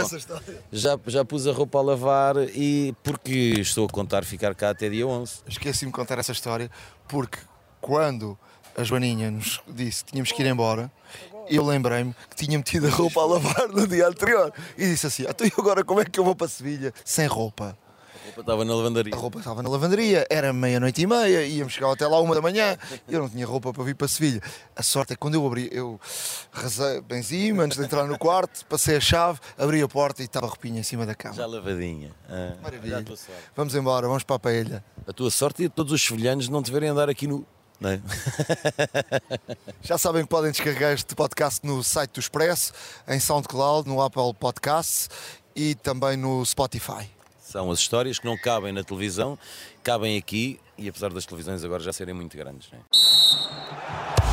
já, 0.73 0.99
já 1.07 1.25
pus 1.25 1.47
a 1.47 1.53
roupa 1.53 1.79
a 1.79 1.83
lavar 1.83 2.35
e 2.53 2.93
porque 3.01 3.61
estou 3.61 3.87
a 3.87 3.89
contar 3.89 4.25
ficar 4.25 4.57
cá 4.57 4.71
até 4.71 4.89
dia 4.89 5.07
11. 5.07 5.35
Esqueci-me 5.47 5.93
de 5.93 5.95
contar 5.95 6.19
essa 6.19 6.33
história 6.33 6.69
porque 7.07 7.39
quando 7.81 8.37
a 8.77 8.83
Joaninha 8.83 9.31
nos 9.31 9.63
disse 9.69 10.05
que 10.05 10.11
tínhamos 10.11 10.33
que 10.33 10.43
ir 10.43 10.47
embora, 10.47 10.91
eu 11.49 11.65
lembrei-me 11.65 12.17
que 12.29 12.45
tinha 12.45 12.59
metido 12.59 12.89
a 12.89 12.91
roupa 12.91 13.21
a 13.21 13.25
lavar 13.25 13.69
no 13.69 13.87
dia 13.87 14.09
anterior 14.09 14.53
e 14.77 14.85
disse 14.85 15.07
assim: 15.07 15.27
então 15.29 15.47
e 15.47 15.53
agora 15.57 15.85
como 15.85 16.01
é 16.01 16.05
que 16.05 16.19
eu 16.19 16.25
vou 16.25 16.35
para 16.35 16.49
Sevilha 16.49 16.93
sem 17.05 17.29
roupa? 17.29 17.79
Roupa 18.35 18.41
estava 18.41 18.65
na 18.65 18.75
lavandaria. 18.75 19.15
A 19.15 19.19
roupa 19.19 19.39
estava 19.39 19.63
na 19.63 19.69
lavanderia, 19.69 20.27
era 20.31 20.53
meia-noite 20.53 21.03
e 21.03 21.07
meia, 21.07 21.45
íamos 21.47 21.73
chegar 21.75 21.93
até 21.93 22.07
lá 22.07 22.19
uma 22.21 22.35
da 22.35 22.41
manhã, 22.41 22.77
eu 23.09 23.21
não 23.21 23.29
tinha 23.29 23.47
roupa 23.47 23.73
para 23.73 23.85
vir 23.85 23.95
para 23.95 24.09
Sevilha. 24.09 24.41
A 24.75 24.83
sorte 24.83 25.13
é 25.13 25.17
que 25.17 25.21
quando 25.21 25.35
eu 25.35 25.47
abri, 25.47 25.69
eu 25.71 26.01
rasei 26.51 27.01
benzi 27.03 27.51
antes 27.53 27.77
de 27.77 27.85
entrar 27.85 28.05
no 28.07 28.19
quarto, 28.19 28.65
passei 28.67 28.97
a 28.97 29.01
chave, 29.01 29.39
abri 29.59 29.83
a 29.83 29.89
porta 29.89 30.23
e 30.23 30.25
estava 30.25 30.47
a 30.47 30.49
roupinha 30.49 30.81
em 30.81 30.83
cima 30.83 31.05
da 31.05 31.15
cama. 31.15 31.35
Já 31.35 31.47
lavadinha. 31.47 32.11
Ah, 32.29 32.55
Maravilha. 32.63 32.97
já 32.97 32.99
a 33.01 33.03
tua 33.03 33.17
sorte. 33.17 33.43
Vamos 33.55 33.75
embora, 33.75 34.07
vamos 34.07 34.23
para 34.23 34.37
a 34.37 34.39
paella. 34.39 34.85
A 35.07 35.13
tua 35.13 35.31
sorte 35.31 35.65
e 35.65 35.69
todos 35.69 35.93
os 35.93 36.03
sevilhanos 36.03 36.49
não 36.49 36.63
deverem 36.63 36.89
andar 36.89 37.09
aqui 37.11 37.27
no. 37.27 37.47
Não 37.81 37.91
é? 37.91 38.01
Já 39.83 39.99
sabem 39.99 40.23
que 40.23 40.29
podem 40.29 40.53
descarregar 40.53 40.93
este 40.93 41.17
podcast 41.17 41.67
no 41.67 41.83
site 41.83 42.13
do 42.13 42.21
Expresso, 42.21 42.73
em 43.09 43.19
SoundCloud, 43.19 43.89
no 43.89 44.01
Apple 44.01 44.33
Podcasts 44.39 45.11
e 45.57 45.75
também 45.75 46.17
no 46.17 46.47
Spotify. 46.47 47.11
São 47.53 47.71
as 47.71 47.81
histórias 47.81 48.19
que 48.19 48.25
não 48.25 48.35
cabem 48.39 48.73
na 48.73 48.83
televisão, 48.83 49.39
cabem 49.83 50.17
aqui 50.17 50.59
e 50.79 50.89
apesar 50.89 51.13
das 51.13 51.27
televisões 51.27 51.63
agora 51.63 51.83
já 51.83 51.93
serem 51.93 52.15
muito 52.15 52.35
grandes. 52.35 52.71
Não 52.73 52.79
é? 52.79 54.32